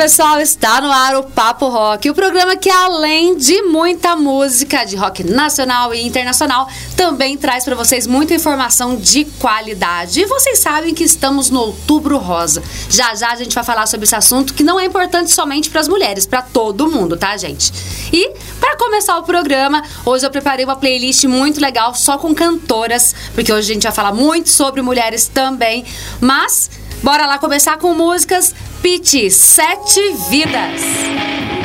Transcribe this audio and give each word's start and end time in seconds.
pessoal, 0.00 0.40
está 0.40 0.80
no 0.80 0.90
ar 0.90 1.14
o 1.16 1.24
Papo 1.24 1.68
Rock, 1.68 2.08
o 2.08 2.14
programa 2.14 2.56
que 2.56 2.70
além 2.70 3.36
de 3.36 3.60
muita 3.64 4.16
música 4.16 4.82
de 4.82 4.96
rock 4.96 5.22
nacional 5.22 5.92
e 5.92 6.00
internacional, 6.00 6.66
também 6.96 7.36
traz 7.36 7.66
para 7.66 7.74
vocês 7.74 8.06
muita 8.06 8.32
informação 8.32 8.96
de 8.96 9.26
qualidade. 9.38 10.22
E 10.22 10.24
vocês 10.24 10.58
sabem 10.58 10.94
que 10.94 11.04
estamos 11.04 11.50
no 11.50 11.60
Outubro 11.60 12.16
Rosa. 12.16 12.62
Já 12.88 13.14
já 13.14 13.30
a 13.30 13.36
gente 13.36 13.54
vai 13.54 13.62
falar 13.62 13.86
sobre 13.86 14.04
esse 14.04 14.16
assunto 14.16 14.54
que 14.54 14.62
não 14.62 14.80
é 14.80 14.86
importante 14.86 15.34
somente 15.34 15.68
para 15.68 15.82
as 15.82 15.88
mulheres, 15.88 16.24
para 16.24 16.40
todo 16.40 16.90
mundo, 16.90 17.18
tá, 17.18 17.36
gente? 17.36 17.70
E 18.10 18.32
para 18.58 18.78
começar 18.78 19.18
o 19.18 19.22
programa, 19.22 19.84
hoje 20.06 20.24
eu 20.24 20.30
preparei 20.30 20.64
uma 20.64 20.76
playlist 20.76 21.24
muito 21.24 21.60
legal 21.60 21.94
só 21.94 22.16
com 22.16 22.34
cantoras, 22.34 23.14
porque 23.34 23.52
hoje 23.52 23.70
a 23.70 23.74
gente 23.74 23.82
vai 23.82 23.92
falar 23.92 24.14
muito 24.14 24.48
sobre 24.48 24.80
mulheres 24.80 25.28
também, 25.28 25.84
mas 26.22 26.70
Bora 27.02 27.26
lá 27.26 27.38
começar 27.38 27.78
com 27.78 27.94
músicas 27.94 28.54
Pit 28.82 29.30
Sete 29.30 30.00
Vidas. 30.28 31.59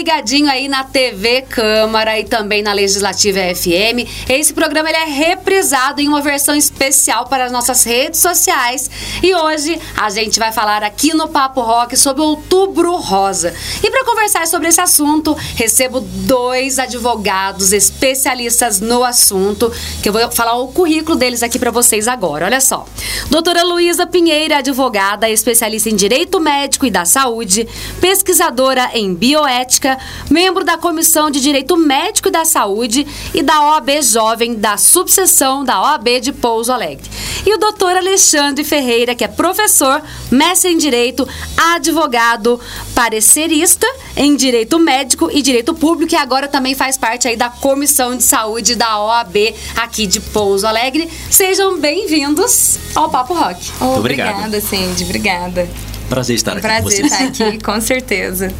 Ligadinho 0.00 0.50
aí 0.50 0.66
na 0.66 0.82
TV 0.82 1.42
Câmara 1.42 2.18
e 2.18 2.24
também 2.24 2.62
na 2.62 2.72
Legislativa 2.72 3.38
FM. 3.54 4.08
Esse 4.30 4.54
programa 4.54 4.88
ele 4.88 4.96
é 4.96 5.04
reprisado 5.04 6.00
em 6.00 6.08
uma 6.08 6.22
versão 6.22 6.54
especial 6.54 7.26
para 7.26 7.44
as 7.44 7.52
nossas 7.52 7.84
redes 7.84 8.18
sociais. 8.18 8.90
E 9.22 9.34
hoje 9.34 9.78
a 9.94 10.08
gente 10.08 10.38
vai 10.38 10.52
falar 10.52 10.82
aqui 10.82 11.12
no 11.12 11.28
Papo 11.28 11.60
Rock 11.60 11.98
sobre 11.98 12.22
Outubro 12.22 12.96
Rosa. 12.96 13.54
E 13.84 13.90
para 13.90 14.02
conversar 14.06 14.46
sobre 14.46 14.68
esse 14.68 14.80
assunto, 14.80 15.34
recebo 15.54 16.00
dois 16.00 16.78
advogados 16.78 17.74
especialistas 17.74 18.80
no 18.80 19.04
assunto, 19.04 19.70
que 20.02 20.08
eu 20.08 20.14
vou 20.14 20.30
falar 20.30 20.54
o 20.54 20.68
currículo 20.68 21.14
deles 21.14 21.42
aqui 21.42 21.58
para 21.58 21.70
vocês 21.70 22.08
agora. 22.08 22.46
Olha 22.46 22.60
só. 22.62 22.86
Doutora 23.28 23.62
Luísa 23.64 24.06
Pinheira, 24.06 24.58
advogada, 24.58 25.28
especialista 25.28 25.90
em 25.90 25.94
Direito 25.94 26.40
Médico 26.40 26.86
e 26.86 26.90
da 26.90 27.04
Saúde, 27.04 27.68
pesquisadora 28.00 28.90
em 28.94 29.14
Bioética, 29.14 29.89
membro 30.30 30.64
da 30.64 30.76
Comissão 30.76 31.30
de 31.30 31.40
Direito 31.40 31.76
Médico 31.76 32.28
e 32.28 32.30
da 32.30 32.44
Saúde 32.44 33.06
e 33.34 33.42
da 33.42 33.62
OAB 33.62 34.02
Jovem 34.02 34.54
da 34.54 34.76
subseção 34.76 35.64
da 35.64 35.80
OAB 35.82 36.20
de 36.20 36.32
Pouso 36.32 36.72
Alegre. 36.72 37.08
E 37.46 37.54
o 37.54 37.58
doutor 37.58 37.96
Alexandre 37.96 38.64
Ferreira, 38.64 39.14
que 39.14 39.24
é 39.24 39.28
professor, 39.28 40.02
mestre 40.30 40.70
em 40.70 40.78
Direito, 40.78 41.26
advogado, 41.74 42.60
parecerista 42.94 43.86
em 44.16 44.36
Direito 44.36 44.78
Médico 44.78 45.30
e 45.32 45.40
Direito 45.42 45.74
Público 45.74 46.12
e 46.12 46.16
agora 46.16 46.48
também 46.48 46.74
faz 46.74 46.96
parte 46.96 47.28
aí 47.28 47.36
da 47.36 47.48
Comissão 47.48 48.16
de 48.16 48.22
Saúde 48.22 48.74
da 48.74 49.00
OAB 49.00 49.54
aqui 49.76 50.06
de 50.06 50.20
Pouso 50.20 50.66
Alegre. 50.66 51.10
Sejam 51.30 51.78
bem-vindos 51.78 52.78
ao 52.94 53.08
Papo 53.08 53.34
Rock. 53.34 53.72
Oh, 53.80 53.98
obrigada, 53.98 54.60
Cindy. 54.60 55.04
Obrigada. 55.04 55.89
Prazer 56.10 56.34
estar 56.34 56.52
aqui 56.54 56.62
Prazer 56.62 56.82
com 56.82 56.90
vocês. 56.90 57.12
estar 57.12 57.24
aqui, 57.24 57.58
com 57.62 57.80
certeza. 57.80 58.52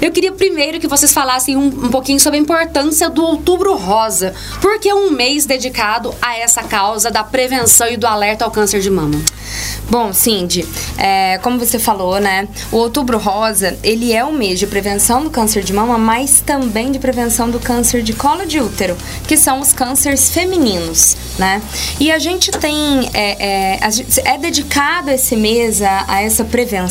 Eu 0.00 0.10
queria 0.10 0.32
primeiro 0.32 0.80
que 0.80 0.88
vocês 0.88 1.12
falassem 1.12 1.54
um, 1.54 1.66
um, 1.66 1.90
pouquinho 1.90 2.18
sobre 2.18 2.38
a 2.38 2.42
importância 2.42 3.10
do 3.10 3.22
Outubro 3.22 3.76
Rosa, 3.76 4.34
porque 4.62 4.88
é 4.88 4.94
um 4.94 5.10
mês 5.10 5.44
dedicado 5.44 6.14
a 6.22 6.38
essa 6.38 6.62
causa 6.62 7.10
da 7.10 7.22
prevenção 7.22 7.86
e 7.86 7.98
do 7.98 8.06
alerta 8.06 8.46
ao 8.46 8.50
câncer 8.50 8.80
de 8.80 8.90
mama. 8.90 9.20
Bom, 9.90 10.12
Cindy, 10.12 10.66
é, 10.96 11.38
como 11.42 11.58
você 11.58 11.78
falou, 11.78 12.18
né? 12.18 12.48
O 12.72 12.76
Outubro 12.78 13.18
Rosa, 13.18 13.78
ele 13.82 14.14
é 14.14 14.24
um 14.24 14.32
mês 14.32 14.58
de 14.58 14.66
prevenção 14.66 15.22
do 15.22 15.28
câncer 15.28 15.62
de 15.62 15.74
mama, 15.74 15.98
mas 15.98 16.40
também 16.40 16.90
de 16.90 16.98
prevenção 16.98 17.50
do 17.50 17.60
câncer 17.60 18.02
de 18.02 18.14
colo 18.14 18.46
de 18.46 18.58
útero, 18.58 18.96
que 19.28 19.36
são 19.36 19.60
os 19.60 19.74
cânceres 19.74 20.30
femininos, 20.30 21.14
né? 21.38 21.60
E 22.00 22.10
a 22.10 22.18
gente 22.18 22.50
tem, 22.52 23.10
é, 23.12 23.76
é, 23.76 23.80
é 24.24 24.38
dedicado 24.38 25.10
esse 25.10 25.36
mês 25.36 25.82
a, 25.82 26.04
a 26.08 26.22
essa 26.22 26.42
prevenção 26.42 26.85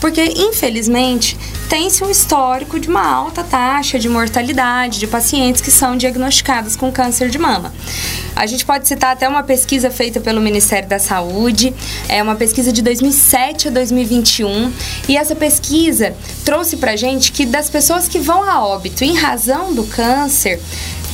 porque 0.00 0.24
infelizmente 0.36 1.38
tem-se 1.68 2.02
um 2.02 2.10
histórico 2.10 2.80
de 2.80 2.88
uma 2.88 3.06
alta 3.06 3.44
taxa 3.44 3.98
de 3.98 4.08
mortalidade 4.08 4.98
de 4.98 5.06
pacientes 5.06 5.60
que 5.60 5.70
são 5.70 5.96
diagnosticados 5.96 6.76
com 6.76 6.90
câncer 6.90 7.28
de 7.28 7.38
mama. 7.38 7.72
A 8.34 8.46
gente 8.46 8.64
pode 8.64 8.86
citar 8.86 9.12
até 9.12 9.28
uma 9.28 9.42
pesquisa 9.42 9.90
feita 9.90 10.20
pelo 10.20 10.40
Ministério 10.40 10.88
da 10.88 10.98
Saúde, 10.98 11.74
é 12.08 12.22
uma 12.22 12.36
pesquisa 12.36 12.72
de 12.72 12.82
2007 12.82 13.68
a 13.68 13.70
2021, 13.70 14.72
e 15.08 15.16
essa 15.16 15.34
pesquisa 15.34 16.14
trouxe 16.44 16.76
pra 16.76 16.96
gente 16.96 17.32
que 17.32 17.44
das 17.44 17.68
pessoas 17.68 18.08
que 18.08 18.18
vão 18.18 18.42
a 18.48 18.64
óbito 18.64 19.04
em 19.04 19.14
razão 19.14 19.74
do 19.74 19.84
câncer, 19.84 20.60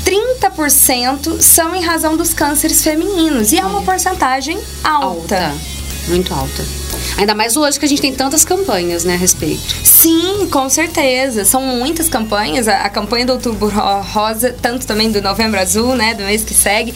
30% 0.04 1.40
são 1.40 1.74
em 1.74 1.82
razão 1.82 2.16
dos 2.16 2.34
cânceres 2.34 2.82
femininos, 2.82 3.52
e 3.52 3.58
é 3.58 3.64
uma 3.64 3.82
porcentagem 3.82 4.58
alta. 4.82 5.46
alta. 5.46 5.54
Muito 6.08 6.34
alta. 6.34 6.83
Ainda 7.16 7.34
mais 7.34 7.56
hoje 7.56 7.78
que 7.78 7.84
a 7.84 7.88
gente 7.88 8.00
tem 8.00 8.12
tantas 8.12 8.44
campanhas, 8.44 9.04
né, 9.04 9.14
a 9.14 9.16
respeito. 9.16 9.62
Sim, 9.84 10.48
com 10.50 10.68
certeza. 10.68 11.44
São 11.44 11.62
muitas 11.62 12.08
campanhas. 12.08 12.68
A, 12.68 12.82
a 12.82 12.88
campanha 12.88 13.26
do 13.26 13.32
Outubro 13.34 13.72
Rosa, 14.12 14.54
tanto 14.60 14.86
também 14.86 15.10
do 15.10 15.22
Novembro 15.22 15.60
Azul, 15.60 15.94
né, 15.94 16.14
do 16.14 16.24
mês 16.24 16.44
que 16.44 16.54
segue, 16.54 16.94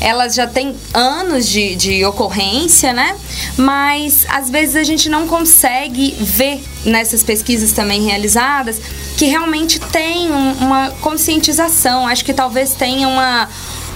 elas 0.00 0.34
já 0.34 0.46
têm 0.46 0.74
anos 0.92 1.48
de, 1.48 1.74
de 1.76 2.04
ocorrência, 2.04 2.92
né? 2.92 3.16
Mas 3.56 4.26
às 4.28 4.50
vezes 4.50 4.76
a 4.76 4.82
gente 4.82 5.08
não 5.08 5.26
consegue 5.26 6.14
ver 6.20 6.62
nessas 6.84 7.22
pesquisas 7.22 7.72
também 7.72 8.02
realizadas 8.04 8.80
que 9.16 9.26
realmente 9.26 9.78
tem 9.78 10.30
um, 10.30 10.52
uma 10.52 10.90
conscientização. 11.00 12.06
Acho 12.06 12.24
que 12.24 12.34
talvez 12.34 12.74
tenha 12.74 13.08
uma 13.08 13.48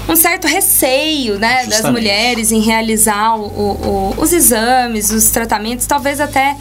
um 0.08 0.16
certo 0.16 0.46
receio 0.46 1.38
né, 1.38 1.66
das 1.66 1.90
mulheres 1.90 2.50
em 2.50 2.60
realizar 2.60 3.36
o, 3.36 3.44
o, 3.44 4.14
os 4.18 4.32
exames, 4.32 5.10
os 5.10 5.30
tratamentos, 5.30 5.86
talvez 5.86 6.20
até 6.20 6.56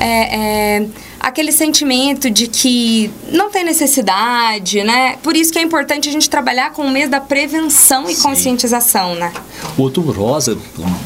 é, 0.00 0.76
é, 0.76 0.86
aquele 1.18 1.50
sentimento 1.52 2.30
de 2.30 2.46
que 2.46 3.10
não 3.30 3.50
tem 3.50 3.64
necessidade, 3.64 4.82
né? 4.84 5.16
Por 5.22 5.36
isso 5.36 5.52
que 5.52 5.58
é 5.58 5.62
importante 5.62 6.08
a 6.08 6.12
gente 6.12 6.30
trabalhar 6.30 6.72
com 6.72 6.82
o 6.82 6.90
mês 6.90 7.10
da 7.10 7.20
prevenção 7.20 8.08
e 8.08 8.14
Sim. 8.14 8.22
conscientização, 8.22 9.14
né? 9.14 9.32
O 9.76 9.82
Outubro 9.82 10.12
Rosa, 10.12 10.56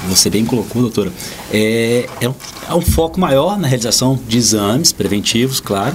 você 0.07 0.29
bem 0.29 0.45
colocou, 0.45 0.83
doutora, 0.83 1.13
é, 1.53 2.07
é, 2.21 2.29
um, 2.29 2.35
um 2.71 2.81
foco 2.81 3.21
maior 3.21 3.59
na 3.59 3.67
realização 3.67 4.19
de 4.29 4.39
exames 4.39 4.93
preventivos, 4.93 5.61
claro, 5.61 5.95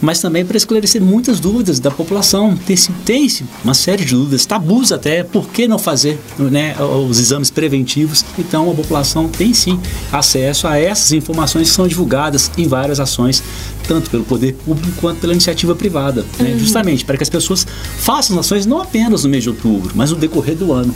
mas 0.00 0.20
também 0.20 0.44
para 0.44 0.56
esclarecer 0.56 1.02
muitas 1.02 1.40
dúvidas 1.40 1.80
da 1.80 1.90
população. 1.90 2.56
Tem-se 2.56 2.92
tem 3.04 3.28
uma 3.62 3.74
série 3.74 4.04
de 4.04 4.14
dúvidas, 4.14 4.46
tabus 4.46 4.92
até, 4.92 5.22
por 5.22 5.48
que 5.48 5.66
não 5.66 5.78
fazer 5.78 6.18
né, 6.38 6.76
os 7.08 7.18
exames 7.18 7.50
preventivos? 7.50 8.24
Então 8.38 8.70
a 8.70 8.74
população 8.74 9.28
tem 9.28 9.52
sim 9.52 9.78
acesso 10.12 10.66
a 10.66 10.78
essas 10.78 11.12
informações 11.12 11.68
que 11.68 11.74
são 11.74 11.88
divulgadas 11.88 12.50
em 12.56 12.66
várias 12.68 13.00
ações, 13.00 13.42
tanto 13.86 14.10
pelo 14.10 14.24
poder 14.24 14.54
público 14.54 14.92
quanto 15.00 15.20
pela 15.20 15.32
iniciativa 15.32 15.74
privada, 15.74 16.24
né? 16.38 16.52
uhum. 16.52 16.58
justamente 16.58 17.04
para 17.04 17.16
que 17.16 17.22
as 17.22 17.30
pessoas 17.30 17.66
façam 17.98 18.38
ações 18.38 18.66
não 18.66 18.80
apenas 18.80 19.24
no 19.24 19.30
mês 19.30 19.42
de 19.42 19.50
outubro, 19.50 19.92
mas 19.94 20.10
no 20.10 20.16
decorrer 20.16 20.56
do 20.56 20.72
ano. 20.72 20.94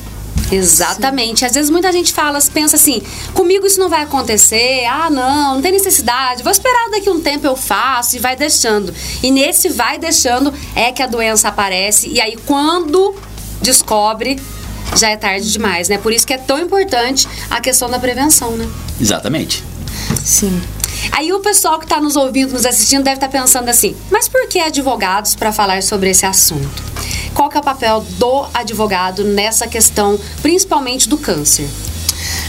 Exatamente. 0.51 1.41
Sim. 1.41 1.47
Às 1.47 1.53
vezes 1.53 1.71
muita 1.71 1.93
gente 1.93 2.13
fala, 2.13 2.39
pensa 2.53 2.77
assim, 2.77 3.03
comigo 3.35 3.67
isso 3.67 3.79
não 3.79 3.89
vai 3.89 4.03
acontecer, 4.03 4.85
ah 4.87 5.11
não, 5.11 5.55
não 5.55 5.63
tem 5.63 5.73
necessidade, 5.73 6.43
vou 6.43 6.53
esperar 6.53 6.91
daqui 6.91 7.11
um 7.11 7.21
tempo 7.21 7.47
eu 7.47 7.57
faço 7.57 8.17
e 8.17 8.19
vai 8.19 8.37
deixando. 8.37 8.95
E 9.23 9.31
nesse 9.31 9.69
vai 9.69 9.99
deixando 9.99 10.53
é 10.75 10.93
que 10.93 11.03
a 11.03 11.07
doença 11.07 11.49
aparece 11.49 12.09
e 12.09 12.21
aí 12.21 12.37
quando 12.47 13.15
descobre 13.61 14.41
já 14.97 15.11
é 15.11 15.17
tarde 15.17 15.51
demais, 15.53 15.89
né? 15.89 15.99
Por 15.99 16.13
isso 16.13 16.27
que 16.27 16.33
é 16.33 16.39
tão 16.39 16.59
importante 16.59 17.29
a 17.51 17.61
questão 17.61 17.91
da 17.91 17.99
prevenção, 17.99 18.53
né? 18.53 18.69
Exatamente. 19.01 19.63
Sim. 20.25 20.61
Aí 21.13 21.33
o 21.33 21.41
pessoal 21.41 21.79
que 21.79 21.85
está 21.85 22.01
nos 22.01 22.17
ouvindo, 22.17 22.53
nos 22.53 22.67
assistindo, 22.67 23.05
deve 23.05 23.17
estar 23.17 23.29
tá 23.29 23.39
pensando 23.39 23.69
assim: 23.69 23.97
mas 24.11 24.29
por 24.29 24.49
que 24.49 24.59
advogados 24.59 25.35
para 25.35 25.53
falar 25.53 25.83
sobre 25.83 26.11
esse 26.11 26.27
assunto? 26.27 26.83
Qual 27.35 27.49
que 27.49 27.57
é 27.57 27.61
o 27.61 27.63
papel 27.63 28.05
do 28.19 28.47
advogado 28.53 29.25
nessa 29.25 29.67
questão, 29.67 30.19
principalmente 30.43 31.09
do 31.09 31.17
câncer? 31.17 31.69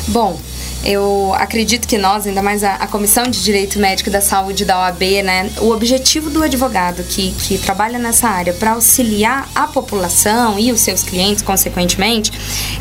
Bom, 0.07 0.39
eu 0.83 1.33
acredito 1.35 1.87
que 1.87 1.97
nós, 1.97 2.25
ainda 2.25 2.41
mais 2.41 2.63
a, 2.63 2.75
a, 2.75 2.87
Comissão 2.87 3.23
de 3.25 3.43
Direito 3.43 3.77
Médico 3.79 4.09
da 4.09 4.21
Saúde 4.21 4.63
da 4.63 4.79
OAB, 4.79 5.01
né, 5.23 5.51
o 5.59 5.71
objetivo 5.71 6.29
do 6.29 6.41
advogado 6.41 7.03
que, 7.03 7.31
que 7.31 7.57
trabalha 7.57 7.99
nessa 7.99 8.29
área 8.29 8.53
para 8.53 8.71
auxiliar 8.71 9.49
a 9.53 9.67
população 9.67 10.57
e 10.57 10.71
os 10.71 10.79
seus 10.79 11.03
clientes, 11.03 11.43
consequentemente, 11.43 12.31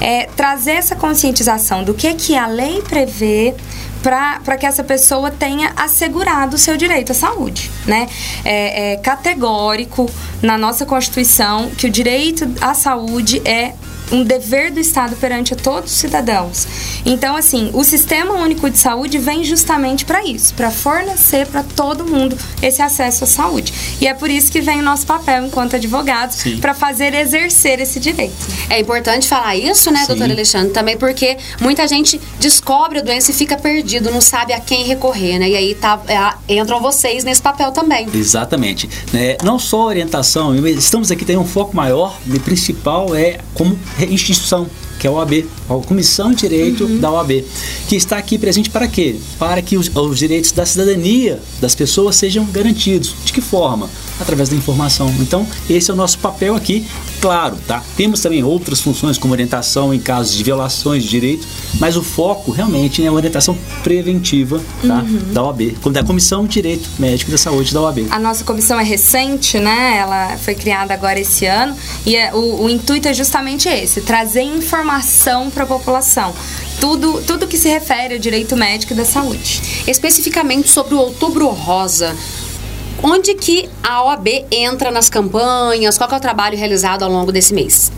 é 0.00 0.26
trazer 0.26 0.73
essa 0.73 0.95
conscientização 0.95 1.83
do 1.83 1.93
que, 1.93 2.14
que 2.14 2.37
a 2.37 2.47
lei 2.47 2.81
prevê 2.83 3.55
para 4.02 4.57
que 4.57 4.67
essa 4.67 4.85
pessoa 4.85 5.31
tenha 5.31 5.73
assegurado 5.76 6.57
o 6.57 6.59
seu 6.59 6.76
direito 6.76 7.12
à 7.12 7.14
saúde, 7.14 7.71
né? 7.87 8.09
É, 8.45 8.93
é 8.93 8.97
categórico 8.97 10.09
na 10.43 10.57
nossa 10.57 10.87
Constituição 10.87 11.71
que 11.71 11.87
o 11.87 11.90
direito 11.90 12.49
à 12.61 12.75
saúde 12.75 13.43
é 13.45 13.75
um 14.12 14.24
dever 14.24 14.70
do 14.70 14.80
Estado 14.80 15.16
perante 15.16 15.52
a 15.52 15.56
todos 15.56 15.92
os 15.92 15.98
cidadãos. 15.98 16.66
Então, 17.04 17.36
assim, 17.36 17.70
o 17.72 17.84
Sistema 17.84 18.34
Único 18.34 18.68
de 18.70 18.78
Saúde 18.78 19.18
vem 19.18 19.44
justamente 19.44 20.04
para 20.04 20.24
isso, 20.24 20.54
para 20.54 20.70
fornecer 20.70 21.46
para 21.46 21.62
todo 21.62 22.04
mundo 22.04 22.36
esse 22.62 22.82
acesso 22.82 23.24
à 23.24 23.26
saúde. 23.26 23.72
E 24.00 24.06
é 24.06 24.14
por 24.14 24.30
isso 24.30 24.50
que 24.50 24.60
vem 24.60 24.80
o 24.80 24.82
nosso 24.82 25.06
papel 25.06 25.46
enquanto 25.46 25.76
advogados 25.76 26.42
para 26.60 26.74
fazer 26.74 27.14
exercer 27.14 27.80
esse 27.80 28.00
direito. 28.00 28.34
É 28.70 28.80
importante 28.80 29.28
falar 29.28 29.56
isso, 29.56 29.90
né, 29.90 30.04
doutor 30.06 30.30
Alexandre, 30.30 30.72
também 30.72 30.96
porque 30.96 31.36
muita 31.60 31.86
gente 31.86 32.20
descobre 32.38 32.98
a 32.98 33.02
doença 33.02 33.30
e 33.30 33.34
fica 33.34 33.56
perdido, 33.56 34.10
não 34.10 34.20
sabe 34.20 34.52
a 34.52 34.60
quem 34.60 34.84
recorrer, 34.84 35.38
né? 35.38 35.48
E 35.48 35.56
aí 35.56 35.74
tá, 35.74 36.00
é, 36.08 36.58
entram 36.60 36.80
vocês 36.80 37.24
nesse 37.24 37.42
papel 37.42 37.72
também. 37.72 38.08
Exatamente. 38.12 38.88
É, 39.14 39.38
não 39.42 39.58
só 39.58 39.86
orientação, 39.86 40.54
estamos 40.66 41.10
aqui 41.10 41.24
tem 41.24 41.36
um 41.36 41.46
foco 41.46 41.76
maior, 41.76 42.16
e 42.26 42.38
principal 42.38 43.14
é 43.14 43.38
como 43.54 43.78
instituição 44.05 44.69
que 44.99 45.07
é 45.07 45.11
a 45.11 45.12
OAB, 45.12 45.45
a 45.69 45.75
Comissão 45.87 46.31
de 46.31 46.37
Direito 46.49 46.85
Uhum. 46.85 46.99
da 46.99 47.11
OAB, 47.11 47.45
que 47.88 47.97
está 47.97 48.17
aqui 48.19 48.37
presente 48.38 48.71
para 48.71 48.87
quê? 48.88 49.17
Para 49.38 49.62
que 49.62 49.76
os, 49.76 49.90
os 49.95 50.19
direitos 50.19 50.52
da 50.52 50.64
cidadania 50.67 51.40
das 51.61 51.75
pessoas 51.75 52.17
sejam 52.17 52.45
garantidos. 52.47 53.14
De 53.25 53.33
que 53.33 53.40
forma? 53.40 53.88
Através 54.21 54.49
da 54.49 54.57
informação. 54.57 55.12
Então, 55.21 55.47
esse 55.71 55.90
é 55.90 55.95
o 55.95 55.97
nosso 55.97 56.19
papel 56.19 56.55
aqui. 56.57 56.87
Claro, 57.21 57.57
tá? 57.67 57.83
Temos 57.97 58.21
também 58.21 58.43
outras 58.45 58.81
funções, 58.81 59.17
como 59.19 59.33
orientação 59.33 59.93
em 59.95 59.99
casos 59.99 60.37
de 60.37 60.43
violações 60.45 61.02
de 61.05 61.09
direito, 61.09 61.47
mas 61.81 61.97
o 61.97 62.02
foco 62.02 62.50
realmente 62.50 63.02
é 63.02 63.07
a 63.09 63.12
orientação 63.12 63.57
preventiva 63.83 64.61
tá? 64.87 64.99
Uhum. 65.02 65.33
da 65.33 65.43
OAB, 65.45 65.76
da 65.93 66.05
Comissão 66.05 66.45
de 66.47 66.55
Direito 66.55 66.88
Médico 66.99 67.31
da 67.31 67.38
Saúde 67.38 67.73
da 67.73 67.81
OAB. 67.83 68.07
A 68.11 68.19
nossa 68.19 68.45
comissão 68.45 68.78
é 68.78 68.85
recente, 68.85 69.59
né? 69.59 69.97
Ela 69.99 70.37
foi 70.38 70.55
criada 70.55 70.93
agora 70.95 71.19
esse 71.21 71.47
ano 71.47 71.76
e 72.07 72.14
é- 72.17 72.33
o, 72.35 72.64
o 72.64 72.71
intuito 72.71 73.09
é 73.09 73.14
justamente 73.14 73.69
esse: 73.69 74.00
trazer 74.00 74.43
informação 74.43 74.88
para 75.52 75.64
a 75.64 75.66
população. 75.66 76.35
Tudo, 76.80 77.23
tudo 77.26 77.47
que 77.47 77.59
se 77.59 77.68
refere 77.68 78.14
ao 78.14 78.21
direito 78.21 78.57
médico 78.57 78.95
e 78.95 78.97
da 78.97 79.04
saúde. 79.04 79.85
Especificamente 79.87 80.71
sobre 80.71 80.95
o 80.95 80.99
Outubro 80.99 81.49
Rosa. 81.49 82.16
Onde 83.02 83.35
que 83.35 83.68
a 83.83 84.02
OAB 84.02 84.47
entra 84.50 84.90
nas 84.90 85.11
campanhas? 85.11 85.99
Qual 85.99 86.11
é 86.11 86.16
o 86.16 86.21
trabalho 86.21 86.57
realizado 86.57 87.02
ao 87.02 87.11
longo 87.11 87.30
desse 87.30 87.52
mês? 87.52 87.92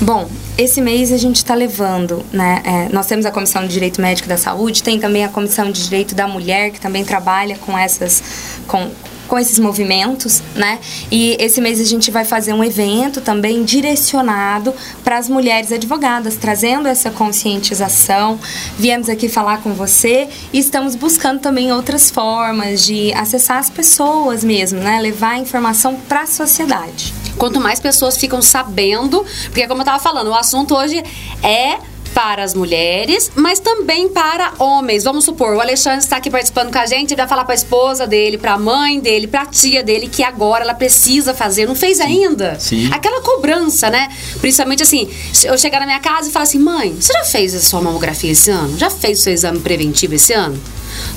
Bom, 0.00 0.28
esse 0.58 0.80
mês 0.80 1.10
a 1.10 1.16
gente 1.16 1.36
está 1.36 1.54
levando, 1.54 2.24
né? 2.32 2.60
é, 2.64 2.88
nós 2.92 3.06
temos 3.06 3.24
a 3.24 3.30
Comissão 3.30 3.62
de 3.62 3.72
Direito 3.72 4.00
Médico 4.00 4.28
da 4.28 4.36
Saúde, 4.36 4.82
tem 4.82 4.98
também 4.98 5.24
a 5.24 5.28
Comissão 5.28 5.70
de 5.70 5.82
Direito 5.82 6.14
da 6.14 6.28
Mulher, 6.28 6.70
que 6.70 6.80
também 6.80 7.04
trabalha 7.04 7.56
com 7.56 7.78
essas. 7.78 8.22
Com, 8.66 8.90
com 9.32 9.38
esses 9.38 9.58
movimentos, 9.58 10.42
né? 10.54 10.78
E 11.10 11.38
esse 11.40 11.58
mês 11.58 11.80
a 11.80 11.84
gente 11.84 12.10
vai 12.10 12.22
fazer 12.22 12.52
um 12.52 12.62
evento 12.62 13.22
também 13.22 13.64
direcionado 13.64 14.74
para 15.02 15.16
as 15.16 15.26
mulheres 15.26 15.72
advogadas, 15.72 16.36
trazendo 16.36 16.86
essa 16.86 17.10
conscientização. 17.10 18.38
Viemos 18.78 19.08
aqui 19.08 19.30
falar 19.30 19.62
com 19.62 19.72
você 19.72 20.28
e 20.52 20.58
estamos 20.58 20.94
buscando 20.94 21.40
também 21.40 21.72
outras 21.72 22.10
formas 22.10 22.84
de 22.84 23.10
acessar 23.14 23.56
as 23.56 23.70
pessoas 23.70 24.44
mesmo, 24.44 24.80
né? 24.80 25.00
Levar 25.00 25.30
a 25.30 25.38
informação 25.38 25.96
para 26.06 26.24
a 26.24 26.26
sociedade. 26.26 27.14
Quanto 27.38 27.58
mais 27.58 27.80
pessoas 27.80 28.18
ficam 28.18 28.42
sabendo, 28.42 29.24
porque 29.46 29.66
como 29.66 29.80
eu 29.80 29.86
tava 29.86 29.98
falando, 29.98 30.26
o 30.26 30.34
assunto 30.34 30.74
hoje 30.74 31.02
é 31.42 31.78
para 32.14 32.42
as 32.42 32.54
mulheres, 32.54 33.30
mas 33.34 33.58
também 33.58 34.08
para 34.08 34.52
homens. 34.58 35.04
Vamos 35.04 35.24
supor, 35.24 35.56
o 35.56 35.60
Alexandre 35.60 36.00
está 36.00 36.16
aqui 36.16 36.30
participando 36.30 36.72
com 36.72 36.78
a 36.78 36.86
gente, 36.86 37.10
ele 37.10 37.16
vai 37.20 37.28
falar 37.28 37.44
para 37.44 37.54
a 37.54 37.56
esposa 37.56 38.06
dele, 38.06 38.38
para 38.38 38.54
a 38.54 38.58
mãe 38.58 39.00
dele, 39.00 39.26
para 39.26 39.42
a 39.42 39.46
tia 39.46 39.82
dele 39.82 40.08
que 40.08 40.22
agora 40.22 40.64
ela 40.64 40.74
precisa 40.74 41.34
fazer, 41.34 41.66
não 41.66 41.74
fez 41.74 42.00
ainda? 42.00 42.58
Sim. 42.58 42.90
Aquela 42.92 43.20
cobrança, 43.20 43.90
né? 43.90 44.08
Principalmente 44.40 44.82
assim, 44.82 45.08
eu 45.44 45.56
chegar 45.58 45.80
na 45.80 45.86
minha 45.86 46.00
casa 46.00 46.28
e 46.28 46.32
falar 46.32 46.44
assim: 46.44 46.58
"Mãe, 46.58 46.94
você 46.98 47.12
já 47.12 47.24
fez 47.24 47.54
a 47.54 47.60
sua 47.60 47.80
mamografia 47.80 48.32
esse 48.32 48.50
ano? 48.50 48.78
Já 48.78 48.90
fez 48.90 49.20
o 49.20 49.22
seu 49.22 49.32
exame 49.32 49.60
preventivo 49.60 50.14
esse 50.14 50.32
ano?" 50.32 50.60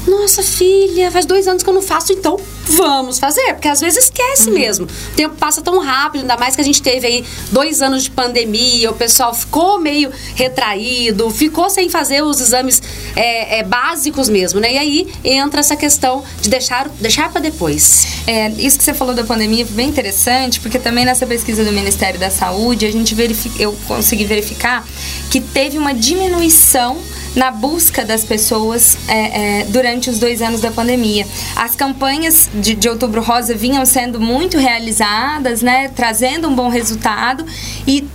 Nossa, 0.07 0.41
filha, 0.41 1.11
faz 1.11 1.25
dois 1.25 1.47
anos 1.47 1.61
que 1.61 1.69
eu 1.69 1.73
não 1.73 1.81
faço, 1.81 2.13
então 2.13 2.39
vamos 2.67 3.19
fazer, 3.19 3.53
porque 3.53 3.67
às 3.67 3.79
vezes 3.79 4.05
esquece 4.05 4.49
mesmo. 4.51 4.85
O 4.85 5.15
tempo 5.15 5.35
passa 5.35 5.61
tão 5.61 5.79
rápido, 5.79 6.21
ainda 6.21 6.37
mais 6.37 6.55
que 6.55 6.61
a 6.61 6.63
gente 6.63 6.81
teve 6.81 7.07
aí 7.07 7.25
dois 7.51 7.81
anos 7.81 8.03
de 8.03 8.11
pandemia, 8.11 8.91
o 8.91 8.93
pessoal 8.95 9.33
ficou 9.33 9.79
meio 9.79 10.11
retraído, 10.35 11.29
ficou 11.29 11.69
sem 11.69 11.89
fazer 11.89 12.23
os 12.23 12.39
exames 12.41 12.81
é, 13.15 13.59
é, 13.59 13.63
básicos 13.63 14.29
mesmo, 14.29 14.59
né? 14.59 14.73
E 14.73 14.77
aí 14.77 15.13
entra 15.23 15.59
essa 15.59 15.75
questão 15.75 16.23
de 16.41 16.49
deixar, 16.49 16.89
deixar 16.99 17.31
para 17.31 17.41
depois. 17.41 18.07
É, 18.27 18.49
isso 18.57 18.77
que 18.77 18.83
você 18.83 18.93
falou 18.93 19.13
da 19.13 19.23
pandemia 19.23 19.65
foi 19.65 19.75
bem 19.75 19.89
interessante, 19.89 20.59
porque 20.59 20.79
também 20.79 21.05
nessa 21.05 21.25
pesquisa 21.25 21.63
do 21.63 21.71
Ministério 21.71 22.19
da 22.19 22.29
Saúde, 22.29 22.85
a 22.85 22.91
gente 22.91 23.13
verifi- 23.13 23.51
eu 23.59 23.73
consegui 23.87 24.25
verificar 24.25 24.85
que 25.29 25.39
teve 25.39 25.77
uma 25.77 25.93
diminuição 25.93 26.97
na 27.35 27.51
busca 27.51 28.05
das 28.05 28.23
pessoas 28.23 28.97
é, 29.09 29.59
é, 29.61 29.65
durante 29.65 30.09
os 30.09 30.19
dois 30.19 30.41
anos 30.41 30.61
da 30.61 30.71
pandemia. 30.71 31.27
As 31.55 31.75
campanhas 31.75 32.49
de, 32.61 32.75
de 32.75 32.89
Outubro 32.89 33.21
Rosa 33.21 33.53
vinham 33.55 33.85
sendo 33.85 34.19
muito 34.19 34.57
realizadas, 34.57 35.61
né, 35.61 35.89
trazendo 35.89 36.47
um 36.47 36.55
bom 36.55 36.69
resultado, 36.69 37.45
e 37.87 38.07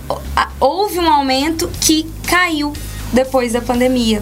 houve 0.59 0.99
um 0.99 1.09
aumento 1.09 1.69
que 1.79 2.05
caiu 2.27 2.73
depois 3.13 3.51
da 3.53 3.61
pandemia. 3.61 4.21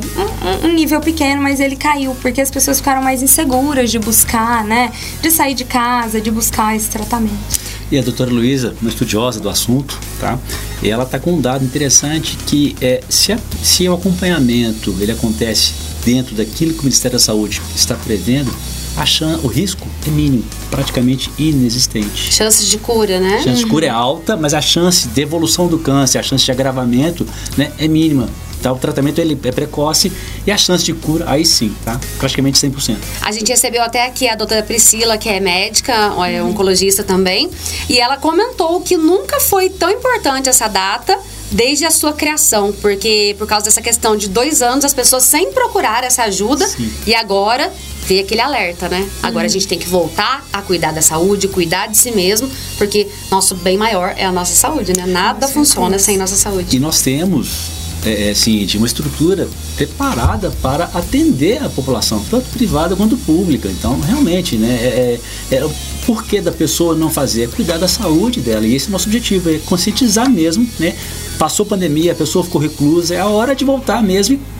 Um, 0.63 0.67
um- 0.67 0.73
nível 0.73 0.99
pequeno, 0.99 1.41
mas 1.41 1.59
ele 1.59 1.75
caiu, 1.75 2.15
porque 2.21 2.41
as 2.41 2.49
pessoas 2.49 2.77
ficaram 2.77 3.03
mais 3.03 3.21
inseguras 3.21 3.91
de 3.91 3.99
buscar, 3.99 4.63
né? 4.63 4.91
De 5.21 5.29
sair 5.29 5.53
de 5.53 5.63
casa, 5.63 6.19
de 6.19 6.31
buscar 6.31 6.75
esse 6.75 6.89
tratamento. 6.89 7.59
E 7.91 7.97
a 7.97 8.01
doutora 8.01 8.31
Luísa, 8.31 8.75
uma 8.81 8.89
estudiosa 8.89 9.39
do 9.39 9.47
assunto, 9.49 9.97
tá? 10.19 10.39
Ela 10.83 11.03
está 11.03 11.19
com 11.19 11.33
um 11.33 11.41
dado 11.41 11.63
interessante 11.65 12.35
que 12.47 12.75
é 12.81 13.01
se, 13.09 13.31
a- 13.31 13.39
se 13.61 13.87
o 13.87 13.93
acompanhamento 13.93 14.95
ele 14.99 15.11
acontece 15.11 15.73
dentro 16.03 16.33
daquilo 16.35 16.73
que 16.73 16.79
o 16.79 16.83
Ministério 16.83 17.17
da 17.17 17.23
Saúde 17.23 17.61
está 17.75 17.93
prevendo, 17.95 18.51
a 18.99 19.05
chan, 19.05 19.39
o 19.43 19.47
risco 19.47 19.87
é 20.05 20.09
mínimo, 20.09 20.43
praticamente 20.69 21.31
inexistente. 21.37 22.33
Chances 22.33 22.67
de 22.67 22.77
cura, 22.77 23.17
né? 23.17 23.37
A 23.37 23.43
chance 23.43 23.63
de 23.63 23.65
cura 23.65 23.85
é 23.85 23.89
alta, 23.89 24.35
mas 24.35 24.53
a 24.53 24.59
chance 24.59 25.07
de 25.07 25.21
evolução 25.21 25.67
do 25.67 25.79
câncer, 25.79 26.19
a 26.19 26.23
chance 26.23 26.43
de 26.43 26.51
agravamento, 26.51 27.25
né, 27.57 27.71
é 27.79 27.87
mínima. 27.87 28.27
Tá? 28.61 28.73
O 28.73 28.75
tratamento 28.75 29.19
ele 29.19 29.39
é 29.41 29.51
precoce 29.53 30.11
e 30.45 30.51
a 30.51 30.57
chance 30.57 30.83
de 30.83 30.93
cura, 30.93 31.23
aí 31.29 31.45
sim, 31.45 31.73
tá? 31.85 31.97
Praticamente 32.17 32.59
100%. 32.59 32.97
A 33.21 33.31
gente 33.31 33.47
recebeu 33.47 33.81
até 33.81 34.05
aqui 34.05 34.27
a 34.27 34.35
doutora 34.35 34.61
Priscila, 34.61 35.17
que 35.17 35.29
é 35.29 35.39
médica, 35.39 35.93
é 36.29 36.43
oncologista 36.43 37.01
também, 37.01 37.49
e 37.87 38.01
ela 38.01 38.17
comentou 38.17 38.81
que 38.81 38.97
nunca 38.97 39.39
foi 39.39 39.69
tão 39.69 39.89
importante 39.89 40.49
essa 40.49 40.67
data 40.67 41.17
desde 41.51 41.85
a 41.85 41.91
sua 41.91 42.13
criação, 42.13 42.73
porque 42.81 43.35
por 43.37 43.47
causa 43.47 43.65
dessa 43.65 43.81
questão 43.81 44.15
de 44.15 44.27
dois 44.27 44.61
anos, 44.61 44.85
as 44.85 44.93
pessoas 44.93 45.23
sem 45.23 45.51
procurar 45.51 46.03
essa 46.03 46.23
ajuda, 46.23 46.67
Sim. 46.67 46.91
e 47.07 47.15
agora 47.15 47.71
veio 48.09 48.21
aquele 48.23 48.41
alerta, 48.41 48.89
né? 48.89 49.07
Agora 49.21 49.45
a 49.45 49.49
gente 49.49 49.67
tem 49.67 49.77
que 49.77 49.87
voltar 49.87 50.43
a 50.51 50.63
cuidar 50.63 50.91
da 50.91 51.01
saúde, 51.01 51.47
cuidar 51.47 51.85
de 51.85 51.95
si 51.95 52.11
mesmo, 52.11 52.49
porque 52.75 53.07
nosso 53.29 53.53
bem 53.53 53.77
maior 53.77 54.15
é 54.17 54.25
a 54.25 54.31
nossa 54.31 54.55
saúde, 54.55 54.93
né? 54.93 55.05
Nada 55.05 55.47
funciona 55.47 55.99
sem 55.99 56.17
nossa 56.17 56.35
saúde. 56.35 56.75
E 56.75 56.79
nós 56.79 57.01
temos, 57.01 57.69
é, 58.03 58.29
é, 58.29 58.31
assim, 58.31 58.65
de 58.65 58.79
uma 58.79 58.87
estrutura 58.87 59.47
preparada 59.75 60.49
para 60.59 60.85
atender 60.85 61.63
a 61.63 61.69
população, 61.69 62.25
tanto 62.31 62.49
privada 62.49 62.95
quanto 62.95 63.15
pública. 63.15 63.69
Então, 63.69 63.99
realmente, 63.99 64.57
né, 64.57 64.79
é, 64.81 65.19
é, 65.51 65.55
é 65.57 65.65
o 65.65 65.71
porquê 66.07 66.41
da 66.41 66.51
pessoa 66.51 66.95
não 66.95 67.11
fazer, 67.11 67.43
é 67.43 67.47
cuidar 67.47 67.77
da 67.77 67.87
saúde 67.87 68.41
dela. 68.41 68.65
E 68.65 68.73
esse 68.73 68.87
é 68.87 68.89
o 68.89 68.91
nosso 68.91 69.07
objetivo, 69.07 69.51
é 69.51 69.59
conscientizar 69.59 70.27
mesmo, 70.27 70.67
né? 70.79 70.95
Passou 71.37 71.63
pandemia, 71.63 72.13
a 72.13 72.15
pessoa 72.15 72.43
ficou 72.43 72.59
reclusa, 72.59 73.13
é 73.13 73.19
a 73.19 73.27
hora 73.27 73.55
de 73.55 73.63
voltar 73.63 74.01
mesmo 74.01 74.33
e 74.35 74.58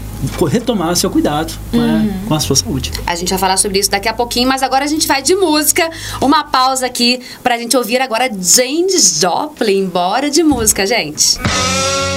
retomar 0.50 0.96
seu 0.96 1.10
cuidado 1.10 1.54
com, 1.72 1.80
a, 1.80 2.28
com 2.28 2.34
a 2.34 2.40
sua 2.40 2.56
saúde. 2.56 2.92
A 3.06 3.16
gente 3.16 3.30
vai 3.30 3.40
falar 3.40 3.58
sobre 3.58 3.80
isso 3.80 3.90
daqui 3.90 4.08
a 4.08 4.14
pouquinho, 4.14 4.48
mas 4.48 4.64
agora 4.64 4.86
a 4.86 4.88
gente 4.88 5.08
vai 5.08 5.22
de 5.22 5.36
música. 5.36 5.90
Uma 6.22 6.44
pausa 6.44 6.86
aqui 6.86 7.22
pra 7.42 7.58
gente 7.58 7.76
ouvir 7.76 8.02
agora 8.02 8.30
James 8.30 9.20
Joplin. 9.20 9.88
Bora 9.88 10.30
de 10.30 10.44
música, 10.44 10.86
gente. 10.86 11.38
Didn't 11.38 12.09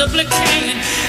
supplicating 0.00 0.99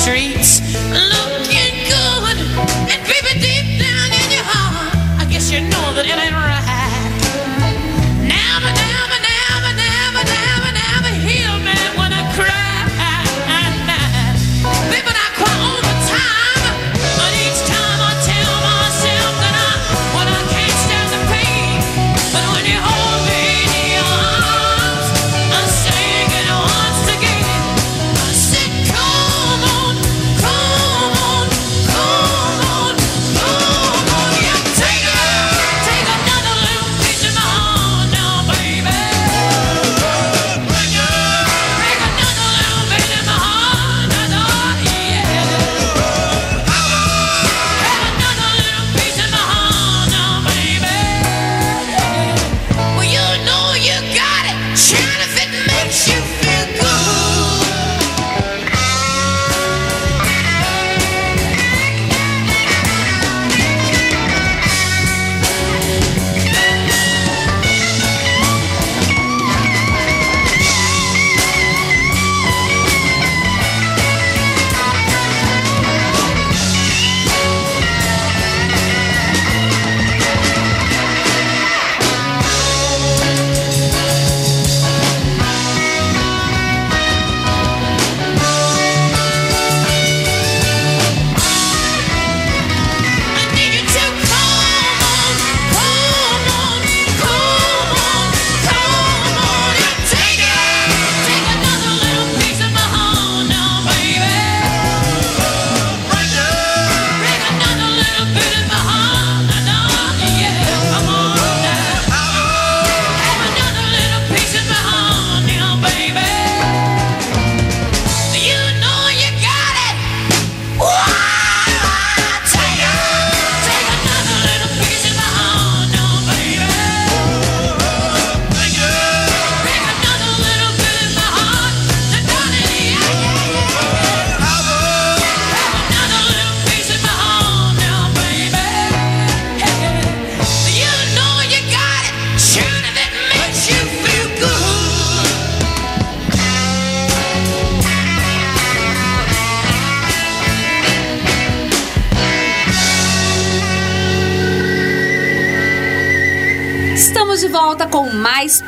streets, 0.00 0.60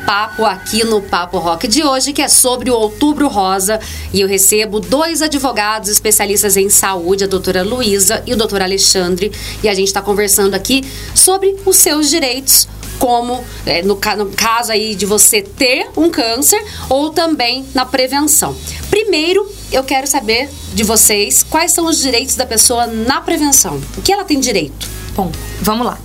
papo 0.06 0.44
aqui 0.44 0.84
no 0.84 1.00
Papo 1.00 1.38
Rock 1.38 1.66
de 1.66 1.82
hoje, 1.82 2.12
que 2.12 2.22
é 2.22 2.28
sobre 2.28 2.70
o 2.70 2.74
Outubro 2.74 3.28
Rosa. 3.28 3.80
E 4.12 4.20
eu 4.20 4.28
recebo 4.28 4.80
dois 4.80 5.22
advogados 5.22 5.88
especialistas 5.88 6.56
em 6.56 6.68
saúde, 6.68 7.24
a 7.24 7.26
doutora 7.26 7.62
Luísa 7.62 8.22
e 8.26 8.32
o 8.32 8.36
doutor 8.36 8.62
Alexandre. 8.62 9.32
E 9.62 9.68
a 9.68 9.74
gente 9.74 9.88
está 9.88 10.02
conversando 10.02 10.54
aqui 10.54 10.84
sobre 11.14 11.56
os 11.64 11.76
seus 11.76 12.10
direitos, 12.10 12.68
como 12.98 13.42
é, 13.66 13.82
no, 13.82 13.98
no 14.16 14.26
caso 14.36 14.72
aí 14.72 14.94
de 14.94 15.06
você 15.06 15.42
ter 15.42 15.88
um 15.96 16.10
câncer 16.10 16.62
ou 16.88 17.10
também 17.10 17.66
na 17.74 17.84
prevenção. 17.84 18.56
Primeiro, 18.90 19.50
eu 19.72 19.82
quero 19.82 20.06
saber 20.06 20.50
de 20.74 20.84
vocês 20.84 21.42
quais 21.42 21.72
são 21.72 21.86
os 21.86 21.98
direitos 21.98 22.36
da 22.36 22.46
pessoa 22.46 22.86
na 22.86 23.20
prevenção. 23.20 23.80
O 23.96 24.02
que 24.02 24.12
ela 24.12 24.24
tem 24.24 24.38
direito? 24.38 24.88
Bom, 25.14 25.32
vamos 25.60 25.86
lá. 25.86 25.98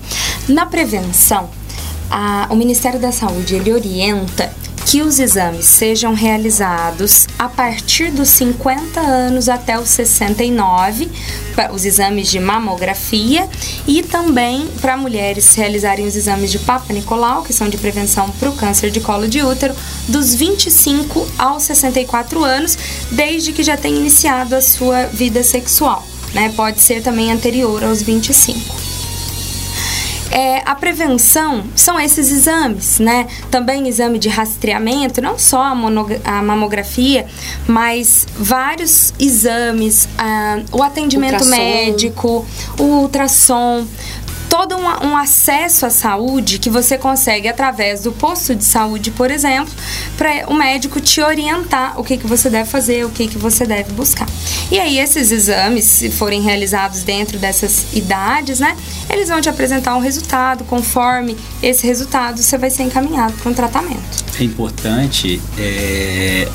Na 0.48 0.66
prevenção, 0.66 1.50
a- 2.10 2.48
o 2.50 2.56
Ministério 2.56 3.00
da 3.00 3.12
Saúde 3.12 3.56
ele 3.56 3.72
orienta 3.74 4.52
que 4.86 5.02
os 5.02 5.20
exames 5.20 5.66
sejam 5.66 6.14
realizados 6.14 7.28
a 7.38 7.50
partir 7.50 8.10
dos 8.10 8.30
50 8.30 9.02
anos 9.02 9.50
até 9.50 9.78
os 9.78 9.90
69, 9.90 11.10
pa- 11.58 11.72
os 11.74 11.84
exames 11.84 12.30
de 12.30 12.40
mamografia 12.40 13.50
e 13.86 14.02
também 14.02 14.66
para 14.80 14.96
mulheres 14.96 15.54
realizarem 15.56 16.08
os 16.08 16.16
exames 16.16 16.50
de 16.52 16.60
Papa 16.60 16.94
Nicolau, 16.94 17.44
que 17.44 17.52
são 17.52 17.68
de 17.68 17.78
prevenção 17.78 18.30
para 18.40 18.50
o 18.50 18.56
câncer 18.56 18.90
de 18.90 19.02
colo 19.02 19.28
de 19.28 19.44
útero, 19.44 19.76
dos 20.08 20.34
25 20.34 21.28
aos 21.38 21.64
64 21.64 22.42
anos, 22.46 22.78
desde 23.12 23.52
que 23.52 23.64
já 23.64 23.76
tenha 23.76 23.98
iniciado 24.00 24.56
a 24.56 24.62
sua 24.62 25.04
vida 25.08 25.44
sexual. 25.44 26.08
Né? 26.34 26.54
Pode 26.56 26.80
ser 26.80 27.02
também 27.02 27.30
anterior 27.30 27.84
aos 27.84 28.02
25. 28.02 28.74
É, 30.32 30.62
a 30.66 30.76
prevenção 30.76 31.64
são 31.76 32.00
esses 32.00 32.32
exames, 32.32 33.00
né? 33.00 33.28
Também 33.50 33.88
exame 33.88 34.20
de 34.20 34.30
rastreamento, 34.30 35.22
não 35.22 35.38
só 35.38 35.62
a, 35.62 35.72
a 35.72 36.42
mamografia, 36.42 37.26
mas 37.68 38.28
vários 38.36 39.14
exames, 39.20 40.08
ah, 40.18 40.60
o 40.72 40.84
atendimento 40.84 41.44
Ultrassom. 41.44 41.56
médico, 41.56 42.46
o 42.78 42.84
ultrassom, 42.84 43.86
todo 44.50 44.76
um, 44.76 45.08
um 45.08 45.18
acesso 45.18 45.86
à 45.86 45.90
saúde 45.90 46.60
que 46.60 46.70
você 46.70 46.98
consegue 46.98 47.48
através 47.48 48.02
do 48.02 48.12
posto 48.12 48.56
de 48.56 48.64
saúde, 48.64 49.12
por 49.12 49.32
exemplo, 49.32 49.74
para 50.18 50.50
o 50.50 50.54
médico 50.54 51.00
te 51.00 51.22
orientar 51.22 52.00
o 52.00 52.04
que, 52.04 52.18
que 52.18 52.28
você 52.28 52.50
deve 52.50 52.70
fazer, 52.70 53.06
o 53.06 53.10
que, 53.10 53.28
que 53.28 53.38
você 53.38 53.66
deve 53.66 53.92
buscar. 53.94 54.28
E 54.72 54.80
aí 54.80 55.00
esses 55.00 55.32
exames, 55.32 55.86
se 55.86 56.10
forem 56.10 56.42
realizados 56.42 57.04
dentro 57.04 57.38
dessas 57.38 57.94
idades, 57.94 58.60
né, 58.60 58.76
eles 59.10 59.30
vão 59.30 59.40
te 59.42 59.50
apresentar 59.50 59.96
um 59.96 60.00
resultado, 60.00 60.64
conforme 60.64 61.38
esse 61.62 61.86
resultado 61.86 62.42
você 62.42 62.58
vai 62.58 62.70
ser 62.70 62.84
encaminhado 62.84 63.34
para 63.34 63.50
um 63.50 63.54
tratamento. 63.54 64.26
É 64.40 64.44
importante, 64.44 65.42
é, 65.58 66.48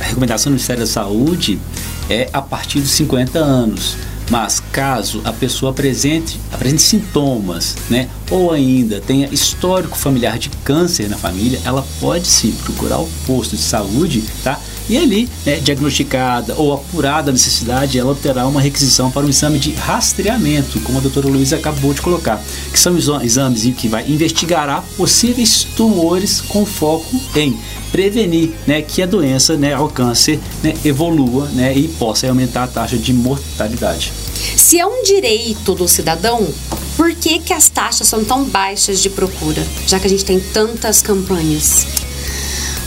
a 0.00 0.04
recomendação 0.04 0.50
do 0.50 0.54
Ministério 0.54 0.80
da 0.80 0.86
Saúde 0.86 1.60
é 2.08 2.28
a 2.32 2.40
partir 2.40 2.80
dos 2.80 2.90
50 2.92 3.38
anos. 3.38 3.96
Mas 4.30 4.60
caso 4.72 5.20
a 5.24 5.32
pessoa 5.32 5.70
apresente, 5.70 6.40
apresente 6.52 6.82
sintomas, 6.82 7.76
né, 7.88 8.08
ou 8.30 8.52
ainda 8.52 9.00
tenha 9.00 9.28
histórico 9.32 9.96
familiar 9.96 10.38
de 10.38 10.48
câncer 10.64 11.08
na 11.08 11.16
família, 11.16 11.60
ela 11.64 11.86
pode 12.00 12.26
sim 12.26 12.52
procurar 12.64 12.98
o 12.98 13.08
posto 13.26 13.56
de 13.56 13.62
saúde, 13.62 14.24
tá? 14.42 14.60
E 14.88 14.96
ali, 14.96 15.28
né, 15.44 15.56
diagnosticada 15.56 16.54
ou 16.56 16.72
apurada 16.72 17.30
a 17.30 17.32
necessidade, 17.32 17.98
ela 17.98 18.14
terá 18.14 18.46
uma 18.46 18.60
requisição 18.60 19.10
para 19.10 19.26
um 19.26 19.28
exame 19.28 19.58
de 19.58 19.72
rastreamento, 19.72 20.78
como 20.80 20.98
a 20.98 21.00
doutora 21.00 21.26
Luísa 21.26 21.56
acabou 21.56 21.92
de 21.92 22.00
colocar, 22.00 22.40
que 22.72 22.78
são 22.78 22.96
exames 22.96 23.64
que 23.76 23.88
vai 23.88 24.08
investigar 24.08 24.84
possíveis 24.96 25.66
tumores 25.76 26.40
com 26.40 26.64
foco 26.64 27.20
em 27.34 27.58
prevenir 27.92 28.50
né, 28.66 28.82
que 28.82 29.02
a 29.02 29.06
doença, 29.06 29.56
né, 29.56 29.78
o 29.78 29.88
câncer, 29.88 30.38
né, 30.62 30.74
evolua 30.84 31.48
né, 31.48 31.76
e 31.76 31.88
possa 31.88 32.28
aumentar 32.28 32.64
a 32.64 32.66
taxa 32.66 32.96
de 32.96 33.12
mortalidade. 33.12 34.12
Se 34.56 34.78
é 34.78 34.86
um 34.86 35.02
direito 35.02 35.74
do 35.74 35.88
cidadão, 35.88 36.46
por 36.96 37.14
que, 37.14 37.38
que 37.38 37.52
as 37.52 37.68
taxas 37.68 38.06
são 38.08 38.24
tão 38.24 38.44
baixas 38.44 39.00
de 39.00 39.10
procura? 39.10 39.66
Já 39.86 39.98
que 39.98 40.06
a 40.06 40.10
gente 40.10 40.24
tem 40.24 40.40
tantas 40.40 41.02
campanhas. 41.02 41.86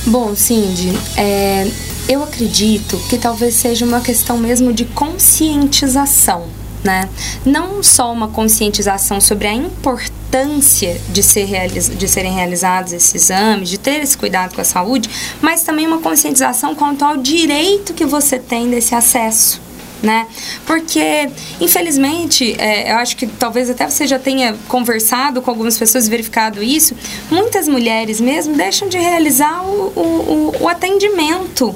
Bom, 0.06 0.36
Cindy, 0.36 0.94
é, 1.18 1.68
Eu 2.08 2.24
acredito 2.24 2.98
que 3.08 3.20
talvez 3.20 3.54
seja 3.54 3.86
uma 3.86 4.02
questão 4.02 4.36
mesmo 4.36 4.74
de 4.74 4.84
conscientização, 4.84 6.48
né? 6.84 7.10
Não 7.46 7.82
só 7.84 8.12
uma 8.12 8.28
conscientização 8.30 9.20
sobre 9.20 9.48
a 9.48 9.54
importância 9.54 11.00
de, 11.10 11.22
ser 11.24 11.46
realiz- 11.46 11.90
de 11.90 12.08
serem 12.08 12.34
realizados 12.34 12.94
esses 12.94 13.14
exames, 13.16 13.70
de 13.70 13.78
ter 13.78 14.02
esse 14.02 14.18
cuidado 14.18 14.56
com 14.56 14.62
a 14.62 14.64
saúde, 14.66 15.10
mas 15.42 15.64
também 15.64 15.86
uma 15.88 16.00
conscientização 16.00 16.76
quanto 16.76 17.04
ao 17.04 17.18
direito 17.18 17.94
que 17.94 18.06
você 18.06 18.38
tem 18.40 18.70
desse 18.70 18.94
acesso. 18.96 19.62
Né? 20.02 20.28
Porque, 20.66 21.30
infelizmente, 21.60 22.56
é, 22.58 22.94
eu 22.94 22.96
acho 23.00 23.18
que 23.18 23.28
talvez 23.28 23.70
até 23.70 23.86
você 23.90 24.08
já 24.08 24.18
tenha 24.18 24.56
conversado 24.70 25.42
com 25.42 25.52
algumas 25.52 25.78
pessoas 25.78 26.08
e 26.08 26.10
verificado 26.10 26.64
isso, 26.64 26.96
muitas 27.30 27.68
mulheres 27.68 28.22
mesmo 28.22 28.56
deixam 28.56 28.88
de 28.88 28.98
realizar 28.98 29.62
o, 29.66 29.92
o, 29.94 30.54
o- 30.58 30.64
o 30.64 30.70
atendimento 30.70 31.76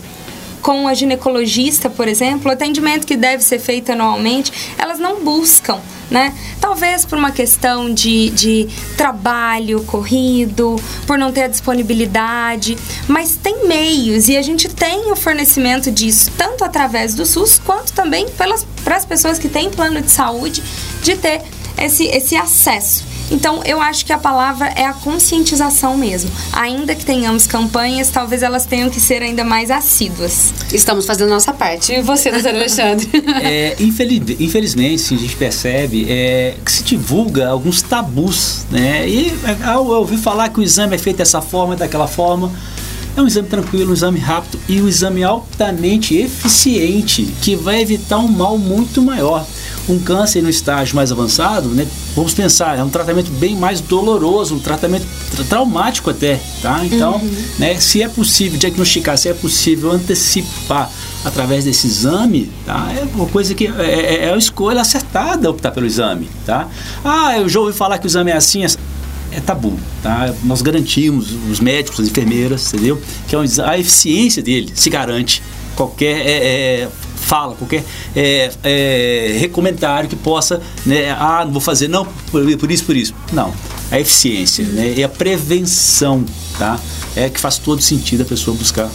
com 0.63 0.87
a 0.87 0.93
ginecologista, 0.93 1.89
por 1.89 2.07
exemplo, 2.07 2.49
o 2.49 2.53
atendimento 2.53 3.05
que 3.05 3.17
deve 3.17 3.43
ser 3.43 3.59
feito 3.59 3.91
anualmente, 3.91 4.73
elas 4.77 4.97
não 4.97 5.21
buscam, 5.21 5.79
né? 6.09 6.33
Talvez 6.61 7.03
por 7.03 7.17
uma 7.17 7.31
questão 7.31 7.93
de, 7.93 8.29
de 8.29 8.69
trabalho 8.95 9.83
corrido, 9.83 10.77
por 11.05 11.17
não 11.17 11.33
ter 11.33 11.43
a 11.43 11.47
disponibilidade, 11.49 12.77
mas 13.09 13.35
tem 13.35 13.67
meios 13.67 14.29
e 14.29 14.37
a 14.37 14.41
gente 14.41 14.69
tem 14.69 15.11
o 15.11 15.17
fornecimento 15.17 15.91
disso, 15.91 16.31
tanto 16.37 16.63
através 16.63 17.13
do 17.13 17.25
SUS, 17.25 17.59
quanto 17.59 17.91
também 17.91 18.29
pelas, 18.29 18.65
para 18.85 18.95
as 18.95 19.05
pessoas 19.05 19.37
que 19.37 19.49
têm 19.49 19.69
plano 19.69 20.01
de 20.01 20.11
saúde, 20.11 20.63
de 21.03 21.17
ter 21.17 21.41
esse, 21.77 22.05
esse 22.05 22.37
acesso. 22.37 23.12
Então, 23.31 23.61
eu 23.65 23.81
acho 23.81 24.05
que 24.05 24.13
a 24.13 24.17
palavra 24.17 24.67
é 24.75 24.85
a 24.85 24.93
conscientização 24.93 25.97
mesmo. 25.97 26.29
Ainda 26.51 26.93
que 26.93 27.05
tenhamos 27.05 27.47
campanhas, 27.47 28.09
talvez 28.09 28.43
elas 28.43 28.65
tenham 28.65 28.89
que 28.89 28.99
ser 28.99 29.21
ainda 29.21 29.43
mais 29.43 29.71
assíduas. 29.71 30.53
Estamos 30.71 31.05
fazendo 31.05 31.29
a 31.31 31.33
nossa 31.35 31.53
parte. 31.53 31.93
E 31.93 32.01
você, 32.01 32.31
doutor 32.31 32.49
Alexandre? 32.55 33.09
É, 33.43 33.75
infeliz- 33.79 34.35
infelizmente, 34.39 35.01
sim, 35.01 35.15
a 35.15 35.19
gente 35.19 35.35
percebe 35.35 36.05
é, 36.09 36.55
que 36.63 36.71
se 36.71 36.83
divulga 36.83 37.47
alguns 37.49 37.81
tabus, 37.81 38.65
né? 38.69 39.07
E 39.07 39.33
é, 39.45 39.65
ao 39.67 39.85
ouvir 39.87 40.17
falar 40.17 40.49
que 40.49 40.59
o 40.59 40.63
exame 40.63 40.95
é 40.95 40.97
feito 40.99 41.17
dessa 41.17 41.41
forma 41.41 41.73
e 41.73 41.77
daquela 41.77 42.07
forma, 42.07 42.51
é 43.15 43.21
um 43.21 43.27
exame 43.27 43.47
tranquilo, 43.47 43.91
um 43.91 43.93
exame 43.93 44.19
rápido 44.19 44.59
e 44.67 44.81
um 44.81 44.87
exame 44.87 45.23
altamente 45.23 46.15
eficiente 46.15 47.23
que 47.41 47.55
vai 47.55 47.81
evitar 47.81 48.17
um 48.17 48.27
mal 48.27 48.57
muito 48.57 49.01
maior. 49.01 49.45
Um 49.87 49.99
câncer 49.99 50.41
no 50.41 50.49
estágio 50.49 50.95
mais 50.95 51.11
avançado, 51.11 51.67
né? 51.69 51.85
Vamos 52.15 52.33
pensar, 52.33 52.77
é 52.79 52.83
um 52.83 52.89
tratamento 52.89 53.29
bem 53.31 53.55
mais 53.55 53.81
doloroso, 53.81 54.55
um 54.55 54.59
tratamento 54.59 55.05
tra- 55.35 55.43
traumático 55.43 56.09
até, 56.09 56.39
tá? 56.61 56.85
Então, 56.85 57.21
né, 57.59 57.75
se 57.79 58.01
é 58.01 58.07
possível 58.07 58.57
diagnosticar, 58.57 59.17
se 59.17 59.27
é 59.27 59.33
possível 59.33 59.91
antecipar 59.91 60.89
através 61.25 61.65
desse 61.65 61.85
exame, 61.85 62.49
tá? 62.65 62.93
É 62.97 63.03
uma 63.13 63.25
coisa 63.25 63.53
que 63.53 63.67
é, 63.67 63.71
é, 63.81 64.25
é 64.25 64.33
a 64.33 64.37
escolha 64.37 64.79
acertada 64.79 65.49
optar 65.49 65.71
pelo 65.71 65.85
exame, 65.85 66.29
tá? 66.45 66.67
Ah, 67.03 67.37
eu 67.37 67.49
já 67.49 67.59
ouvi 67.59 67.73
falar 67.73 67.97
que 67.97 68.05
o 68.05 68.07
exame 68.07 68.31
é 68.31 68.37
assim, 68.37 68.63
assim 68.63 68.77
é 69.35 69.39
tabu, 69.39 69.77
tá? 70.01 70.33
Nós 70.43 70.61
garantimos, 70.61 71.31
os 71.49 71.59
médicos, 71.59 71.99
as 71.99 72.07
enfermeiras, 72.07 72.73
entendeu? 72.73 73.01
Que 73.27 73.35
é 73.35 73.39
a 73.65 73.77
eficiência 73.77 74.41
dele 74.41 74.71
se 74.75 74.89
garante. 74.89 75.41
Qualquer 75.75 76.17
é, 76.25 76.83
é, 76.83 76.89
fala, 77.15 77.55
qualquer 77.55 77.83
é, 78.15 78.51
é, 78.63 79.37
recomendário 79.39 80.07
que 80.07 80.15
possa, 80.15 80.61
né? 80.85 81.11
Ah, 81.11 81.43
não 81.45 81.51
vou 81.51 81.61
fazer, 81.61 81.87
não, 81.87 82.05
por, 82.31 82.45
por 82.57 82.71
isso, 82.71 82.85
por 82.85 82.95
isso. 82.95 83.13
Não. 83.31 83.53
A 83.91 83.99
eficiência, 83.99 84.65
né? 84.65 84.93
E 84.97 85.03
a 85.03 85.09
prevenção, 85.09 86.23
tá? 86.57 86.79
É 87.15 87.29
que 87.29 87.39
faz 87.39 87.57
todo 87.57 87.81
sentido 87.81 88.21
a 88.21 88.25
pessoa 88.25 88.55
buscar 88.55 88.89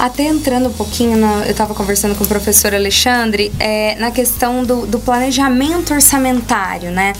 Até 0.00 0.22
entrando 0.24 0.70
um 0.70 0.72
pouquinho, 0.72 1.18
eu 1.44 1.50
estava 1.50 1.74
conversando 1.74 2.14
com 2.14 2.24
o 2.24 2.26
professor 2.26 2.74
Alexandre, 2.74 3.52
é, 3.58 3.96
na 3.96 4.10
questão 4.10 4.64
do, 4.64 4.86
do 4.86 4.98
planejamento 4.98 5.92
orçamentário, 5.92 6.90
né? 6.90 7.12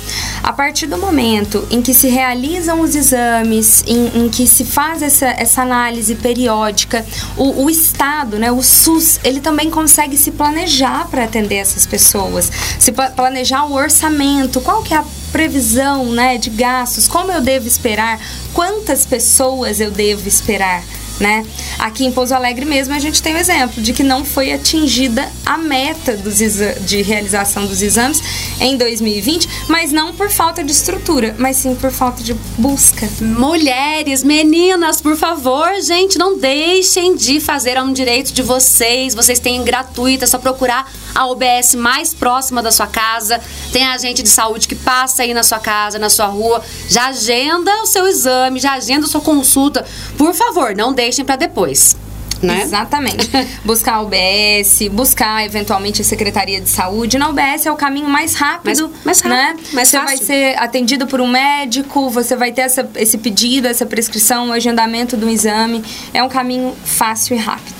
A 0.42 0.50
partir 0.50 0.86
do 0.86 0.96
momento 0.96 1.68
em 1.70 1.82
que 1.82 1.92
se 1.92 2.08
realizam 2.08 2.80
os 2.80 2.94
exames, 2.94 3.84
em, 3.86 4.24
em 4.24 4.28
que 4.30 4.46
se 4.46 4.64
faz 4.64 5.02
essa, 5.02 5.26
essa 5.26 5.60
análise 5.60 6.14
periódica, 6.14 7.04
o, 7.36 7.64
o 7.64 7.68
Estado, 7.68 8.38
né, 8.38 8.50
o 8.50 8.62
SUS, 8.62 9.20
ele 9.22 9.40
também 9.40 9.68
consegue 9.68 10.16
se 10.16 10.30
planejar 10.30 11.06
para 11.10 11.24
atender 11.24 11.56
essas 11.56 11.84
pessoas, 11.84 12.50
se 12.78 12.92
pla- 12.92 13.10
planejar 13.10 13.66
o 13.66 13.74
orçamento, 13.74 14.58
qual 14.62 14.82
que 14.82 14.94
é 14.94 14.96
a 14.96 15.04
previsão 15.30 16.06
né, 16.06 16.38
de 16.38 16.48
gastos, 16.48 17.06
como 17.06 17.30
eu 17.30 17.42
devo 17.42 17.68
esperar, 17.68 18.18
quantas 18.54 19.04
pessoas 19.04 19.80
eu 19.80 19.90
devo 19.90 20.26
esperar 20.26 20.82
né? 21.20 21.46
Aqui 21.78 22.04
em 22.04 22.10
Pouso 22.10 22.34
Alegre 22.34 22.64
mesmo 22.64 22.94
a 22.94 22.98
gente 22.98 23.22
tem 23.22 23.34
o 23.34 23.38
exemplo 23.38 23.82
de 23.82 23.92
que 23.92 24.02
não 24.02 24.24
foi 24.24 24.52
atingida 24.52 25.30
a 25.44 25.58
meta 25.58 26.16
de 26.16 27.02
realização 27.02 27.66
dos 27.66 27.82
exames 27.82 28.22
em 28.58 28.76
2020, 28.76 29.48
mas 29.68 29.92
não 29.92 30.14
por 30.14 30.30
falta 30.30 30.64
de 30.64 30.72
estrutura, 30.72 31.34
mas 31.38 31.58
sim 31.58 31.74
por 31.74 31.90
falta 31.90 32.22
de 32.22 32.34
busca. 32.56 33.08
Mulheres, 33.20 34.24
meninas, 34.24 35.00
por 35.00 35.16
favor, 35.16 35.68
gente, 35.82 36.18
não 36.18 36.38
deixem 36.38 37.14
de 37.14 37.38
fazer 37.38 37.80
um 37.80 37.92
direito 37.92 38.32
de 38.32 38.42
vocês. 38.42 39.14
Vocês 39.14 39.38
têm 39.38 39.62
gratuito, 39.62 40.24
é 40.24 40.26
só 40.26 40.38
procurar 40.38 40.90
a 41.14 41.26
UBS 41.26 41.74
mais 41.74 42.12
próxima 42.14 42.62
da 42.62 42.70
sua 42.70 42.86
casa. 42.86 43.40
Tem 43.72 43.86
agente 43.86 44.22
de 44.22 44.28
saúde 44.28 44.66
que 44.68 44.74
passa 44.74 45.22
aí 45.22 45.32
na 45.34 45.42
sua 45.42 45.58
casa, 45.58 45.98
na 45.98 46.08
sua 46.10 46.26
rua. 46.26 46.62
Já 46.88 47.06
agenda 47.08 47.70
o 47.82 47.86
seu 47.86 48.06
exame, 48.06 48.58
já 48.60 48.72
agenda 48.72 49.06
a 49.06 49.08
sua 49.08 49.20
consulta. 49.20 49.84
Por 50.16 50.34
favor, 50.34 50.74
não 50.74 50.92
deixem 50.92 51.24
para 51.24 51.36
depois. 51.36 51.96
Né? 52.42 52.62
Exatamente. 52.62 53.28
buscar 53.66 53.96
a 53.96 54.00
UBS, 54.00 54.88
buscar 54.90 55.44
eventualmente 55.44 56.00
a 56.00 56.04
Secretaria 56.04 56.58
de 56.58 56.70
Saúde. 56.70 57.18
Na 57.18 57.28
UBS 57.28 57.66
é 57.66 57.70
o 57.70 57.76
caminho 57.76 58.08
mais 58.08 58.34
rápido, 58.34 58.88
Mais- 59.04 59.20
mais 59.20 59.22
né? 59.22 59.42
rápido, 59.48 59.74
mais 59.74 59.88
você 59.88 59.98
fácil. 59.98 60.16
vai 60.16 60.26
ser 60.26 60.58
atendido 60.58 61.06
por 61.06 61.20
um 61.20 61.28
médico, 61.28 62.08
você 62.08 62.34
vai 62.36 62.50
ter 62.50 62.62
essa- 62.62 62.88
esse 62.96 63.18
pedido, 63.18 63.68
essa 63.68 63.84
prescrição, 63.84 64.48
o 64.48 64.52
agendamento 64.52 65.18
do 65.18 65.28
exame. 65.28 65.84
É 66.14 66.22
um 66.22 66.30
caminho 66.30 66.74
fácil 66.82 67.36
e 67.36 67.38
rápido. 67.38 67.74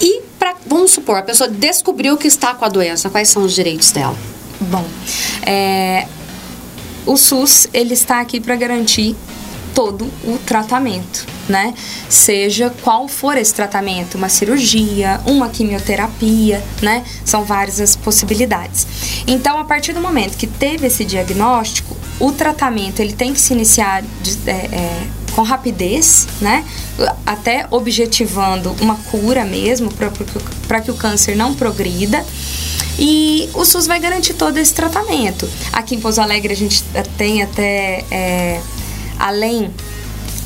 E 0.00 0.22
pra, 0.40 0.56
vamos 0.90 0.94
supor, 0.94 1.18
a 1.18 1.22
pessoa 1.22 1.48
descobriu 1.48 2.16
que 2.16 2.26
está 2.26 2.52
com 2.54 2.64
a 2.64 2.68
doença, 2.68 3.08
quais 3.08 3.28
são 3.28 3.44
os 3.44 3.52
direitos 3.54 3.92
dela? 3.92 4.16
Bom, 4.60 4.84
é, 5.46 6.06
o 7.06 7.16
SUS 7.16 7.68
ele 7.72 7.94
está 7.94 8.20
aqui 8.20 8.40
para 8.40 8.56
garantir 8.56 9.14
todo 9.72 10.04
o 10.24 10.36
tratamento, 10.44 11.24
né? 11.48 11.72
Seja 12.08 12.74
qual 12.82 13.06
for 13.06 13.36
esse 13.38 13.54
tratamento, 13.54 14.16
uma 14.18 14.28
cirurgia, 14.28 15.20
uma 15.26 15.48
quimioterapia, 15.48 16.62
né? 16.82 17.04
São 17.24 17.44
várias 17.44 17.80
as 17.80 17.94
possibilidades. 17.94 18.84
Então, 19.28 19.58
a 19.58 19.64
partir 19.64 19.92
do 19.92 20.00
momento 20.00 20.36
que 20.36 20.46
teve 20.48 20.88
esse 20.88 21.04
diagnóstico, 21.04 21.96
o 22.18 22.32
tratamento 22.32 23.00
ele 23.00 23.12
tem 23.12 23.32
que 23.32 23.40
se 23.40 23.52
iniciar 23.54 24.02
de- 24.20 24.38
é, 24.50 24.52
é, 24.72 25.02
com 25.40 25.44
rapidez, 25.44 26.26
né? 26.38 26.66
Até 27.24 27.66
objetivando 27.70 28.76
uma 28.78 28.96
cura 28.96 29.42
mesmo 29.42 29.90
para 30.68 30.80
que 30.82 30.90
o 30.90 30.94
câncer 30.94 31.34
não 31.34 31.54
progrida. 31.54 32.22
E 32.98 33.48
o 33.54 33.64
SUS 33.64 33.86
vai 33.86 33.98
garantir 33.98 34.34
todo 34.34 34.58
esse 34.58 34.74
tratamento. 34.74 35.48
Aqui 35.72 35.94
em 35.94 36.00
Pouso 36.00 36.20
Alegre 36.20 36.52
a 36.52 36.56
gente 36.56 36.84
tem 37.16 37.42
até, 37.42 38.04
é, 38.10 38.60
além 39.18 39.70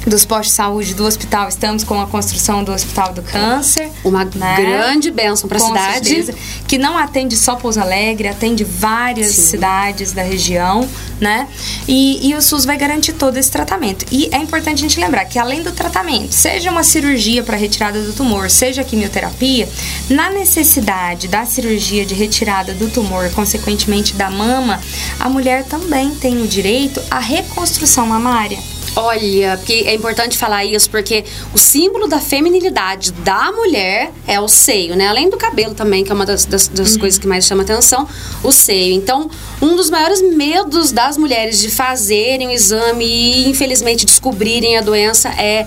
dos 0.07 0.25
postos 0.25 0.49
de 0.49 0.55
saúde 0.55 0.95
do 0.95 1.05
hospital, 1.05 1.49
estamos 1.49 1.83
com 1.85 2.01
a 2.01 2.07
construção 2.07 2.63
do 2.63 2.73
Hospital 2.73 3.13
do 3.13 3.23
Câncer. 3.23 3.91
Uma 4.05 4.25
né? 4.25 4.57
grande 4.57 5.11
bênção 5.11 5.49
para 5.49 5.59
a 5.59 5.61
cidade. 5.61 6.09
certeza, 6.09 6.35
que 6.69 6.77
não 6.79 6.97
atende 6.97 7.37
só 7.37 7.57
Pouso 7.57 7.81
Alegre, 7.81 8.29
atende 8.29 8.65
várias 8.65 9.33
Sim. 9.33 9.43
cidades 9.43 10.13
da 10.13 10.23
região, 10.23 10.89
né? 11.21 11.49
E, 11.89 12.29
e 12.29 12.35
o 12.35 12.43
SUS 12.43 12.65
vai 12.65 12.77
garantir 12.77 13.15
todo 13.15 13.37
esse 13.37 13.51
tratamento. 13.51 14.05
E 14.11 14.29
é 14.33 14.39
importante 14.39 14.85
a 14.85 14.89
gente 14.89 15.01
lembrar 15.01 15.25
que 15.25 15.39
além 15.39 15.63
do 15.63 15.73
tratamento, 15.73 16.33
seja 16.33 16.71
uma 16.71 16.85
cirurgia 16.85 17.43
para 17.43 17.57
retirada 17.57 18.03
do 18.03 18.13
tumor, 18.13 18.51
seja 18.51 18.83
a 18.83 18.85
quimioterapia, 18.85 19.69
na 20.11 20.31
necessidade 20.31 21.29
da 21.29 21.45
cirurgia 21.47 22.05
de 22.05 22.15
retirada 22.15 22.75
do 22.75 22.89
tumor, 22.91 23.31
consequentemente 23.31 24.15
da 24.15 24.31
mama, 24.31 24.81
a 25.19 25.29
mulher 25.29 25.65
também 25.65 26.15
tem 26.15 26.43
o 26.43 26.47
direito 26.47 27.01
à 27.11 27.19
reconstrução 27.19 28.07
mamária. 28.07 28.59
Olha, 28.97 29.57
porque 29.57 29.85
é 29.87 29.95
importante 29.95 30.39
falar 30.39 30.65
isso, 30.65 30.89
porque 30.89 31.25
o 31.53 31.59
símbolo 31.59 32.07
da 32.07 32.21
feminilidade 32.21 33.11
da 33.13 33.51
mulher 33.51 34.13
é 34.27 34.39
o 34.41 34.47
seio, 34.47 34.95
né? 34.95 35.09
Além 35.09 35.29
do 35.29 35.37
cabelo 35.37 35.75
também, 35.75 36.05
que 36.05 36.13
é 36.13 36.15
uma 36.15 36.25
das, 36.25 36.45
das- 36.45 36.69
das 36.69 36.97
coisas 36.97 37.19
que 37.19 37.27
mais 37.27 37.45
chama 37.45 37.65
atenção, 37.65 38.09
o 38.43 38.53
seio. 38.53 38.95
Então, 38.95 39.29
um 39.61 39.75
dos 39.75 39.91
maiores 39.91 40.23
medos 40.23 40.93
das 40.93 41.17
mulheres 41.17 41.59
de 41.59 41.71
fazerem 41.71 42.47
o 42.47 42.51
exame 42.53 43.05
e, 43.05 43.49
infelizmente, 43.49 44.07
descobrirem 44.07 44.77
a 44.77 44.81
doença 44.81 45.29
é 45.31 45.67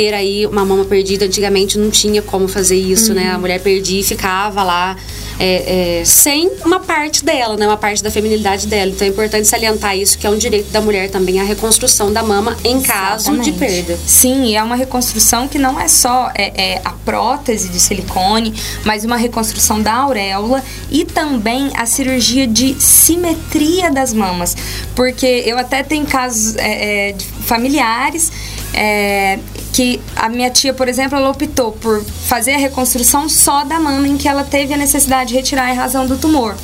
ter 0.00 0.14
aí 0.14 0.46
uma 0.46 0.64
mama 0.64 0.86
perdida. 0.86 1.26
Antigamente 1.26 1.76
não 1.76 1.90
tinha 1.90 2.22
como 2.22 2.48
fazer 2.48 2.76
isso, 2.76 3.12
né? 3.12 3.30
A 3.32 3.38
mulher 3.38 3.60
perdia 3.60 4.00
e 4.00 4.02
ficava 4.02 4.62
lá 4.62 4.96
é, 5.38 5.98
é, 6.00 6.04
sem 6.06 6.50
uma 6.64 6.80
parte 6.80 7.22
dela, 7.22 7.54
né? 7.54 7.66
Uma 7.66 7.76
parte 7.76 8.02
da 8.02 8.10
feminilidade 8.10 8.66
dela. 8.66 8.90
Então 8.90 9.06
é 9.06 9.10
importante 9.10 9.46
salientar 9.46 9.98
isso, 9.98 10.16
que 10.16 10.26
é 10.26 10.30
um 10.30 10.38
direito 10.38 10.70
da 10.70 10.80
mulher 10.80 11.10
também, 11.10 11.38
a 11.38 11.44
reconstrução 11.44 12.10
da 12.10 12.22
mama 12.22 12.56
em 12.64 12.80
caso 12.80 13.32
de 13.40 13.50
Exatamente. 13.50 13.58
perda. 13.58 13.98
Sim, 14.06 14.44
e 14.44 14.56
é 14.56 14.62
uma 14.62 14.74
reconstrução 14.74 15.46
que 15.46 15.58
não 15.58 15.78
é 15.78 15.86
só 15.86 16.30
é, 16.34 16.76
é 16.76 16.80
a 16.82 16.92
prótese 16.92 17.68
de 17.68 17.78
silicone, 17.78 18.54
mas 18.86 19.04
uma 19.04 19.18
reconstrução 19.18 19.82
da 19.82 19.92
auréola 19.92 20.64
e 20.90 21.04
também 21.04 21.70
a 21.76 21.84
cirurgia 21.84 22.46
de 22.46 22.74
simetria 22.80 23.90
das 23.90 24.14
mamas. 24.14 24.56
Porque 24.94 25.26
eu 25.26 25.58
até 25.58 25.82
tenho 25.82 26.06
casos 26.06 26.56
é, 26.56 27.08
é, 27.10 27.12
de 27.12 27.26
familiares 27.26 28.32
é, 28.72 29.38
que 29.80 29.98
a 30.14 30.28
minha 30.28 30.50
tia, 30.50 30.74
por 30.74 30.88
exemplo, 30.88 31.16
ela 31.16 31.30
optou 31.30 31.72
por 31.72 32.04
fazer 32.04 32.52
a 32.52 32.58
reconstrução 32.58 33.30
só 33.30 33.64
da 33.64 33.80
mama 33.80 34.06
em 34.06 34.18
que 34.18 34.28
ela 34.28 34.44
teve 34.44 34.74
a 34.74 34.76
necessidade 34.76 35.30
de 35.30 35.36
retirar 35.36 35.72
em 35.72 35.74
razão 35.74 36.06
do 36.06 36.18
tumor. 36.18 36.54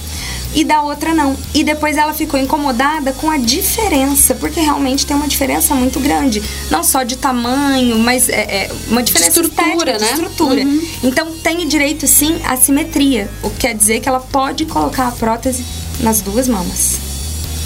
E 0.55 0.63
da 0.63 0.83
outra 0.83 1.15
não. 1.15 1.35
E 1.55 1.65
depois 1.65 1.97
ela 1.97 2.13
ficou 2.13 2.39
incomodada 2.39 3.15
com 3.15 3.31
a 3.31 3.39
diferença, 3.39 4.35
porque 4.35 4.61
realmente 4.61 5.07
tem 5.07 5.17
uma 5.17 5.27
diferença 5.27 5.75
muito 5.75 5.99
grande. 5.99 6.43
Não 6.71 6.85
só 6.85 7.05
de 7.05 7.17
tamanho, 7.17 7.99
mas 7.99 8.29
é, 8.29 8.67
é 8.67 8.73
uma 8.89 9.03
diferença 9.03 9.41
estrutura, 9.41 9.93
estética, 9.93 9.93
né? 9.93 9.99
de 9.99 10.05
estrutura. 10.05 10.63
Uhum. 10.63 10.89
Então 11.05 11.33
tem 11.43 11.67
direito 11.67 12.07
sim 12.07 12.39
à 12.45 12.55
simetria, 12.55 13.31
o 13.43 13.49
que 13.49 13.61
quer 13.61 13.75
dizer 13.75 14.01
que 14.01 14.11
ela 14.11 14.21
pode 14.21 14.67
colocar 14.67 15.09
a 15.09 15.13
prótese 15.13 15.65
nas 16.01 16.21
duas 16.21 16.49
mamas. 16.49 17.06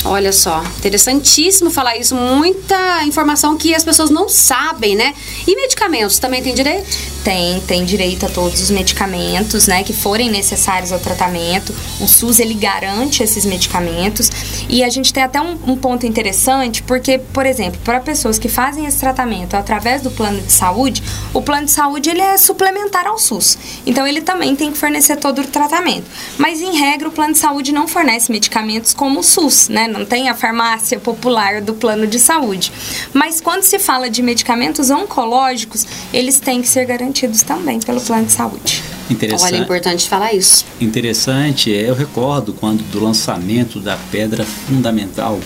Olha 0.04 0.32
só, 0.32 0.62
interessantíssimo 0.78 1.70
falar 1.70 1.96
isso. 1.96 2.14
Muita 2.14 3.04
informação 3.04 3.56
que 3.56 3.74
as 3.74 3.84
pessoas 3.84 4.08
não 4.08 4.28
sabem, 4.28 4.96
né? 4.96 5.14
E 5.46 5.54
medicamentos 5.54 6.18
também 6.18 6.42
tem 6.42 6.54
direito? 6.54 6.88
Tem, 7.22 7.60
tem 7.60 7.84
direito 7.84 8.24
a 8.24 8.28
todos 8.30 8.62
os 8.62 8.70
medicamentos, 8.70 9.66
né, 9.66 9.82
que 9.82 9.92
forem 9.92 10.30
necessários 10.30 10.90
ao 10.90 10.98
tratamento. 10.98 11.74
O 12.00 12.08
SUS 12.08 12.40
ele 12.40 12.54
garante 12.54 13.22
esses 13.22 13.44
medicamentos 13.44 14.30
e 14.68 14.82
a 14.82 14.88
gente 14.88 15.12
tem 15.12 15.22
até 15.22 15.40
um, 15.40 15.58
um 15.66 15.76
ponto 15.76 16.06
interessante, 16.06 16.82
porque, 16.82 17.18
por 17.18 17.44
exemplo, 17.44 17.78
para 17.84 18.00
pessoas 18.00 18.38
que 18.38 18.48
fazem 18.48 18.86
esse 18.86 18.98
tratamento 18.98 19.54
através 19.54 20.00
do 20.00 20.10
plano 20.10 20.40
de 20.40 20.50
saúde, 20.50 21.02
o 21.34 21.42
plano 21.42 21.66
de 21.66 21.72
saúde 21.72 22.08
ele 22.08 22.22
é 22.22 22.38
suplementar 22.38 23.06
ao 23.06 23.18
SUS. 23.18 23.58
Então 23.84 24.06
ele 24.06 24.22
também 24.22 24.56
tem 24.56 24.72
que 24.72 24.78
fornecer 24.78 25.16
todo 25.16 25.42
o 25.42 25.46
tratamento. 25.46 26.06
Mas 26.38 26.62
em 26.62 26.78
regra 26.78 27.08
o 27.08 27.12
plano 27.12 27.34
de 27.34 27.38
saúde 27.38 27.70
não 27.70 27.86
fornece 27.86 28.32
medicamentos 28.32 28.94
como 28.94 29.20
o 29.20 29.22
SUS, 29.22 29.68
né? 29.68 29.86
Não 29.86 30.06
tem 30.06 30.30
a 30.30 30.34
farmácia 30.34 30.98
popular 30.98 31.60
do 31.60 31.74
plano 31.74 32.06
de 32.06 32.18
saúde. 32.18 32.72
Mas 33.12 33.40
quando 33.42 33.62
se 33.62 33.78
fala 33.78 34.08
de 34.08 34.22
medicamentos 34.22 34.88
oncológicos, 34.90 35.86
eles 36.12 36.40
têm 36.40 36.62
que 36.62 36.68
ser 36.68 36.86
garantidos 36.86 37.09
também 37.44 37.80
pelo 37.80 38.00
plano 38.00 38.26
de 38.26 38.32
saúde. 38.32 38.82
Interessante. 39.10 39.52
Olha, 39.52 39.60
é 39.60 39.62
importante 39.62 40.08
falar 40.08 40.32
isso. 40.32 40.64
Interessante, 40.80 41.74
é, 41.74 41.88
eu 41.88 41.94
recordo 41.94 42.52
quando 42.52 42.82
do 42.90 43.02
lançamento 43.02 43.80
da 43.80 43.96
pedra 44.10 44.44
fundamental, 44.44 45.40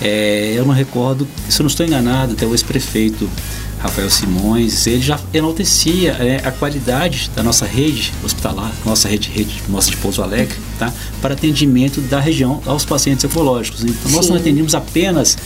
é, 0.00 0.54
eu 0.56 0.64
não 0.66 0.74
recordo, 0.74 1.26
se 1.48 1.60
eu 1.60 1.64
não 1.64 1.68
estou 1.68 1.86
enganado, 1.86 2.32
até 2.32 2.44
o 2.44 2.52
ex-prefeito 2.52 3.30
Rafael 3.78 4.10
Simões, 4.10 4.86
ele 4.86 5.00
já 5.00 5.18
enaltecia 5.32 6.12
é, 6.12 6.40
a 6.46 6.50
qualidade 6.50 7.30
da 7.34 7.42
nossa 7.42 7.64
rede 7.64 8.12
hospitalar, 8.24 8.72
nossa 8.84 9.08
rede, 9.08 9.30
rede 9.30 9.62
nossa 9.68 9.90
de 9.90 9.96
Pouso 9.98 10.22
Alegre, 10.22 10.56
tá? 10.78 10.92
para 11.20 11.34
atendimento 11.34 12.00
da 12.02 12.20
região 12.20 12.60
aos 12.66 12.84
pacientes 12.84 13.24
oncológicos. 13.24 13.84
Então, 13.84 14.10
nós 14.12 14.28
não 14.28 14.36
Sim. 14.36 14.42
atendemos 14.42 14.74
apenas 14.74 15.36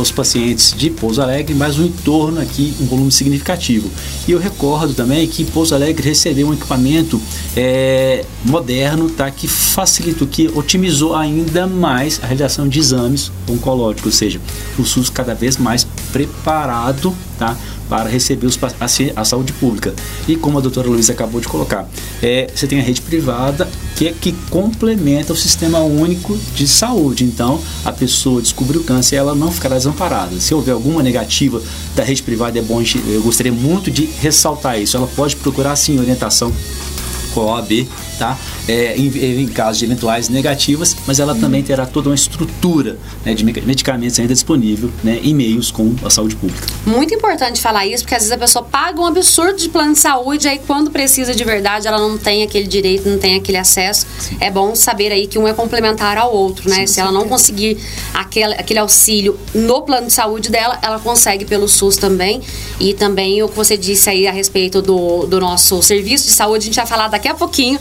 os 0.00 0.10
pacientes 0.10 0.74
de 0.76 0.90
Pouso 0.90 1.22
Alegre, 1.22 1.54
mas 1.54 1.78
o 1.78 1.82
entorno 1.82 2.40
aqui, 2.40 2.74
um 2.80 2.86
volume 2.86 3.10
significativo. 3.10 3.90
E 4.28 4.32
eu 4.32 4.38
recordo 4.38 4.94
também 4.94 5.26
que 5.26 5.44
Pouso 5.44 5.74
Alegre 5.74 6.06
recebeu 6.06 6.48
um 6.48 6.52
equipamento 6.52 7.20
é, 7.56 8.24
moderno, 8.44 9.08
tá, 9.08 9.30
que 9.30 9.48
facilitou, 9.48 10.28
que 10.28 10.48
otimizou 10.54 11.14
ainda 11.14 11.66
mais 11.66 12.20
a 12.22 12.26
realização 12.26 12.68
de 12.68 12.78
exames 12.78 13.32
oncológicos, 13.48 14.06
ou 14.06 14.12
seja, 14.12 14.40
o 14.78 14.84
SUS 14.84 15.08
cada 15.08 15.34
vez 15.34 15.56
mais 15.56 15.86
preparado, 16.12 17.14
tá, 17.38 17.56
para 17.88 18.08
receber 18.08 18.46
os, 18.46 18.58
a, 18.62 19.20
a 19.20 19.24
saúde 19.24 19.52
pública. 19.54 19.94
E 20.26 20.36
como 20.36 20.58
a 20.58 20.60
doutora 20.60 20.88
Luísa 20.88 21.12
acabou 21.12 21.40
de 21.40 21.48
colocar, 21.48 21.88
é, 22.22 22.50
você 22.54 22.66
tem 22.66 22.80
a 22.80 22.82
rede 22.82 23.00
privada 23.00 23.68
que, 23.96 24.08
é 24.08 24.12
que 24.12 24.32
complementa 24.76 25.32
o 25.32 25.36
sistema 25.36 25.80
único 25.80 26.36
de 26.54 26.68
saúde. 26.68 27.24
Então, 27.24 27.60
a 27.84 27.90
pessoa 27.90 28.42
descobriu 28.42 28.84
câncer, 28.84 29.16
ela 29.16 29.34
não 29.34 29.50
ficará 29.50 29.76
desamparada. 29.76 30.38
Se 30.38 30.54
houver 30.54 30.72
alguma 30.72 31.02
negativa 31.02 31.62
da 31.94 32.04
rede 32.04 32.22
privada, 32.22 32.58
é 32.58 32.62
bom, 32.62 32.82
eu 33.08 33.22
gostaria 33.22 33.52
muito 33.52 33.90
de 33.90 34.04
ressaltar 34.20 34.78
isso. 34.78 34.96
Ela 34.96 35.06
pode 35.06 35.34
procurar, 35.36 35.74
sim, 35.76 35.98
orientação 35.98 36.52
com 37.32 37.40
a 37.40 37.56
OAB, 37.56 37.88
tá? 38.18 38.38
É, 38.68 38.96
em, 38.96 39.42
em 39.42 39.46
casos 39.48 39.78
de 39.78 39.84
eventuais 39.84 40.28
negativas, 40.28 40.96
mas 41.06 41.20
ela 41.20 41.34
também 41.34 41.62
terá 41.62 41.86
toda 41.86 42.08
uma 42.08 42.14
estrutura 42.14 42.98
né, 43.24 43.32
de 43.32 43.44
medicamentos 43.44 44.18
ainda 44.18 44.34
disponível, 44.34 44.90
né, 45.04 45.20
e 45.22 45.32
meios 45.32 45.70
com 45.70 45.94
a 46.04 46.10
saúde 46.10 46.34
pública. 46.36 46.66
Muito 46.84 47.14
importante 47.14 47.60
falar 47.60 47.86
isso, 47.86 48.02
porque 48.02 48.14
às 48.14 48.22
vezes 48.22 48.32
a 48.32 48.38
pessoa 48.38 48.64
paga 48.64 49.00
um 49.00 49.06
absurdo 49.06 49.56
de 49.56 49.68
plano 49.68 49.92
de 49.92 49.98
saúde, 49.98 50.48
aí 50.48 50.60
quando 50.66 50.90
precisa 50.90 51.34
de 51.34 51.44
verdade, 51.44 51.86
ela 51.86 51.98
não 51.98 52.18
tem 52.18 52.42
aquele 52.42 52.66
direito, 52.66 53.08
não 53.08 53.18
tem 53.18 53.36
aquele 53.36 53.58
acesso. 53.58 54.06
É 54.40 54.50
bom 54.50 54.74
saber 54.74 55.12
aí 55.12 55.26
que 55.26 55.38
um 55.38 55.46
é 55.46 55.52
complementar 55.52 56.18
ao 56.18 56.34
outro, 56.34 56.68
né? 56.68 56.86
Se 56.86 57.00
ela 57.00 57.12
não 57.12 57.28
conseguir 57.28 57.78
aquele, 58.14 58.54
aquele 58.54 58.78
auxílio 58.78 59.38
no 59.54 59.82
plano 59.82 60.06
de 60.06 60.12
saúde 60.12 60.50
dela, 60.50 60.78
ela 60.82 60.98
consegue 60.98 61.44
pelo 61.44 61.68
SUS 61.68 61.96
também. 61.96 62.40
E 62.80 62.94
também 62.94 63.42
o 63.42 63.48
que 63.48 63.56
você 63.56 63.76
disse 63.76 64.08
aí 64.08 64.26
a 64.26 64.32
respeito 64.32 64.80
do, 64.82 65.26
do 65.26 65.40
nosso 65.40 65.82
serviço 65.82 66.26
de 66.26 66.32
saúde, 66.32 66.64
a 66.64 66.66
gente 66.66 66.76
vai 66.76 66.86
falar 66.86 67.08
daqui 67.08 67.28
a 67.28 67.34
pouquinho, 67.34 67.78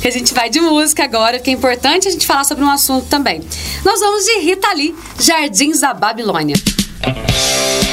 que 0.00 0.08
a 0.08 0.10
gente 0.10 0.23
vai 0.32 0.48
de 0.48 0.60
música 0.60 1.04
agora, 1.04 1.38
porque 1.38 1.50
é 1.50 1.52
importante 1.52 2.08
a 2.08 2.10
gente 2.10 2.26
falar 2.26 2.44
sobre 2.44 2.64
um 2.64 2.70
assunto 2.70 3.06
também. 3.08 3.42
Nós 3.84 4.00
vamos 4.00 4.24
de 4.24 4.38
Rita 4.38 4.72
Lee, 4.72 4.94
Jardins 5.18 5.80
da 5.80 5.92
Babilônia. 5.92 6.56
Suspenderam 6.56 7.83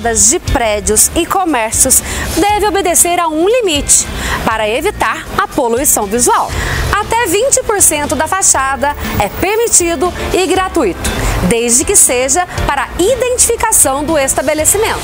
de 0.00 0.38
prédios 0.38 1.10
e 1.14 1.26
comércios 1.26 2.02
deve 2.36 2.66
obedecer 2.66 3.20
a 3.20 3.28
um 3.28 3.46
limite 3.46 4.06
para 4.46 4.66
evitar 4.66 5.26
a 5.36 5.46
poluição 5.46 6.06
visual. 6.06 6.50
Até 6.90 7.26
20% 7.26 8.14
da 8.14 8.26
fachada 8.26 8.96
é 9.18 9.28
permitido 9.28 10.12
e 10.32 10.46
gratuito, 10.46 11.10
desde 11.48 11.84
que 11.84 11.96
seja 11.96 12.46
para 12.66 12.88
identificação 12.98 14.04
do 14.04 14.18
estabelecimento. 14.18 15.00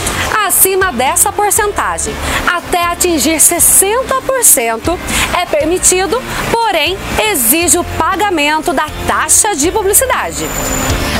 Acima 0.46 0.92
dessa 0.92 1.32
porcentagem, 1.32 2.14
até 2.46 2.84
atingir 2.84 3.36
60%, 3.36 4.98
é 5.40 5.46
permitido, 5.46 6.22
porém 6.50 6.98
exige 7.30 7.78
o 7.78 7.84
pagamento 7.84 8.72
da 8.72 8.86
taxa 9.06 9.54
de 9.54 9.70
publicidade. 9.70 10.46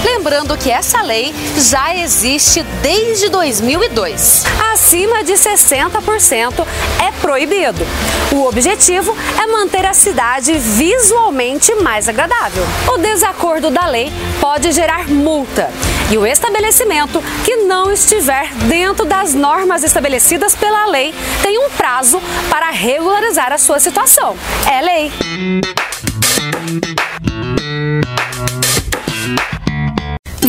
Lembrando 0.04 0.56
que 0.56 0.70
essa 0.70 1.02
lei 1.02 1.34
já 1.56 1.94
existe 1.96 2.62
desde 2.82 3.28
2002. 3.28 4.44
Acima 4.72 5.24
de 5.24 5.32
60% 5.32 6.66
é 7.04 7.10
proibido. 7.20 7.84
O 8.32 8.46
objetivo 8.46 9.16
é 9.42 9.46
manter 9.46 9.84
a 9.84 9.92
cidade 9.92 10.52
visualmente 10.52 11.74
mais 11.76 12.08
agradável. 12.08 12.64
O 12.94 12.98
desacordo 12.98 13.70
da 13.70 13.86
lei 13.86 14.12
pode 14.40 14.70
gerar 14.70 15.05
multa 15.06 15.70
e 16.10 16.16
o 16.16 16.26
estabelecimento 16.26 17.22
que 17.44 17.56
não 17.56 17.90
estiver 17.90 18.52
dentro 18.68 19.04
das 19.04 19.34
normas 19.34 19.82
estabelecidas 19.82 20.54
pela 20.54 20.86
lei 20.86 21.12
tem 21.42 21.58
um 21.58 21.70
prazo 21.70 22.22
para 22.48 22.70
regularizar 22.70 23.52
a 23.52 23.58
sua 23.58 23.80
situação. 23.80 24.36
É 24.70 24.80
lei. 24.80 25.12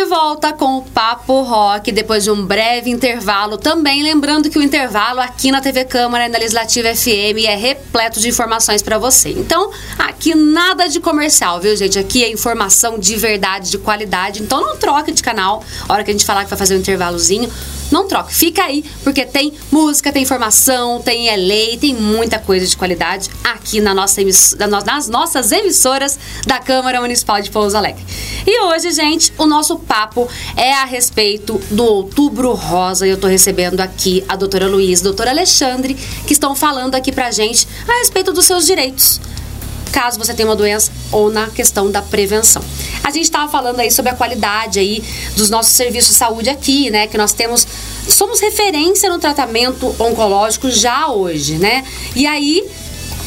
De 0.00 0.06
volta 0.06 0.50
com 0.54 0.78
o 0.78 0.82
Papo 0.82 1.42
Rock 1.42 1.92
depois 1.92 2.24
de 2.24 2.30
um 2.30 2.46
breve 2.46 2.88
intervalo. 2.88 3.58
Também 3.58 4.02
lembrando 4.02 4.48
que 4.48 4.58
o 4.58 4.62
intervalo 4.62 5.20
aqui 5.20 5.50
na 5.50 5.60
TV 5.60 5.84
Câmara 5.84 6.24
e 6.24 6.28
na 6.30 6.38
Legislativa 6.38 6.94
FM 6.94 7.44
é 7.46 7.54
repleto 7.54 8.18
de 8.18 8.26
informações 8.26 8.80
para 8.80 8.96
você. 8.96 9.28
Então, 9.28 9.70
aqui 9.98 10.34
nada 10.34 10.88
de 10.88 11.00
comercial, 11.00 11.60
viu, 11.60 11.76
gente? 11.76 11.98
Aqui 11.98 12.24
é 12.24 12.32
informação 12.32 12.98
de 12.98 13.14
verdade, 13.16 13.70
de 13.70 13.76
qualidade. 13.76 14.42
Então, 14.42 14.62
não 14.62 14.74
troque 14.78 15.12
de 15.12 15.22
canal. 15.22 15.62
A 15.86 15.92
hora 15.92 16.02
que 16.02 16.10
a 16.10 16.14
gente 16.14 16.24
falar 16.24 16.44
que 16.44 16.50
vai 16.50 16.58
fazer 16.58 16.76
um 16.76 16.78
intervalozinho, 16.78 17.52
não 17.90 18.06
troque. 18.06 18.34
Fica 18.34 18.64
aí, 18.64 18.84
porque 19.02 19.24
tem 19.24 19.52
música, 19.70 20.12
tem 20.12 20.22
informação, 20.22 21.00
tem 21.00 21.34
lei, 21.36 21.76
tem 21.76 21.94
muita 21.94 22.38
coisa 22.38 22.66
de 22.66 22.76
qualidade 22.76 23.30
aqui 23.42 23.80
na 23.80 23.94
nossa 23.94 24.20
nas 24.68 25.08
nossas 25.08 25.52
emissoras 25.52 26.18
da 26.46 26.58
Câmara 26.58 27.00
Municipal 27.00 27.40
de 27.40 27.50
Pouso 27.50 27.76
Alegre. 27.76 28.04
E 28.46 28.60
hoje, 28.62 28.90
gente, 28.92 29.32
o 29.38 29.46
nosso 29.46 29.78
papo 29.78 30.28
é 30.56 30.72
a 30.72 30.84
respeito 30.84 31.60
do 31.70 31.84
Outubro 31.84 32.52
Rosa. 32.52 33.06
E 33.06 33.10
eu 33.10 33.18
tô 33.18 33.26
recebendo 33.26 33.80
aqui 33.80 34.24
a 34.28 34.36
doutora 34.36 34.68
Luiz, 34.68 35.00
doutora 35.00 35.30
Alexandre, 35.30 35.94
que 36.26 36.32
estão 36.32 36.54
falando 36.54 36.94
aqui 36.94 37.12
pra 37.12 37.30
gente 37.30 37.66
a 37.88 37.98
respeito 37.98 38.32
dos 38.32 38.44
seus 38.44 38.66
direitos 38.66 39.20
caso 39.90 40.18
você 40.18 40.32
tenha 40.34 40.48
uma 40.48 40.56
doença 40.56 40.90
ou 41.12 41.30
na 41.30 41.48
questão 41.48 41.90
da 41.90 42.00
prevenção. 42.02 42.62
A 43.02 43.10
gente 43.10 43.24
estava 43.24 43.50
falando 43.50 43.80
aí 43.80 43.90
sobre 43.90 44.10
a 44.10 44.14
qualidade 44.14 44.78
aí 44.78 45.02
dos 45.36 45.50
nossos 45.50 45.72
serviços 45.72 46.12
de 46.12 46.16
saúde 46.16 46.50
aqui, 46.50 46.90
né? 46.90 47.06
Que 47.06 47.18
nós 47.18 47.32
temos 47.32 47.66
somos 48.08 48.40
referência 48.40 49.08
no 49.08 49.18
tratamento 49.18 49.94
oncológico 49.98 50.70
já 50.70 51.08
hoje, 51.08 51.58
né? 51.58 51.84
E 52.14 52.26
aí 52.26 52.64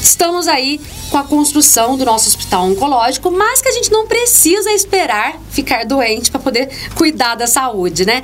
estamos 0.01 0.47
aí 0.47 0.79
com 1.09 1.17
a 1.17 1.23
construção 1.23 1.97
do 1.97 2.03
nosso 2.05 2.27
hospital 2.27 2.65
oncológico, 2.65 3.29
mas 3.31 3.61
que 3.61 3.69
a 3.69 3.71
gente 3.71 3.91
não 3.91 4.07
precisa 4.07 4.71
esperar 4.71 5.39
ficar 5.51 5.85
doente 5.85 6.31
para 6.31 6.39
poder 6.39 6.69
cuidar 6.95 7.35
da 7.35 7.47
saúde, 7.47 8.05
né? 8.05 8.23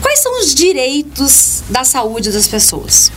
Quais 0.00 0.20
são 0.20 0.40
os 0.40 0.54
direitos 0.54 1.62
da 1.68 1.84
saúde 1.84 2.30
das 2.30 2.46
pessoas? 2.46 3.10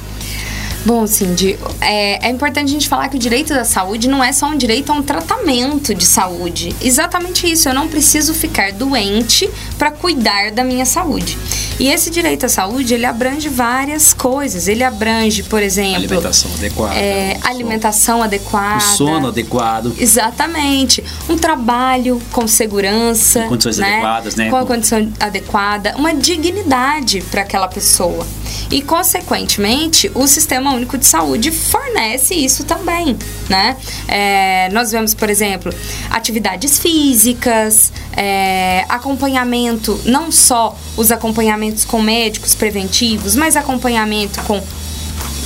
Bom, 0.86 1.06
Cindy, 1.06 1.60
é, 1.82 2.28
é 2.28 2.32
importante 2.32 2.70
a 2.70 2.72
gente 2.72 2.88
falar 2.88 3.10
que 3.10 3.18
o 3.18 3.20
direito 3.20 3.54
da 3.54 3.66
saúde 3.66 4.08
não 4.08 4.24
é 4.24 4.32
só 4.32 4.48
um 4.48 4.58
direito 4.58 4.92
a 4.92 4.96
um 4.96 5.04
tratamento 5.04 5.94
de 5.94 6.06
saúde. 6.06 6.74
Exatamente 6.82 7.52
isso, 7.52 7.68
eu 7.68 7.74
não 7.74 7.88
preciso 7.88 8.34
ficar 8.34 8.72
doente 8.72 9.50
para 9.78 9.92
cuidar 9.92 10.52
da 10.52 10.64
minha 10.64 10.86
saúde. 10.86 11.38
E 11.80 11.88
esse 11.88 12.10
direito 12.10 12.46
à 12.46 12.50
saúde, 12.50 12.94
ele 12.94 13.06
abrange 13.06 13.48
várias 13.48 14.14
coisas. 14.14 14.68
Ele 14.68 14.84
abrange, 14.84 15.44
por 15.44 15.64
exemplo... 15.64 15.96
Alimentação 15.96 16.52
adequada. 16.54 16.96
é, 16.96 17.40
alimentação 17.44 18.22
adequada. 18.22 18.78
O 18.78 18.82
sono 18.82 19.28
adequado. 19.30 19.96
Exatamente. 19.98 21.02
Um 21.30 21.38
trabalho 21.38 22.22
com 22.34 22.46
segurança. 22.48 23.44
Com 23.44 23.50
condições 23.50 23.78
né? 23.78 23.94
adequadas, 23.94 24.36
né? 24.36 24.50
Com 24.50 24.58
a 24.58 24.66
condição 24.66 25.12
adequada. 25.20 25.96
Uma 25.96 26.14
dignidade 26.14 27.22
para 27.32 27.42
aquela 27.42 27.70
pessoa. 27.70 28.28
E, 28.70 28.82
consequentemente, 28.82 30.12
o 30.14 30.28
Sistema 30.28 30.74
Único 30.74 30.98
de 30.98 31.06
Saúde 31.06 31.50
fornece 31.52 32.36
isso 32.36 32.66
também, 32.66 33.18
né? 33.48 33.78
É, 34.08 34.70
nós 34.74 34.92
vemos, 34.92 35.14
por 35.14 35.30
exemplo, 35.30 35.74
atividades 36.10 36.78
físicas, 36.78 37.92
é, 38.16 38.86
acompanhamento, 38.90 40.00
não 40.06 40.32
só 40.32 40.78
os 40.98 41.12
acompanhamentos 41.12 41.69
com 41.86 42.02
médicos 42.02 42.56
preventivos, 42.56 43.36
mas 43.36 43.56
acompanhamento 43.56 44.42
com 44.44 44.62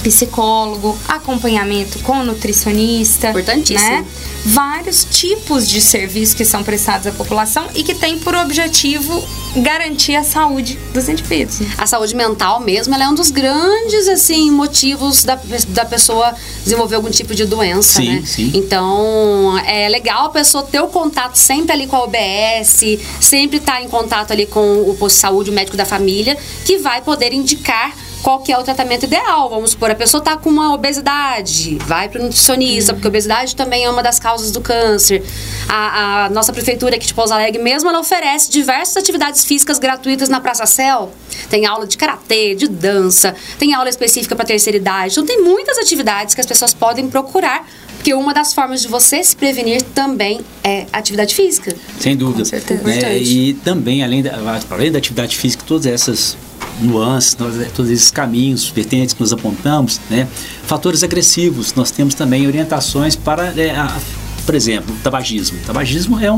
psicólogo, 0.04 0.98
acompanhamento 1.08 2.00
com 2.00 2.24
nutricionista, 2.24 3.30
Importantíssimo. 3.30 3.90
né? 3.90 4.06
Vários 4.46 5.06
tipos 5.06 5.68
de 5.70 5.80
serviços 5.82 6.36
que 6.36 6.44
são 6.44 6.64
prestados 6.64 7.08
à 7.08 7.12
população 7.12 7.66
e 7.74 7.82
que 7.84 7.96
têm 7.96 8.20
por 8.20 8.36
objetivo 8.36 9.24
garantir 9.56 10.16
a 10.16 10.24
saúde 10.24 10.78
dos 10.94 11.08
indivíduos. 11.08 11.60
A 11.78 11.86
saúde 11.86 12.16
mental 12.16 12.60
mesmo, 12.60 12.94
ela 12.94 13.06
é 13.06 13.08
um 13.08 13.14
dos 13.14 13.32
grandes, 13.32 14.08
assim, 14.10 14.52
motivos 14.52 15.24
da, 15.24 15.40
da 15.70 15.86
pessoa 15.86 16.34
desenvolver 16.64 16.96
algum 16.96 17.10
tipo 17.10 17.34
de 17.34 17.46
doença, 17.46 18.02
Sim, 18.02 18.10
né? 18.16 18.24
sim. 18.26 18.52
Então, 18.54 19.58
é 19.66 19.88
legal 19.88 20.26
a 20.26 20.30
pessoa 20.30 20.64
ter 20.64 20.82
o 20.82 20.88
contato 20.88 21.36
sempre 21.36 21.72
ali 21.72 21.88
com 21.88 21.96
a 21.96 22.04
OBS, 22.04 22.84
sempre 23.22 23.58
estar 23.58 23.82
em 23.82 23.88
contato 23.88 24.32
ali 24.32 24.46
com 24.46 24.82
o 24.82 24.96
posto 24.96 25.16
de 25.16 25.22
saúde, 25.22 25.50
o 25.52 25.54
médico 25.54 25.78
da 25.78 25.86
família, 25.86 26.38
que 26.66 26.78
vai 26.80 27.02
poder 27.02 27.32
indicar 27.32 27.94
qual 28.24 28.40
que 28.40 28.52
é 28.52 28.58
o 28.58 28.64
tratamento 28.64 29.04
ideal. 29.04 29.50
Vamos 29.50 29.72
supor, 29.72 29.92
a 29.92 29.96
pessoa 29.96 30.20
está 30.20 30.38
com 30.38 30.50
uma 30.50 30.74
obesidade, 30.74 31.78
vai 31.86 32.08
para 32.08 32.22
o 32.22 32.24
nutricionista, 32.24 32.94
porque 32.94 33.06
a 33.06 33.10
obesidade 33.10 33.56
também 33.56 33.84
é 33.84 33.90
uma 33.90 34.02
das 34.02 34.18
causas 34.18 34.50
do 34.50 34.62
câncer. 34.62 35.22
A, 35.68 36.26
a 36.26 36.30
nossa 36.30 36.54
prefeitura 36.54 36.96
aqui 36.96 37.06
de 37.06 37.14
Pouso 37.14 37.34
Alegre 37.34 37.62
mesmo, 37.62 37.90
ela 37.90 38.00
oferece 38.00 38.50
diversas 38.50 38.96
atividades 38.96 39.44
físicas 39.44 39.78
gratuitas 39.78 40.30
na 40.30 40.40
Praça 40.40 40.66
Céu. 40.66 41.12
Tem 41.50 41.66
aula 41.66 41.86
de 41.86 41.98
karatê, 41.98 42.56
de 42.56 42.68
dança, 42.68 43.36
tem 43.60 43.74
aula 43.74 43.90
específica 43.90 44.36
para 44.36 44.46
terceira 44.46 44.78
idade. 44.78 45.12
Então 45.12 45.26
tem 45.26 45.44
muitas 45.44 45.78
atividades 45.78 46.34
que 46.34 46.40
as 46.40 46.48
pessoas 46.48 46.74
podem 46.74 47.10
procurar, 47.10 47.68
porque 47.98 48.14
uma 48.14 48.34
das 48.34 48.54
formas 48.54 48.82
de 48.82 48.88
você 48.88 49.22
se 49.22 49.36
prevenir 49.36 49.82
também 49.82 50.40
é 50.64 50.86
atividade 50.94 51.36
física. 51.36 51.76
Sem 52.00 52.16
dúvida. 52.16 52.40
Com 52.40 52.46
certeza. 52.46 52.84
Né? 52.84 52.98
Importante. 52.98 53.24
E 53.24 53.54
também, 53.56 54.02
além 54.02 54.24
da, 54.24 54.38
além 54.70 54.92
da 54.92 54.98
atividade 54.98 55.36
física, 55.36 55.64
todas 55.68 55.86
essas 55.86 56.38
nuances, 56.82 57.34
todas- 57.34 57.72
todos 57.72 57.92
esses 57.92 58.10
caminhos 58.12 58.68
vertentes 58.70 59.14
que 59.14 59.22
nós 59.22 59.32
apontamos, 59.34 60.00
né? 60.10 60.28
fatores 60.66 61.04
agressivos, 61.04 61.74
nós 61.76 61.92
temos 61.92 62.14
também 62.16 62.48
orientações 62.48 63.16
para, 63.16 63.54
é, 63.60 63.72
a- 63.72 63.98
por 64.46 64.56
exemplo, 64.56 64.94
tabagismo. 65.04 65.58
O 65.58 65.62
tabagismo 65.66 66.20
é 66.20 66.30
um 66.32 66.38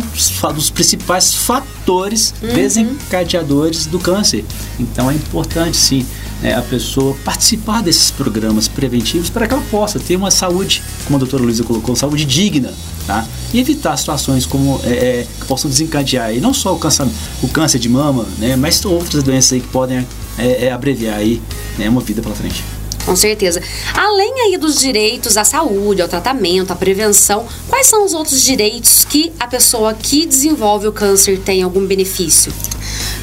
dos 0.53 0.69
principais 0.69 1.33
fatores 1.33 2.33
desencadeadores 2.53 3.85
do 3.87 3.99
câncer. 3.99 4.45
Então 4.79 5.09
é 5.09 5.13
importante, 5.15 5.75
sim, 5.77 6.05
né, 6.41 6.53
a 6.53 6.61
pessoa 6.61 7.15
participar 7.23 7.81
desses 7.81 8.11
programas 8.11 8.67
preventivos 8.67 9.29
para 9.29 9.47
que 9.47 9.53
ela 9.53 9.63
possa 9.71 9.99
ter 9.99 10.15
uma 10.15 10.29
saúde, 10.29 10.83
como 11.05 11.15
a 11.15 11.19
doutora 11.19 11.41
Luísa 11.43 11.63
colocou, 11.63 11.95
saúde 11.95 12.25
digna, 12.25 12.73
tá? 13.07 13.25
E 13.53 13.59
evitar 13.59 13.95
situações 13.97 14.45
como 14.45 14.79
é, 14.83 14.89
é, 14.89 15.27
que 15.39 15.45
possam 15.47 15.69
desencadear 15.69 16.27
aí, 16.27 16.39
não 16.39 16.53
só 16.53 16.75
o 16.75 16.77
câncer, 16.79 17.07
o 17.41 17.47
câncer 17.47 17.79
de 17.79 17.89
mama, 17.89 18.25
né, 18.37 18.55
mas 18.55 18.83
outras 18.85 19.23
doenças 19.23 19.53
aí 19.53 19.61
que 19.61 19.67
podem 19.69 20.05
é, 20.37 20.65
é, 20.65 20.71
abreviar 20.71 21.17
aí 21.17 21.41
né, 21.77 21.89
uma 21.89 22.01
vida 22.01 22.21
pela 22.21 22.35
frente. 22.35 22.63
Com 23.05 23.15
certeza. 23.15 23.61
Além 23.93 24.33
aí 24.41 24.57
dos 24.57 24.79
direitos 24.79 25.37
à 25.37 25.43
saúde, 25.43 26.01
ao 26.01 26.07
tratamento, 26.07 26.71
à 26.71 26.75
prevenção, 26.75 27.45
quais 27.69 27.85
são 27.85 28.03
os 28.03 28.13
outros 28.13 28.41
direitos 28.41 29.05
que 29.05 29.31
a 29.39 29.45
pessoa 29.45 29.93
que 29.93 30.25
desenvolve 30.25 30.87
o 30.87 30.91
câncer 30.91 31.39
tem 31.39 31.61
algum 31.61 31.85
benefício? 31.85 32.51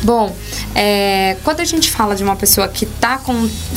Bom, 0.02 0.34
é, 0.74 1.36
quando 1.44 1.60
a 1.60 1.64
gente 1.64 1.90
fala 1.90 2.16
de 2.16 2.24
uma 2.24 2.34
pessoa 2.34 2.66
que 2.66 2.84
está 2.84 3.20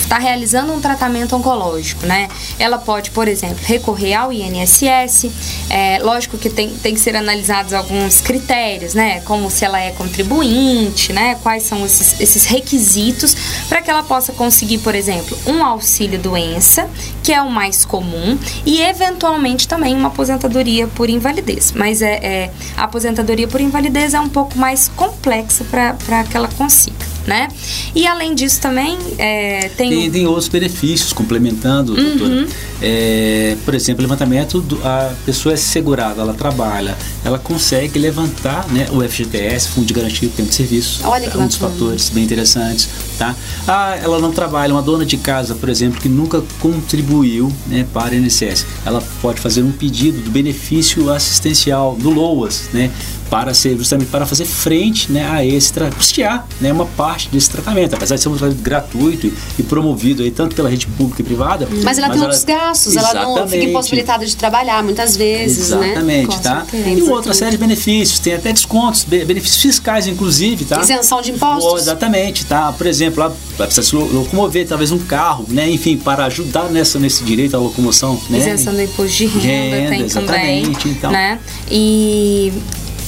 tá 0.10 0.18
realizando 0.18 0.74
um 0.74 0.82
tratamento 0.82 1.36
oncológico, 1.36 2.06
né? 2.06 2.28
Ela 2.58 2.80
pode, 2.80 3.12
por 3.12 3.28
exemplo, 3.28 3.60
recorrer 3.64 4.16
ao 4.16 4.34
INSS. 4.34 5.30
É, 5.70 6.00
lógico 6.02 6.38
que 6.38 6.50
tem, 6.50 6.70
tem 6.70 6.96
que 6.96 7.00
ser 7.00 7.16
analisados 7.16 7.74
alguns 7.74 8.22
critérios, 8.22 8.96
né? 8.96 9.22
Como 9.22 9.52
se 9.52 9.66
ela 9.66 9.80
é 9.80 9.92
contribuinte, 9.92 11.14
né? 11.14 11.38
Quais 11.44 11.64
são 11.64 11.86
esses, 11.86 12.20
esses 12.20 12.46
requisitos 12.46 13.36
para 13.70 13.82
que 13.82 13.92
ela 13.92 14.04
possa 14.04 14.34
conseguir, 14.34 14.80
por 14.80 14.96
exemplo, 14.96 15.38
um 15.46 15.64
auxílio 15.64 16.18
doença, 16.18 16.90
que 17.22 17.32
é 17.32 17.42
o 17.42 17.52
mais 17.52 17.86
comum, 17.86 18.38
e 18.66 18.82
eventualmente 18.82 19.68
também 19.68 19.96
uma 19.96 20.08
aposentadoria 20.08 20.88
por 20.88 21.10
invalidez. 21.10 21.72
Mas 21.72 22.02
é, 22.02 22.14
é 22.16 22.52
a 22.76 22.86
aposentadoria 22.86 23.48
por 23.48 23.62
invalidez 23.62 24.14
é 24.14 24.20
um 24.20 24.30
pouco 24.30 24.58
mais 24.58 24.88
complexa 24.88 25.64
para 25.66 26.15
que 26.24 26.38
ela 26.38 26.48
consiga, 26.48 27.06
né? 27.28 27.48
E 27.96 28.06
além 28.08 28.36
disso 28.36 28.60
também 28.62 28.98
é, 29.18 29.70
tem, 29.78 29.90
Tem, 29.90 30.12
tem 30.12 30.28
outros 30.28 30.48
benefícios, 30.48 31.12
complementando, 31.14 31.94
Uhum. 31.94 32.18
doutora. 32.18 32.48
É, 32.82 33.56
por 33.64 33.74
exemplo, 33.74 34.02
levantamento, 34.02 34.60
do- 34.62 34.80
a 34.86 35.14
pessoa 35.26 35.54
é 35.54 35.56
segurada, 35.58 36.22
ela 36.22 36.34
trabalha, 36.34 36.96
ela 37.24 37.40
consegue 37.40 37.98
levantar 37.98 38.68
né, 38.70 38.88
o 38.92 39.02
FGTS, 39.02 39.70
Fundo 39.70 39.88
de 39.88 39.94
Garantia 39.94 40.28
do 40.28 40.36
Tempo 40.36 40.50
de 40.50 40.56
Serviço. 40.56 41.00
Olha 41.06 41.30
que 41.30 41.36
é 41.38 41.40
um 41.40 41.48
dos 41.48 41.56
fatores 41.56 42.10
bem 42.10 42.24
interessantes. 42.26 42.90
Tá? 43.18 43.34
Ah, 43.68 43.98
ela 44.02 44.20
não 44.20 44.32
trabalha, 44.32 44.74
uma 44.74 44.82
dona 44.82 45.06
de 45.06 45.16
casa, 45.18 45.56
por 45.56 45.70
exemplo, 45.70 46.02
que 46.02 46.10
nunca 46.10 46.44
contribuiu 46.60 47.52
né, 47.68 47.86
para 47.94 48.14
o 48.14 48.18
INSS. 48.18 48.66
Ela 48.86 49.02
pode 49.22 49.40
fazer 49.40 49.64
um 49.64 49.72
pedido 49.72 50.20
do 50.22 50.30
benefício 50.30 51.10
assistencial, 51.12 51.96
do 51.96 52.10
LOAS, 52.10 52.70
né? 52.74 52.92
Para 53.30 53.54
ser 53.56 53.76
justamente 53.78 54.10
para 54.10 54.26
fazer 54.26 54.46
frente 54.46 55.12
né, 55.12 55.28
a 55.28 55.44
esse 55.44 55.74
custear 55.98 56.46
né, 56.62 56.72
uma 56.72 56.86
parte 56.86 57.15
desse 57.32 57.50
tratamento, 57.50 57.96
apesar 57.96 58.16
de 58.16 58.22
ser 58.22 58.30
um 58.30 58.36
tratamento 58.38 58.62
gratuito 58.62 59.32
e, 59.58 59.64
promovido 59.64 60.24
aí 60.24 60.32
tanto 60.32 60.56
pela 60.56 60.70
rede 60.70 60.88
pública 60.88 61.22
e 61.22 61.26
privada. 61.26 61.68
Mas 61.84 61.98
ela 61.98 62.10
tem 62.10 62.22
outros 62.22 62.44
gastos, 62.44 62.96
ela 62.96 63.14
não 63.14 63.48
fica 63.48 63.64
impossibilitada 63.64 64.26
de 64.26 64.36
trabalhar 64.36 64.84
muitas 64.84 65.16
vezes, 65.18 65.70
né? 65.72 65.88
Exatamente, 65.92 66.28
Com 66.36 66.40
tá? 66.42 66.66
certeza. 66.70 66.90
E 67.00 67.02
outra 67.04 67.34
série 67.34 67.52
de 67.52 67.58
benefícios, 67.58 68.20
tem 68.20 68.34
até 68.34 68.52
descontos, 68.54 69.04
be- 69.04 69.26
benefícios 69.26 69.62
fiscais, 69.62 70.08
inclusive, 70.08 70.66
tá? 70.66 70.82
Isenção 70.82 71.22
de 71.22 71.32
impostos. 71.32 71.72
Oh, 71.74 71.78
exatamente, 71.78 72.46
tá? 72.46 72.72
Por 72.74 72.86
exemplo, 72.88 73.22
ela 73.24 73.36
vai 73.58 73.68
precisar 73.68 73.88
se 73.88 73.96
lo- 73.96 74.12
locomover, 74.12 74.68
talvez 74.68 74.92
um 74.92 75.00
carro, 75.00 75.46
né? 75.50 75.70
Enfim, 75.70 75.98
para 75.98 76.26
ajudar 76.26 76.70
nessa, 76.70 77.00
nesse 77.00 77.24
direito 77.24 77.56
à 77.56 77.60
locomoção, 77.60 78.20
né? 78.30 78.38
Isenção 78.40 78.74
do 78.74 78.82
imposto 78.82 79.16
de 79.18 79.26
renda, 79.26 79.76
Renda, 79.76 79.90
tem 79.90 80.08
também, 80.08 80.62
exatamente, 80.64 80.90
então. 80.90 81.12
né? 81.12 81.40
E 81.70 82.52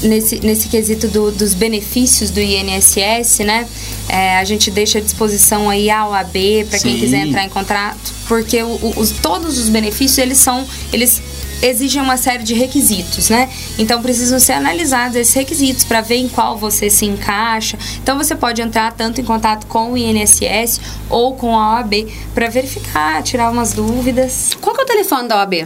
nesse, 0.01 0.39
nesse 0.39 0.67
quesito 0.69 1.07
do- 1.07 1.31
dos 1.31 1.53
benefícios 1.53 2.29
do 2.29 2.39
INSS, 2.39 3.39
né? 3.43 3.67
é, 4.09 4.37
a 4.37 4.43
gente 4.43 4.69
deixa 4.71 4.99
à 4.99 5.01
disposição 5.01 5.69
aí 5.69 5.89
a 5.89 6.07
OAB 6.07 6.65
para 6.69 6.79
quem 6.79 6.97
quiser 6.99 7.25
entrar 7.27 7.43
em 7.43 7.49
contrato, 7.49 8.13
porque 8.27 8.61
o- 8.63 8.67
o- 8.67 8.93
os, 8.99 9.11
todos 9.11 9.57
os 9.57 9.69
benefícios 9.69 10.17
eles 10.17 10.37
são 10.37 10.65
eles 10.93 11.21
exigem 11.61 11.99
uma 12.01 12.17
série 12.17 12.43
de 12.43 12.53
requisitos, 12.53 13.29
né? 13.29 13.49
Então 13.79 13.99
precisam 14.01 14.39
ser 14.39 14.53
analisados 14.53 15.15
esses 15.17 15.33
requisitos 15.33 15.83
para 15.83 16.01
ver 16.01 16.17
em 16.17 16.29
qual 16.29 16.55
você 16.55 16.87
se 16.89 17.03
encaixa. 17.05 17.77
Então 18.01 18.15
você 18.15 18.35
pode 18.35 18.61
entrar 18.61 18.93
tanto 18.93 19.19
em 19.19 19.23
contato 19.23 19.65
com 19.65 19.91
o 19.93 19.97
INSS 19.97 20.79
ou 21.09 21.33
com 21.35 21.57
a 21.57 21.77
OAB 21.77 22.05
para 22.35 22.47
verificar, 22.47 23.23
tirar 23.23 23.49
umas 23.51 23.73
dúvidas. 23.73 24.51
Qual 24.61 24.75
que 24.75 24.81
é 24.81 24.83
o 24.83 24.87
telefone 24.87 25.27
da 25.27 25.37
OAB? 25.37 25.65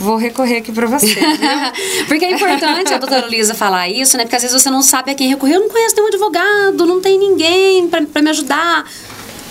Vou 0.00 0.16
recorrer 0.16 0.56
aqui 0.56 0.72
para 0.72 0.86
você. 0.86 1.14
Porque 2.08 2.24
é 2.24 2.32
importante 2.32 2.92
a 2.94 2.98
doutora 2.98 3.26
Luísa 3.26 3.54
falar 3.54 3.86
isso, 3.88 4.16
né? 4.16 4.24
Porque 4.24 4.36
às 4.36 4.42
vezes 4.42 4.60
você 4.60 4.70
não 4.70 4.80
sabe 4.82 5.10
a 5.10 5.14
quem 5.14 5.28
recorrer. 5.28 5.56
Eu 5.56 5.60
não 5.60 5.68
conheço 5.68 5.94
nenhum 5.94 6.08
advogado, 6.08 6.86
não 6.86 7.00
tem 7.02 7.18
ninguém 7.18 7.86
pra, 7.86 8.00
pra 8.02 8.22
me 8.22 8.30
ajudar. 8.30 8.84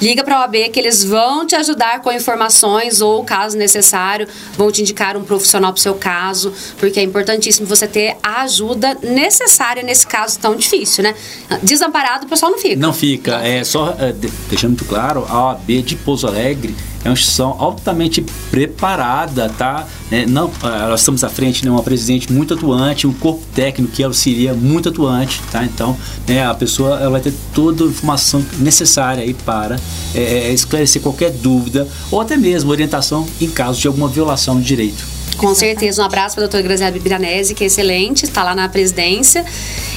Liga 0.02 0.24
pra 0.24 0.40
OAB 0.40 0.56
que 0.72 0.80
eles 0.80 1.04
vão 1.04 1.46
te 1.46 1.56
ajudar 1.58 2.00
com 2.00 2.10
informações 2.10 3.02
ou, 3.02 3.22
caso 3.26 3.58
necessário, 3.58 4.28
vão 4.58 4.72
te 4.72 4.82
indicar 4.82 5.18
um 5.18 5.24
profissional 5.26 5.74
pro 5.74 5.82
seu 5.82 5.94
caso, 5.94 6.54
porque 6.78 7.02
é 7.02 7.04
importantíssimo 7.04 7.68
você 7.68 7.86
ter 7.86 8.16
a 8.24 8.44
ajuda 8.44 8.98
necessária 9.04 9.84
nesse 9.84 10.08
caso 10.08 10.40
tão 10.40 10.56
difícil, 10.56 11.04
né? 11.04 11.14
Desamparado, 11.62 12.26
o 12.26 12.30
pessoal 12.30 12.50
não 12.50 12.58
fica. 12.58 12.78
Não 12.78 12.94
fica, 12.94 13.46
é 13.46 13.62
só 13.66 13.94
é, 14.00 14.14
de- 14.14 14.30
deixando 14.50 14.70
muito 14.72 14.86
claro, 14.86 15.26
a 15.30 15.48
OAB 15.50 15.68
de 15.84 15.98
Pouso 15.98 16.26
Alegre 16.28 16.74
é 17.04 17.10
uma 17.10 17.14
instituição 17.14 17.56
altamente 17.58 18.24
preparada, 18.52 19.50
tá? 19.50 19.88
Né, 20.12 20.26
não, 20.28 20.52
ah, 20.62 20.88
nós 20.90 21.02
estamos 21.02 21.24
à 21.24 21.30
frente 21.30 21.62
de 21.62 21.70
uma 21.70 21.84
presidente 21.84 22.32
muito 22.32 22.54
atuante, 22.54 23.08
um 23.08 23.14
corpo 23.14 23.42
técnico 23.54 23.94
que 23.94 24.04
auxilia 24.04 24.54
muito 24.54 24.90
atuante, 24.90 25.42
tá? 25.52 25.64
Então, 25.64 25.96
né, 26.28 26.46
a 26.46 26.54
pessoa 26.54 27.00
ela 27.00 27.12
vai 27.12 27.22
ter 27.22 27.34
toda 27.54 27.84
a 27.84 27.88
informação 27.88 28.44
necessária 28.60 29.24
aí 29.24 29.34
para 29.34 29.80
é, 30.14 30.22
é, 30.22 30.54
esclarecer 30.54 31.02
qualquer 31.02 31.32
dúvida 31.32 31.88
ou 32.12 32.20
até 32.20 32.36
mesmo 32.36 32.72
orientação 32.72 33.26
em 33.40 33.50
caso 33.50 33.80
de 33.80 33.88
alguma 33.88 34.08
violação 34.08 34.60
de 34.60 34.66
direito. 34.66 35.19
Com 35.40 35.56
certeza. 35.56 36.02
Um 36.02 36.06
abraço 36.06 36.36
para 36.36 36.44
a 36.44 36.48
doutora 36.48 36.62
Graziela 36.62 36.92
Bibiranese, 36.92 37.56
que 37.56 37.64
é 37.64 37.68
excelente, 37.68 38.26
está 38.26 38.44
lá 38.44 38.54
na 38.54 38.68
presidência. 38.68 39.46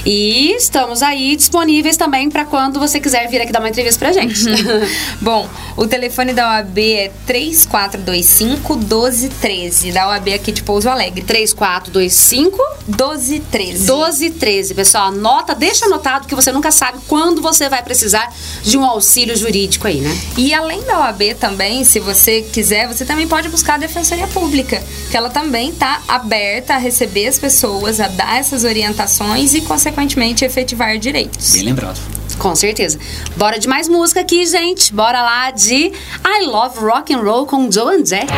E 0.06 0.52
estamos 0.56 1.02
aí 1.02 1.36
disponíveis 1.36 1.96
também 1.96 2.30
para 2.30 2.44
quando 2.44 2.78
você 2.78 3.00
quiser 3.00 3.28
vir 3.28 3.40
aqui 3.40 3.52
dar 3.52 3.58
uma 3.58 3.68
entrevista 3.68 3.98
pra 3.98 4.12
gente. 4.12 4.44
Bom, 5.20 5.48
o 5.76 5.86
telefone 5.86 6.32
da 6.32 6.58
OAB 6.58 6.78
é 6.78 7.12
3425 7.26 8.76
1213, 8.76 9.92
da 9.92 10.08
OAB 10.08 10.28
aqui 10.28 10.52
de 10.52 10.62
Pouso 10.62 10.88
Alegre. 10.88 11.22
3425 11.22 12.56
1213. 12.86 13.78
1213. 13.80 14.74
Pessoal, 14.74 15.08
anota, 15.08 15.54
deixa 15.54 15.86
anotado 15.86 16.26
que 16.26 16.34
você 16.34 16.52
nunca 16.52 16.70
sabe 16.70 16.98
quando 17.08 17.42
você 17.42 17.68
vai 17.68 17.82
precisar 17.82 18.32
de 18.62 18.78
um 18.78 18.84
auxílio 18.84 19.36
jurídico 19.36 19.88
aí, 19.88 20.00
né? 20.00 20.16
E 20.36 20.54
além 20.54 20.82
da 20.82 21.00
OAB 21.00 21.34
também, 21.38 21.84
se 21.84 21.98
você 21.98 22.42
quiser, 22.42 22.86
você 22.86 23.04
também 23.04 23.26
pode 23.26 23.48
buscar 23.48 23.74
a 23.74 23.78
Defensoria 23.78 24.26
Pública, 24.28 24.82
que 25.10 25.16
ela 25.16 25.31
também 25.32 25.70
está 25.70 26.00
aberta 26.06 26.74
a 26.74 26.78
receber 26.78 27.26
as 27.26 27.38
pessoas, 27.38 27.98
a 27.98 28.08
dar 28.08 28.38
essas 28.38 28.64
orientações 28.64 29.54
e, 29.54 29.60
consequentemente, 29.62 30.44
efetivar 30.44 30.98
direitos. 30.98 31.52
Bem 31.52 31.64
lembrado. 31.64 32.00
Com 32.38 32.54
certeza. 32.54 32.98
Bora 33.36 33.58
de 33.58 33.68
mais 33.68 33.88
música 33.88 34.20
aqui, 34.20 34.46
gente. 34.46 34.92
Bora 34.92 35.22
lá 35.22 35.50
de 35.50 35.92
I 36.24 36.44
Love 36.46 36.78
Rock 36.78 37.12
and 37.12 37.20
Roll 37.20 37.46
com 37.46 37.70
Joan 37.70 38.04
Jett. 38.04 38.32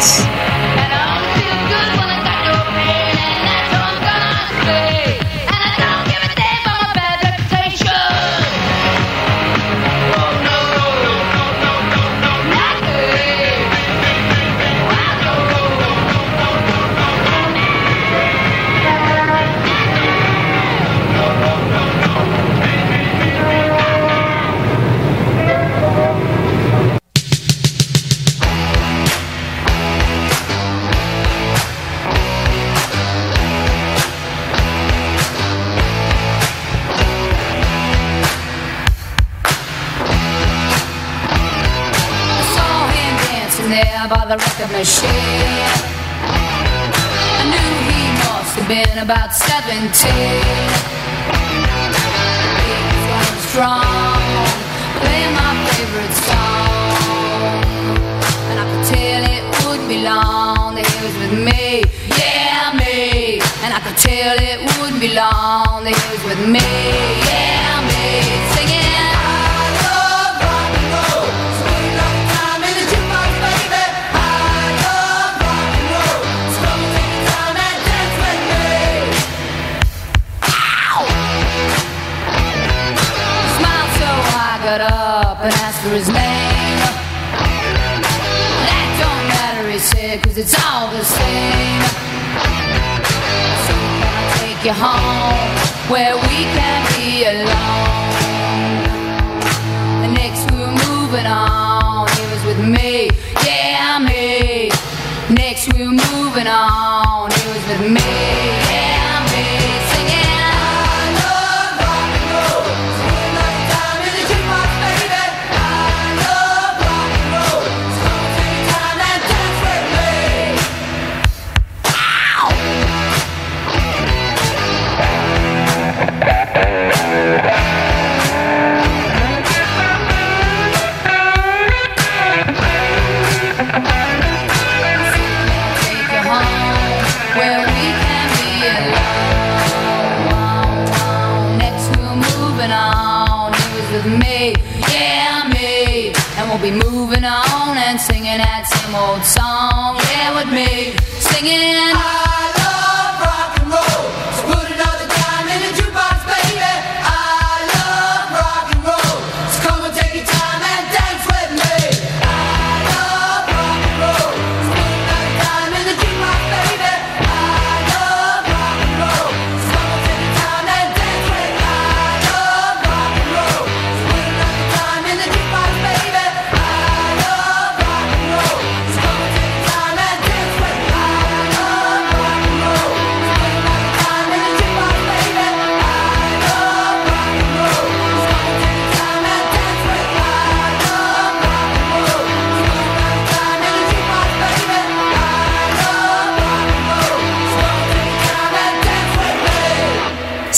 And 146.37 146.51
we'll 146.51 146.63
be 146.63 146.71
moving 146.71 147.25
on 147.25 147.77
and 147.77 148.01
singing 148.01 148.39
that 148.39 148.67
same 148.67 148.95
old 148.95 149.25
song, 149.25 149.97
yeah 150.11 150.35
with 150.35 150.51
me, 150.53 150.97
singing. 151.21 152.44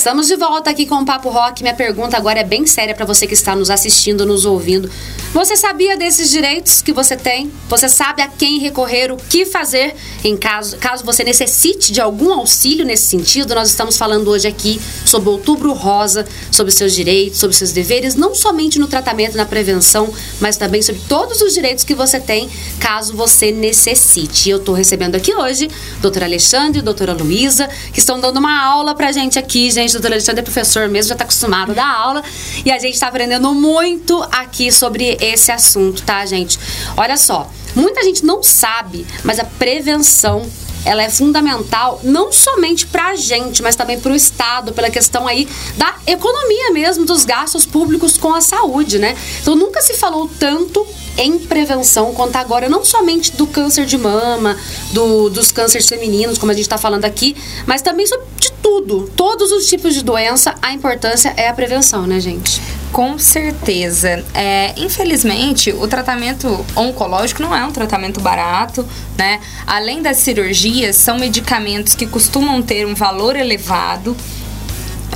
Estamos 0.07 0.29
de 0.29 0.37
volta 0.37 0.71
aqui 0.71 0.87
com 0.87 0.95
o 0.95 1.05
Papo 1.05 1.31
Rock. 1.31 1.65
Minha 1.65 1.75
pergunta 1.75 2.17
agora 2.17 2.39
é 2.39 2.45
bem 2.45 2.65
séria 2.65 2.95
para 2.95 3.05
você 3.05 3.27
que 3.27 3.35
está 3.35 3.57
nos 3.57 3.71
assistindo, 3.71 4.25
nos 4.25 4.45
ouvindo. 4.45 4.89
Você 5.35 5.57
sabia 5.57 5.97
desses 5.97 6.31
direitos 6.31 6.81
que 6.81 6.93
você 6.93 7.17
tem? 7.17 7.51
Você 7.69 7.89
sabe 7.89 8.23
a 8.23 8.29
quem 8.29 8.61
recorrer, 8.61 9.11
o 9.11 9.17
que 9.17 9.45
fazer 9.45 9.97
em 10.23 10.37
caso, 10.37 10.77
caso 10.77 11.05
você 11.05 11.25
necessite 11.25 11.93
de 11.93 12.01
algum 12.01 12.33
auxílio 12.33 12.87
nesse 12.87 13.03
sentido? 13.07 13.53
Nós 13.53 13.69
estamos 13.69 13.97
falando 13.99 14.29
hoje 14.29 14.47
aqui 14.47 14.81
sobre 15.05 15.29
Outubro 15.29 15.73
Rosa, 15.73 16.25
sobre 16.53 16.73
seus 16.73 16.95
direitos, 16.95 17.41
sobre 17.41 17.57
seus 17.57 17.73
deveres, 17.73 18.15
não 18.15 18.33
somente 18.33 18.79
no 18.79 18.87
tratamento, 18.87 19.37
na 19.37 19.45
prevenção, 19.45 20.15
mas 20.41 20.57
também 20.57 20.83
sobre 20.83 21.03
todos 21.09 21.43
os 21.43 21.53
direitos 21.53 21.83
que 21.83 21.97
você 21.97 22.21
tem 22.21 22.49
caso 22.79 23.13
você 23.17 23.51
necessite. 23.51 24.51
Eu 24.51 24.59
estou 24.59 24.75
recebendo 24.75 25.17
aqui 25.17 25.35
hoje 25.35 25.69
doutora 26.01 26.27
Alexandre 26.27 26.79
e 26.79 26.83
doutora 26.83 27.13
Luísa, 27.13 27.69
que 27.93 27.99
estão 27.99 28.21
dando 28.21 28.37
uma 28.37 28.63
aula 28.63 28.95
pra 28.95 29.11
gente 29.11 29.37
aqui, 29.37 29.69
gente. 29.69 29.96
Doutora 29.97 30.15
Alexandre 30.15 30.41
é 30.41 30.45
professor 30.45 30.89
mesmo, 30.89 31.09
já 31.09 31.15
está 31.15 31.25
acostumado 31.25 31.73
a 31.73 31.75
dar 31.75 31.87
aula. 31.87 32.23
E 32.65 32.71
a 32.71 32.79
gente 32.79 32.95
está 32.95 33.09
aprendendo 33.09 33.53
muito 33.55 34.23
aqui 34.31 34.71
sobre 34.71 35.17
esse 35.21 35.51
assunto, 35.51 36.03
tá, 36.03 36.25
gente? 36.27 36.59
Olha 36.97 37.17
só, 37.17 37.51
muita 37.75 38.03
gente 38.05 38.25
não 38.25 38.43
sabe, 38.43 39.07
mas 39.25 39.39
a 39.39 39.45
prevenção 39.45 40.47
ela 40.85 41.03
é 41.03 41.11
fundamental 41.11 42.01
não 42.05 42.31
somente 42.31 42.87
para 42.87 43.09
a 43.09 43.17
gente, 43.17 43.61
mas 43.61 43.75
também 43.75 43.99
para 43.99 44.13
o 44.13 44.15
Estado, 44.15 44.73
pela 44.73 44.89
questão 44.89 45.27
aí 45.27 45.49
da 45.77 45.97
economia 46.07 46.71
mesmo, 46.71 47.05
dos 47.05 47.25
gastos 47.25 47.67
públicos 47.67 48.17
com 48.17 48.33
a 48.33 48.41
saúde, 48.41 48.99
né? 48.99 49.17
Então 49.43 49.57
nunca 49.57 49.81
se 49.83 49.95
falou 49.95 50.31
tanto 50.39 50.87
em 51.19 51.39
prevenção 51.39 52.13
quanto 52.15 52.37
agora, 52.37 52.69
não 52.69 52.85
somente 52.85 53.33
do 53.33 53.47
câncer 53.47 53.87
de 53.87 53.97
mama, 53.99 54.57
do- 54.93 55.31
dos 55.31 55.51
cânceres 55.51 55.89
femininos, 55.89 56.39
como 56.39 56.53
a 56.53 56.55
gente 56.55 56.65
está 56.65 56.79
falando 56.79 57.05
aqui, 57.05 57.37
mas 57.67 57.83
também 57.83 58.07
sobre 58.07 58.27
de 58.39 58.51
tudo, 58.63 59.11
todos 59.17 59.51
os 59.53 59.67
tipos 59.67 59.95
de 59.95 60.03
doença, 60.03 60.55
a 60.61 60.73
importância 60.73 61.33
é 61.37 61.49
a 61.49 61.55
prevenção, 61.55 62.07
né, 62.07 62.21
gente? 62.21 62.61
Com 62.93 63.19
certeza. 63.19 64.25
É, 64.35 64.73
infelizmente, 64.77 65.71
o 65.73 65.87
tratamento 65.89 66.65
oncológico 66.75 67.43
não 67.43 67.55
é 67.55 67.65
um 67.65 67.71
tratamento 67.73 68.21
barato, 68.21 68.87
né? 69.17 69.41
Além 69.67 70.01
das 70.03 70.19
cirurgias, 70.19 70.97
são 70.97 71.19
medicamentos 71.19 71.95
que 71.95 72.07
costumam 72.07 72.63
ter 72.63 72.87
um 72.87 72.95
valor 72.95 73.37
elevado. 73.37 74.17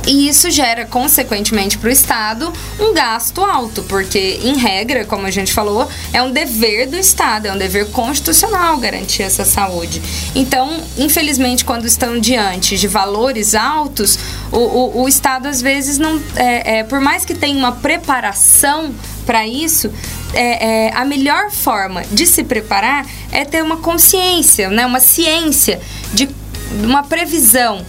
E 0.07 0.27
isso 0.27 0.49
gera, 0.49 0.85
consequentemente, 0.85 1.77
para 1.77 1.89
o 1.89 1.91
Estado 1.91 2.51
um 2.79 2.93
gasto 2.93 3.43
alto, 3.43 3.83
porque, 3.83 4.39
em 4.43 4.57
regra, 4.57 5.05
como 5.05 5.27
a 5.27 5.31
gente 5.31 5.53
falou, 5.53 5.87
é 6.11 6.21
um 6.21 6.31
dever 6.31 6.87
do 6.87 6.97
Estado, 6.97 7.47
é 7.47 7.53
um 7.53 7.57
dever 7.57 7.91
constitucional 7.91 8.77
garantir 8.77 9.21
essa 9.21 9.45
saúde. 9.45 10.01
Então, 10.35 10.81
infelizmente, 10.97 11.63
quando 11.63 11.85
estão 11.85 12.19
diante 12.19 12.77
de 12.77 12.87
valores 12.87 13.53
altos, 13.53 14.17
o, 14.51 14.57
o, 14.57 15.03
o 15.03 15.07
Estado, 15.07 15.47
às 15.47 15.61
vezes, 15.61 15.97
não. 15.97 16.19
É, 16.35 16.79
é, 16.79 16.83
por 16.83 16.99
mais 16.99 17.23
que 17.23 17.35
tenha 17.35 17.57
uma 17.57 17.73
preparação 17.73 18.93
para 19.25 19.45
isso, 19.47 19.91
é, 20.33 20.87
é, 20.87 20.93
a 20.95 21.05
melhor 21.05 21.51
forma 21.51 22.03
de 22.11 22.25
se 22.25 22.43
preparar 22.43 23.05
é 23.31 23.45
ter 23.45 23.61
uma 23.61 23.77
consciência, 23.77 24.69
né, 24.69 24.85
uma 24.85 24.99
ciência 24.99 25.79
de 26.13 26.27
uma 26.83 27.03
previsão. 27.03 27.85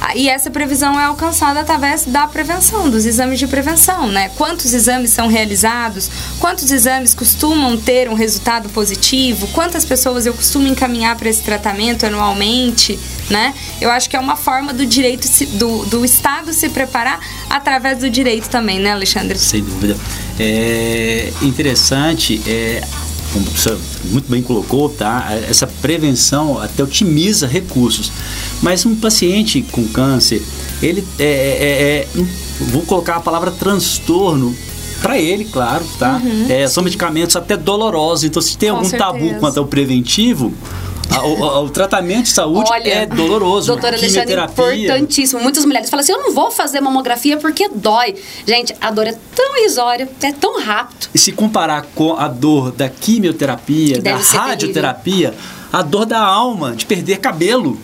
Ah, 0.00 0.16
E 0.16 0.28
essa 0.28 0.50
previsão 0.50 0.98
é 0.98 1.04
alcançada 1.04 1.60
através 1.60 2.04
da 2.04 2.26
prevenção, 2.26 2.88
dos 2.90 3.06
exames 3.06 3.38
de 3.38 3.46
prevenção, 3.46 4.08
né? 4.08 4.30
Quantos 4.36 4.72
exames 4.72 5.10
são 5.10 5.26
realizados? 5.28 6.10
Quantos 6.38 6.70
exames 6.70 7.14
costumam 7.14 7.76
ter 7.76 8.08
um 8.08 8.14
resultado 8.14 8.68
positivo? 8.68 9.46
Quantas 9.48 9.84
pessoas 9.84 10.26
eu 10.26 10.34
costumo 10.34 10.66
encaminhar 10.66 11.16
para 11.16 11.28
esse 11.28 11.42
tratamento 11.42 12.06
anualmente, 12.06 12.98
né? 13.30 13.54
Eu 13.80 13.90
acho 13.90 14.08
que 14.08 14.16
é 14.16 14.20
uma 14.20 14.36
forma 14.36 14.72
do 14.72 14.86
direito 14.86 15.26
do, 15.56 15.84
do 15.86 16.04
Estado 16.04 16.52
se 16.52 16.68
preparar 16.68 17.20
através 17.48 17.98
do 17.98 18.08
direito 18.10 18.48
também, 18.48 18.78
né, 18.78 18.92
Alexandre? 18.92 19.38
Sem 19.38 19.62
dúvida. 19.62 19.96
É 20.38 21.32
interessante, 21.42 22.40
é, 22.46 22.82
como 23.36 23.46
o 23.46 23.50
professor 23.50 23.78
muito 24.04 24.30
bem 24.30 24.42
colocou, 24.42 24.88
tá? 24.88 25.28
Essa 25.48 25.66
prevenção 25.66 26.58
até 26.58 26.82
otimiza 26.82 27.46
recursos. 27.46 28.10
Mas 28.62 28.86
um 28.86 28.94
paciente 28.96 29.62
com 29.70 29.86
câncer, 29.88 30.42
ele 30.82 31.04
é, 31.18 31.24
é- 31.24 32.20
é- 32.20 32.24
vou 32.72 32.82
colocar 32.82 33.16
a 33.16 33.20
palavra 33.20 33.50
transtorno 33.50 34.56
para 35.02 35.18
ele, 35.18 35.44
claro, 35.44 35.84
tá? 35.98 36.20
É, 36.48 36.66
são 36.66 36.82
medicamentos 36.82 37.36
até 37.36 37.56
dolorosos. 37.56 38.24
Então, 38.24 38.40
se 38.40 38.56
tem 38.56 38.70
Com 38.70 38.76
algum 38.76 38.90
tabu 38.90 39.18
certeza. 39.18 39.38
quanto 39.40 39.58
ao 39.58 39.66
preventivo, 39.66 40.52
o, 41.24 41.64
o- 41.64 41.70
tratamento 41.70 42.24
de 42.24 42.30
saúde 42.30 42.70
Olha, 42.70 42.88
é 42.88 43.06
doloroso. 43.06 43.68
Doutora 43.68 43.96
Alexandre, 43.96 44.34
importantíssimo. 44.34 45.42
Muitas 45.42 45.64
mulheres 45.64 45.88
falam 45.88 46.02
assim: 46.02 46.12
eu 46.12 46.22
não 46.22 46.34
vou 46.34 46.50
fazer 46.50 46.80
mamografia 46.80 47.36
porque 47.36 47.68
dói. 47.68 48.14
Gente, 48.46 48.74
a 48.80 48.90
dor 48.90 49.06
é 49.06 49.14
tão 49.34 49.56
irrisória, 49.58 50.08
é 50.22 50.32
tão 50.32 50.60
rápido. 50.60 51.08
E 51.14 51.18
se 51.18 51.32
comparar 51.32 51.86
com 51.94 52.14
a 52.16 52.28
dor 52.28 52.72
da 52.72 52.88
quimioterapia, 52.88 54.00
da 54.00 54.16
radioterapia, 54.16 55.34
a 55.72 55.82
dor 55.82 56.06
da 56.06 56.20
alma, 56.20 56.74
de 56.74 56.86
perder 56.86 57.18
cabelo. 57.18 57.78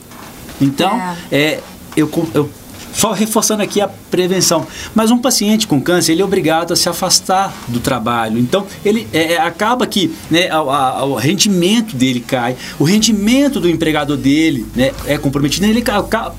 Então, 0.60 1.00
é. 1.30 1.58
eu, 1.96 2.06
com- 2.08 2.26
eu 2.34 2.48
só 2.94 3.12
reforçando 3.12 3.62
aqui 3.62 3.80
a 3.80 3.88
prevenção. 3.88 4.66
Mas 4.94 5.10
um 5.10 5.18
paciente 5.18 5.66
com 5.66 5.80
câncer, 5.80 6.12
ele 6.12 6.22
é 6.22 6.24
obrigado 6.24 6.72
a 6.72 6.76
se 6.76 6.88
afastar 6.88 7.52
do 7.68 7.80
trabalho. 7.80 8.38
Então, 8.38 8.66
ele 8.84 9.06
é, 9.12 9.34
é, 9.34 9.38
acaba 9.40 9.86
que 9.86 10.12
né, 10.30 10.48
a- 10.50 10.56
a- 10.58 11.04
o 11.04 11.14
rendimento 11.14 11.96
dele 11.96 12.20
cai, 12.20 12.56
o 12.78 12.84
rendimento 12.84 13.58
do 13.60 13.68
empregador 13.68 14.16
dele 14.16 14.66
né, 14.74 14.92
é 15.06 15.16
comprometido. 15.18 15.66
Ele 15.66 15.82
ca- 15.82 16.02
ca- 16.02 16.32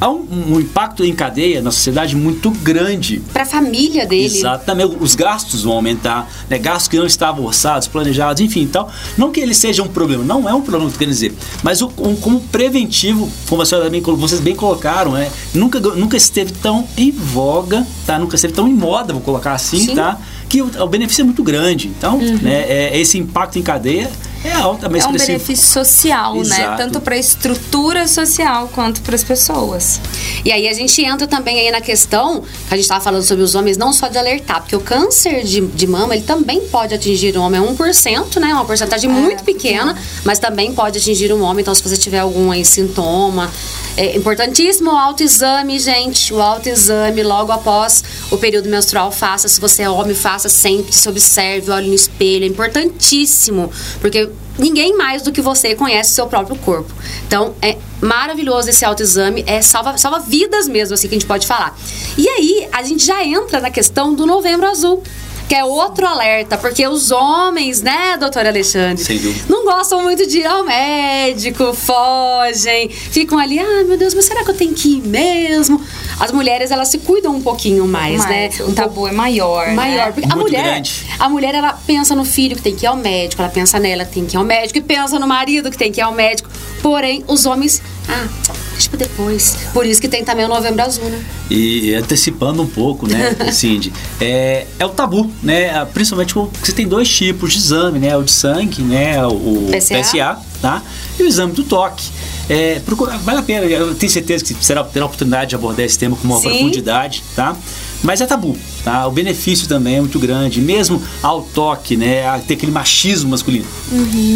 há 0.00 0.10
um, 0.10 0.54
um 0.54 0.60
impacto 0.60 1.04
em 1.04 1.14
cadeia 1.14 1.60
na 1.60 1.70
sociedade 1.70 2.14
muito 2.16 2.50
grande. 2.50 3.20
Pra 3.32 3.44
família 3.44 4.06
dele. 4.06 4.24
Exatamente, 4.24 4.96
os 5.00 5.14
gastos 5.14 5.62
vão 5.62 5.74
aumentar, 5.74 6.30
né? 6.48 6.58
gastos 6.58 6.88
que 6.88 6.98
não 6.98 7.06
estavam 7.06 7.44
orçados, 7.44 7.88
planejados, 7.88 8.40
enfim, 8.40 8.62
então, 8.62 8.88
não 9.16 9.30
que 9.30 9.40
ele 9.40 9.54
seja 9.54 9.82
um 9.82 9.88
problema, 9.88 10.24
não 10.24 10.48
é 10.48 10.54
um 10.54 10.62
problema, 10.62 10.90
quer 10.96 11.06
dizer, 11.06 11.34
mas 11.62 11.82
o, 11.82 11.90
um- 11.98 12.16
como 12.16 12.40
preventivo, 12.40 13.28
como 13.48 13.62
a 13.62 13.64
bem, 13.90 14.00
vocês 14.02 14.40
bem 14.40 14.54
colocaram, 14.54 15.12
né? 15.12 15.30
nunca, 15.54 15.80
nunca 15.80 16.16
esteve 16.16 16.52
tão 16.52 16.86
em 16.96 17.10
voga, 17.10 17.86
tá? 18.06 18.18
nunca 18.18 18.36
esteve 18.36 18.54
tão 18.54 18.68
em 18.68 18.74
moda, 18.74 19.12
vou 19.12 19.22
colocar 19.22 19.52
assim, 19.52 19.78
Sim. 19.78 19.94
tá? 19.94 20.18
que 20.48 20.62
o, 20.62 20.86
benefício 20.86 21.20
é 21.22 21.24
muito 21.24 21.42
grande, 21.42 21.88
então, 21.88 22.18
né, 22.18 22.64
é, 22.68 22.98
esse 22.98 23.18
impacto 23.18 23.58
em 23.58 23.62
cadeia 23.62 24.10
é 24.44 24.52
altamente 24.52 25.04
É 25.04 25.08
um 25.08 25.14
expressivo. 25.14 25.38
benefício 25.38 25.66
social, 25.66 26.34
né? 26.36 26.40
Exato. 26.40 26.76
Tanto 26.76 27.00
para 27.00 27.14
a 27.14 27.18
estrutura 27.18 28.06
social 28.06 28.68
quanto 28.74 29.00
para 29.02 29.14
as 29.14 29.24
pessoas. 29.24 30.00
E 30.44 30.52
aí 30.52 30.68
a 30.68 30.72
gente 30.72 31.02
entra 31.02 31.26
também 31.26 31.58
aí 31.58 31.70
na 31.70 31.80
questão 31.80 32.40
que 32.40 32.74
a 32.74 32.76
gente 32.76 32.84
estava 32.84 33.02
falando 33.02 33.22
sobre 33.22 33.42
os 33.42 33.54
homens, 33.54 33.76
não 33.76 33.92
só 33.92 34.08
de 34.08 34.16
alertar, 34.18 34.60
porque 34.60 34.76
o 34.76 34.80
câncer 34.80 35.42
de, 35.44 35.60
de 35.60 35.86
mama, 35.86 36.14
ele 36.14 36.24
também 36.24 36.60
pode 36.68 36.94
atingir 36.94 37.36
o 37.36 37.42
homem, 37.42 37.60
é 37.60 37.64
1%, 37.64 38.36
né? 38.40 38.52
Uma 38.52 38.64
porcentagem 38.64 39.10
muito 39.10 39.42
pequena, 39.44 39.96
mas 40.24 40.38
também 40.38 40.72
pode 40.72 40.98
atingir 40.98 41.32
um 41.32 41.42
homem. 41.42 41.62
Então, 41.62 41.74
se 41.74 41.82
você 41.82 41.96
tiver 41.96 42.20
algum 42.20 42.50
aí, 42.50 42.64
sintoma, 42.64 43.50
é 43.96 44.16
importantíssimo 44.16 44.92
o 44.92 44.96
autoexame, 44.96 45.78
gente. 45.80 46.32
O 46.32 46.40
autoexame 46.40 47.22
logo 47.22 47.50
após 47.50 48.04
o 48.30 48.38
período 48.38 48.68
menstrual, 48.68 49.10
faça. 49.10 49.48
Se 49.48 49.60
você 49.60 49.82
é 49.82 49.90
homem, 49.90 50.14
faça 50.14 50.48
sempre, 50.48 50.94
se 50.94 51.08
observe, 51.08 51.70
olhe 51.70 51.88
no 51.88 51.94
espelho. 51.94 52.44
É 52.44 52.48
importantíssimo, 52.48 53.70
porque 54.00 54.27
ninguém 54.58 54.96
mais 54.96 55.22
do 55.22 55.32
que 55.32 55.40
você 55.40 55.74
conhece 55.74 56.12
o 56.12 56.14
seu 56.14 56.26
próprio 56.26 56.56
corpo. 56.56 56.92
Então, 57.26 57.54
é 57.60 57.76
maravilhoso 58.00 58.70
esse 58.70 58.84
autoexame, 58.84 59.44
é 59.46 59.60
salva, 59.62 59.96
salva 59.98 60.20
vidas 60.20 60.68
mesmo, 60.68 60.94
assim 60.94 61.08
que 61.08 61.14
a 61.14 61.18
gente 61.18 61.26
pode 61.26 61.46
falar. 61.46 61.76
E 62.16 62.28
aí, 62.28 62.68
a 62.72 62.82
gente 62.82 63.04
já 63.04 63.24
entra 63.24 63.60
na 63.60 63.70
questão 63.70 64.14
do 64.14 64.26
novembro 64.26 64.66
azul. 64.68 65.02
Que 65.48 65.54
é 65.54 65.64
outro 65.64 66.06
alerta, 66.06 66.58
porque 66.58 66.86
os 66.86 67.10
homens, 67.10 67.80
né, 67.80 68.18
doutor 68.18 68.46
Alexandre? 68.46 69.02
Sem 69.02 69.18
dúvida. 69.18 69.46
Não 69.48 69.64
gostam 69.64 70.02
muito 70.02 70.26
de 70.26 70.40
ir 70.40 70.46
ao 70.46 70.62
médico, 70.62 71.72
fogem, 71.72 72.90
ficam 72.90 73.38
ali, 73.38 73.58
ah, 73.58 73.84
meu 73.86 73.96
Deus, 73.96 74.12
mas 74.12 74.26
será 74.26 74.44
que 74.44 74.50
eu 74.50 74.54
tenho 74.54 74.74
que 74.74 74.96
ir 74.96 75.06
mesmo? 75.06 75.82
As 76.20 76.32
mulheres, 76.32 76.70
elas 76.70 76.88
se 76.88 76.98
cuidam 76.98 77.34
um 77.34 77.40
pouquinho 77.40 77.86
mais, 77.86 78.26
né? 78.26 78.50
Mas 78.50 78.60
o 78.68 78.72
tabu 78.72 79.08
é 79.08 79.12
maior, 79.12 79.72
maior. 79.72 80.06
né? 80.08 80.12
Porque 80.12 80.30
a 80.30 80.36
mulher, 80.36 80.64
grande. 80.64 81.06
a 81.18 81.28
mulher, 81.30 81.54
ela 81.54 81.72
pensa 81.72 82.14
no 82.14 82.26
filho 82.26 82.54
que 82.54 82.62
tem 82.62 82.76
que 82.76 82.84
ir 82.84 82.88
ao 82.88 82.96
médico, 82.96 83.40
ela 83.40 83.50
pensa 83.50 83.78
nela 83.78 84.04
que 84.04 84.12
tem 84.12 84.26
que 84.26 84.36
ir 84.36 84.38
ao 84.38 84.44
médico, 84.44 84.78
e 84.78 84.82
pensa 84.82 85.18
no 85.18 85.26
marido 85.26 85.70
que 85.70 85.78
tem 85.78 85.90
que 85.90 86.00
ir 86.00 86.02
ao 86.02 86.12
médico. 86.12 86.50
Porém, 86.82 87.24
os 87.26 87.46
homens, 87.46 87.80
ah, 88.08 88.26
deixa 88.72 88.88
pra 88.88 88.98
depois. 88.98 89.56
Por 89.72 89.84
isso 89.86 90.00
que 90.00 90.08
tem 90.08 90.24
também 90.24 90.44
o 90.44 90.48
novembro 90.48 90.82
azul, 90.82 91.04
né? 91.04 91.22
E 91.50 91.94
antecipando 91.94 92.62
um 92.62 92.66
pouco, 92.66 93.06
né, 93.08 93.36
Cindy, 93.52 93.92
é, 94.20 94.66
é 94.78 94.86
o 94.86 94.90
tabu, 94.90 95.30
né? 95.42 95.84
Principalmente 95.92 96.34
porque 96.34 96.58
você 96.62 96.72
tem 96.72 96.86
dois 96.86 97.08
tipos 97.08 97.52
de 97.52 97.58
exame, 97.58 97.98
né? 97.98 98.16
O 98.16 98.22
de 98.22 98.30
sangue, 98.30 98.82
né? 98.82 99.24
O 99.26 99.68
PSA. 99.70 100.00
PSA, 100.00 100.38
tá? 100.62 100.82
E 101.18 101.22
o 101.22 101.26
exame 101.26 101.52
do 101.52 101.62
toque. 101.64 102.04
É, 102.50 102.80
procura- 102.80 103.18
vale 103.18 103.40
a 103.40 103.42
pena, 103.42 103.66
eu 103.66 103.94
tenho 103.94 104.10
certeza 104.10 104.42
que 104.42 104.54
será 104.64 104.82
terá 104.82 105.04
a 105.04 105.06
oportunidade 105.06 105.50
de 105.50 105.54
abordar 105.54 105.84
esse 105.84 105.98
tema 105.98 106.16
com 106.16 106.26
uma 106.26 106.38
Sim. 106.38 106.48
profundidade, 106.48 107.22
tá? 107.36 107.54
Mas 108.02 108.22
é 108.22 108.26
tabu, 108.26 108.56
tá? 108.82 109.06
O 109.06 109.10
benefício 109.10 109.68
também 109.68 109.96
é 109.96 110.00
muito 110.00 110.18
grande, 110.18 110.58
mesmo 110.62 111.02
ao 111.22 111.42
toque, 111.42 111.94
né? 111.94 112.26
A 112.26 112.38
ter 112.38 112.54
aquele 112.54 112.72
machismo 112.72 113.30
masculino, 113.30 113.66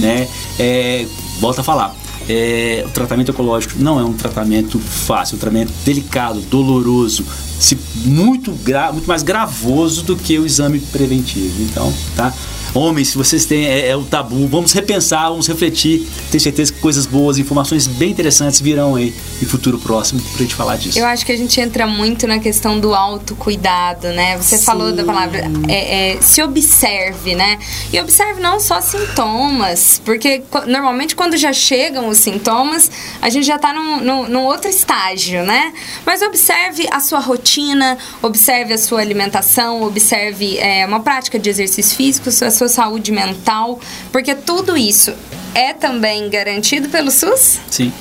né? 0.03 0.29
É, 0.59 1.07
volta 1.41 1.63
a 1.63 1.65
falar. 1.65 2.02
É, 2.29 2.85
o 2.87 2.91
tratamento 2.91 3.31
ecológico 3.31 3.75
não 3.79 3.99
é 3.99 4.05
um 4.05 4.13
tratamento 4.13 4.79
fácil, 4.79 5.35
é 5.35 5.37
um 5.37 5.41
tratamento 5.41 5.73
delicado, 5.85 6.41
doloroso, 6.41 7.25
se, 7.59 7.79
muito, 8.05 8.53
gra, 8.53 8.93
muito 8.93 9.07
mais 9.07 9.23
gravoso 9.23 10.03
do 10.03 10.17
que 10.17 10.39
o 10.39 10.47
exame 10.47 10.81
preventivo. 10.81 11.63
Então, 11.63 11.93
tá? 12.17 12.33
Homens, 12.75 13.09
se 13.09 13.19
vocês 13.19 13.45
têm 13.45 13.67
é, 13.67 13.89
é 13.89 13.97
o 13.97 14.03
tabu, 14.05 14.47
vamos 14.49 14.73
repensar, 14.73 15.29
vamos 15.29 15.47
refletir. 15.47 16.07
Tenho 16.31 16.41
certeza 16.41 16.73
que 16.73 16.81
coisas 16.81 17.05
boas, 17.05 17.37
informações 17.39 17.87
bem 17.87 18.11
interessantes 18.11 18.61
virão 18.61 18.95
aí 18.95 19.15
em 19.43 19.45
futuro 19.45 19.79
próximo 19.79 20.21
pra 20.21 20.39
gente 20.43 20.55
falar 20.55 20.77
disso. 20.77 20.99
Eu 20.99 21.05
acho 21.07 21.25
que 21.27 21.33
a 21.33 21.37
gente 21.37 21.61
entra 21.61 21.87
muito 21.87 22.27
na 22.27 22.39
questão 22.39 22.81
do 22.81 22.95
autocuidado, 22.95 24.09
né? 24.09 24.39
Você 24.39 24.57
falou 24.59 24.93
da 24.93 25.05
palavra 25.05 25.45
é, 25.69 26.13
é, 26.15 26.21
se 26.23 26.43
observe, 26.43 27.35
né? 27.35 27.59
E 27.93 28.01
observe 28.01 28.41
não 28.41 28.59
só 28.59 28.81
sintomas, 28.81 30.01
porque 30.05 30.43
normalmente 30.67 31.15
quando 31.15 31.37
já 31.37 31.53
chegam 31.53 32.09
os 32.09 32.19
sintomas, 32.19 32.91
a 33.21 33.29
gente 33.29 33.47
já 33.47 33.59
tá 33.59 33.73
num, 33.73 34.01
num- 34.01 34.29
num 34.29 34.45
outro 34.47 34.71
estágio, 34.71 35.43
né? 35.45 35.73
Mas 36.07 36.23
observe 36.23 36.89
a 36.91 37.01
sua 37.01 37.21
rotina, 37.21 37.99
observe 38.23 38.73
a 38.73 38.79
sua 38.79 39.01
alimentação, 39.01 39.83
observe 39.83 40.57
é, 40.59 40.87
uma 40.87 41.01
prática 41.01 41.39
de 41.39 41.51
exercícios 41.51 41.93
físicos, 41.93 42.43
a 42.43 42.51
sua 42.51 42.62
saúde 42.69 43.13
mental, 43.13 43.79
porque 44.11 44.35
tudo 44.35 44.77
isso 44.77 45.13
é 45.55 45.73
também 45.73 46.29
garantido 46.31 46.89
pelo 46.89 47.11
SUS. 47.11 47.59
Sim. 47.71 47.93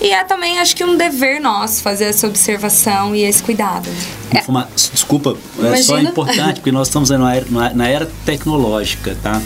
E 0.00 0.10
é 0.10 0.22
também, 0.24 0.58
acho 0.58 0.74
que 0.76 0.84
um 0.84 0.96
dever 0.96 1.40
nosso 1.40 1.80
fazer 1.80 2.04
essa 2.06 2.26
observação 2.26 3.14
e 3.14 3.22
esse 3.22 3.42
cuidado. 3.42 3.88
Informa- 4.34 4.68
Desculpa, 4.92 5.36
é 5.58 5.76
só 5.76 5.92
Imagina. 5.94 6.10
importante, 6.10 6.54
porque 6.60 6.72
nós 6.72 6.88
estamos 6.88 7.10
na 7.10 7.34
era, 7.34 7.46
na- 7.72 7.88
era 7.88 8.10
tecnológica, 8.26 9.16
tá? 9.22 9.40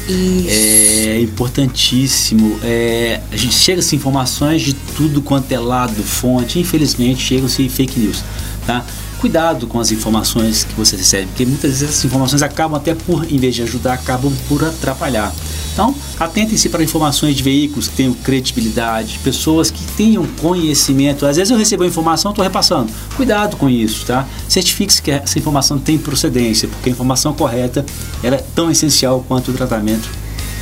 É 0.48 1.20
importantíssimo. 1.20 2.58
É, 2.64 3.20
a 3.30 3.36
gente 3.36 3.54
chega-se 3.54 3.94
informações 3.94 4.62
de 4.62 4.72
tudo 4.74 5.20
quanto 5.22 5.52
é 5.52 5.58
lado, 5.58 6.02
fonte. 6.02 6.58
Infelizmente, 6.58 7.20
chegam-se 7.22 7.68
fake 7.68 8.00
news, 8.00 8.22
tá? 8.66 8.84
Cuidado 9.20 9.66
com 9.66 9.80
as 9.80 9.90
informações 9.90 10.64
que 10.64 10.74
você 10.74 10.96
recebe, 10.96 11.26
porque 11.26 11.44
muitas 11.44 11.70
vezes 11.72 11.88
essas 11.88 12.04
informações 12.04 12.40
acabam 12.42 12.76
até 12.78 12.94
por, 12.94 13.30
em 13.30 13.36
vez 13.36 13.54
de 13.54 13.62
ajudar, 13.62 13.94
acabam 13.94 14.32
por 14.48 14.64
atrapalhar. 14.64 15.32
Então, 15.72 15.94
atentem-se 16.18 16.68
para 16.68 16.82
informações 16.82 17.36
de 17.36 17.42
veículos 17.42 17.88
que 17.88 17.96
tenham 17.96 18.12
credibilidade, 18.12 19.18
pessoas 19.22 19.70
que 19.70 19.82
tenham 19.96 20.26
conhecimento. 20.40 21.26
Às 21.26 21.36
vezes 21.36 21.50
eu 21.50 21.56
recebo 21.58 21.84
a 21.84 21.86
informação, 21.86 22.30
estou 22.30 22.44
repassando. 22.44 22.92
Cuidado 23.16 23.56
com 23.56 23.68
isso, 23.68 24.04
tá? 24.06 24.26
Certifique-se 24.48 25.00
que 25.02 25.10
essa 25.10 25.38
informação 25.38 25.78
tem 25.78 25.98
procedência, 25.98 26.68
porque 26.68 26.88
a 26.88 26.92
informação 26.92 27.32
correta 27.32 27.84
ela 28.22 28.36
é 28.36 28.44
tão 28.54 28.70
essencial 28.70 29.24
quanto 29.26 29.50
o 29.50 29.54
tratamento 29.54 30.08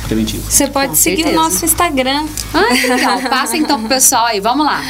preventivo. 0.07 0.43
Você 0.49 0.67
pode 0.67 0.89
Com 0.89 0.95
seguir 0.95 1.23
certeza. 1.23 1.39
o 1.39 1.43
nosso 1.43 1.65
Instagram. 1.65 2.25
Ah, 2.53 2.73
legal. 2.87 3.21
Passa 3.29 3.57
então 3.57 3.79
pro 3.79 3.89
pessoal 3.89 4.25
aí, 4.25 4.39
vamos 4.39 4.65
lá. 4.65 4.81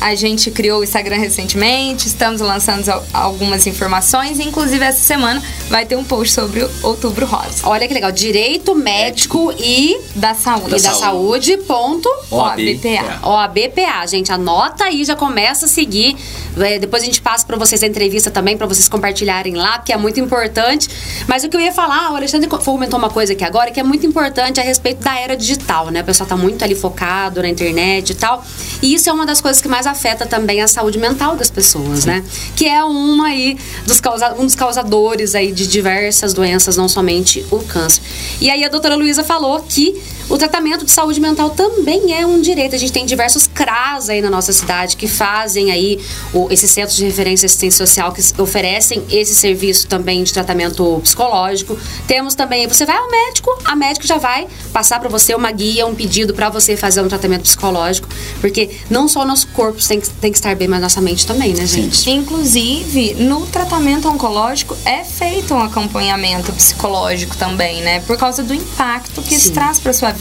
A 0.00 0.14
gente 0.14 0.50
criou 0.50 0.80
o 0.80 0.84
Instagram 0.84 1.18
recentemente, 1.18 2.06
estamos 2.08 2.40
lançando 2.40 2.88
al- 2.88 3.04
algumas 3.12 3.66
informações, 3.66 4.40
inclusive 4.40 4.82
essa 4.82 4.98
semana 5.00 5.42
vai 5.68 5.84
ter 5.84 5.94
um 5.96 6.02
post 6.04 6.32
sobre 6.32 6.62
o 6.64 6.70
Outubro 6.82 7.26
Rosa 7.26 7.68
Olha 7.68 7.86
que 7.86 7.92
legal. 7.92 8.10
Direito 8.10 8.74
médico 8.74 9.52
e, 9.58 10.00
da 10.16 10.32
saúde. 10.34 10.76
e 10.76 10.80
da 10.80 10.94
saúde. 10.94 11.56
Ponto 11.58 12.08
OABPA. 12.30 13.20
OABPA, 13.22 14.06
gente, 14.06 14.32
anota 14.32 14.84
aí, 14.84 15.04
já 15.04 15.14
começa 15.14 15.66
a 15.66 15.68
seguir. 15.68 16.16
É, 16.58 16.78
depois 16.78 17.02
a 17.02 17.06
gente 17.06 17.20
passa 17.20 17.46
para 17.46 17.56
vocês 17.56 17.82
a 17.82 17.86
entrevista 17.86 18.30
também, 18.30 18.56
para 18.56 18.66
vocês 18.66 18.88
compartilharem 18.88 19.54
lá, 19.54 19.78
que 19.78 19.92
é 19.92 19.96
muito 19.98 20.18
importante. 20.18 20.88
Mas 21.28 21.44
o 21.44 21.48
que 21.48 21.56
eu 21.56 21.60
ia 21.60 21.72
falar, 21.72 22.10
o 22.12 22.16
Alexandre 22.16 22.48
co- 22.48 22.58
comentou 22.58 22.98
uma 22.98 23.10
coisa 23.10 23.34
aqui 23.34 23.44
agora, 23.44 23.70
que 23.70 23.78
é 23.78 23.82
muito 23.82 24.06
importante 24.06 24.58
a 24.58 24.62
respeito 24.62 25.02
da 25.04 25.18
era 25.18 25.36
digital, 25.36 25.90
né? 25.90 26.00
O 26.00 26.04
pessoal 26.04 26.28
tá 26.28 26.36
muito 26.36 26.64
ali 26.64 26.74
focado 26.74 27.42
na 27.42 27.48
internet 27.48 28.10
e 28.10 28.14
tal. 28.14 28.42
E 28.82 28.94
isso 28.94 29.08
é 29.08 29.12
uma 29.12 29.26
das 29.26 29.40
coisas 29.40 29.60
que 29.62 29.68
mais 29.68 29.86
afeta 29.90 30.26
também 30.26 30.60
a 30.60 30.68
saúde 30.68 30.98
mental 30.98 31.36
das 31.36 31.50
pessoas, 31.50 32.04
né? 32.04 32.24
Que 32.56 32.66
é 32.66 32.82
uma 32.84 33.28
aí 33.28 33.58
dos 33.86 34.00
causa, 34.00 34.34
um 34.34 34.44
dos 34.44 34.54
causadores 34.54 35.34
aí 35.34 35.52
de 35.52 35.66
diversas 35.66 36.32
doenças, 36.32 36.76
não 36.76 36.88
somente 36.88 37.44
o 37.50 37.58
câncer. 37.60 38.02
E 38.40 38.50
aí 38.50 38.64
a 38.64 38.68
doutora 38.68 38.96
Luísa 38.96 39.22
falou 39.22 39.60
que 39.68 40.00
o 40.30 40.38
tratamento 40.38 40.84
de 40.84 40.92
saúde 40.92 41.20
mental 41.20 41.50
também 41.50 42.16
é 42.16 42.24
um 42.24 42.40
direito. 42.40 42.76
A 42.76 42.78
gente 42.78 42.92
tem 42.92 43.04
diversos 43.04 43.48
CRAS 43.48 44.08
aí 44.08 44.22
na 44.22 44.30
nossa 44.30 44.52
cidade 44.52 44.96
que 44.96 45.08
fazem 45.08 45.72
aí 45.72 46.00
o, 46.32 46.46
esses 46.50 46.70
centros 46.70 46.96
de 46.96 47.04
referência 47.04 47.44
e 47.44 47.46
assistência 47.46 47.84
social 47.84 48.12
que 48.12 48.22
oferecem 48.40 49.04
esse 49.10 49.34
serviço 49.34 49.88
também 49.88 50.22
de 50.22 50.32
tratamento 50.32 51.00
psicológico. 51.02 51.76
Temos 52.06 52.36
também, 52.36 52.68
você 52.68 52.86
vai 52.86 52.96
ao 52.96 53.10
médico, 53.10 53.50
a 53.64 53.74
médico 53.74 54.06
já 54.06 54.18
vai 54.18 54.46
passar 54.72 55.00
para 55.00 55.08
você 55.08 55.34
uma 55.34 55.50
guia, 55.50 55.84
um 55.84 55.96
pedido 55.96 56.32
para 56.32 56.48
você 56.48 56.76
fazer 56.76 57.00
um 57.00 57.08
tratamento 57.08 57.42
psicológico, 57.42 58.08
porque 58.40 58.70
não 58.88 59.08
só 59.08 59.22
o 59.22 59.24
nosso 59.24 59.48
corpo 59.48 59.82
tem 59.84 60.00
que, 60.00 60.08
tem 60.10 60.30
que 60.30 60.38
estar 60.38 60.54
bem, 60.54 60.68
mas 60.68 60.80
nossa 60.80 61.00
mente 61.00 61.26
também, 61.26 61.52
né, 61.54 61.66
gente? 61.66 62.08
Inclusive, 62.08 63.14
no 63.14 63.46
tratamento 63.46 64.08
oncológico 64.08 64.76
é 64.84 65.02
feito 65.02 65.52
um 65.54 65.62
acompanhamento 65.62 66.52
psicológico 66.52 67.36
também, 67.36 67.82
né? 67.82 68.00
Por 68.06 68.16
causa 68.16 68.44
do 68.44 68.54
impacto 68.54 69.22
que 69.22 69.34
isso 69.34 69.48
Sim. 69.48 69.54
traz 69.54 69.80
para 69.80 69.92
sua 69.92 70.12
vida, 70.12 70.19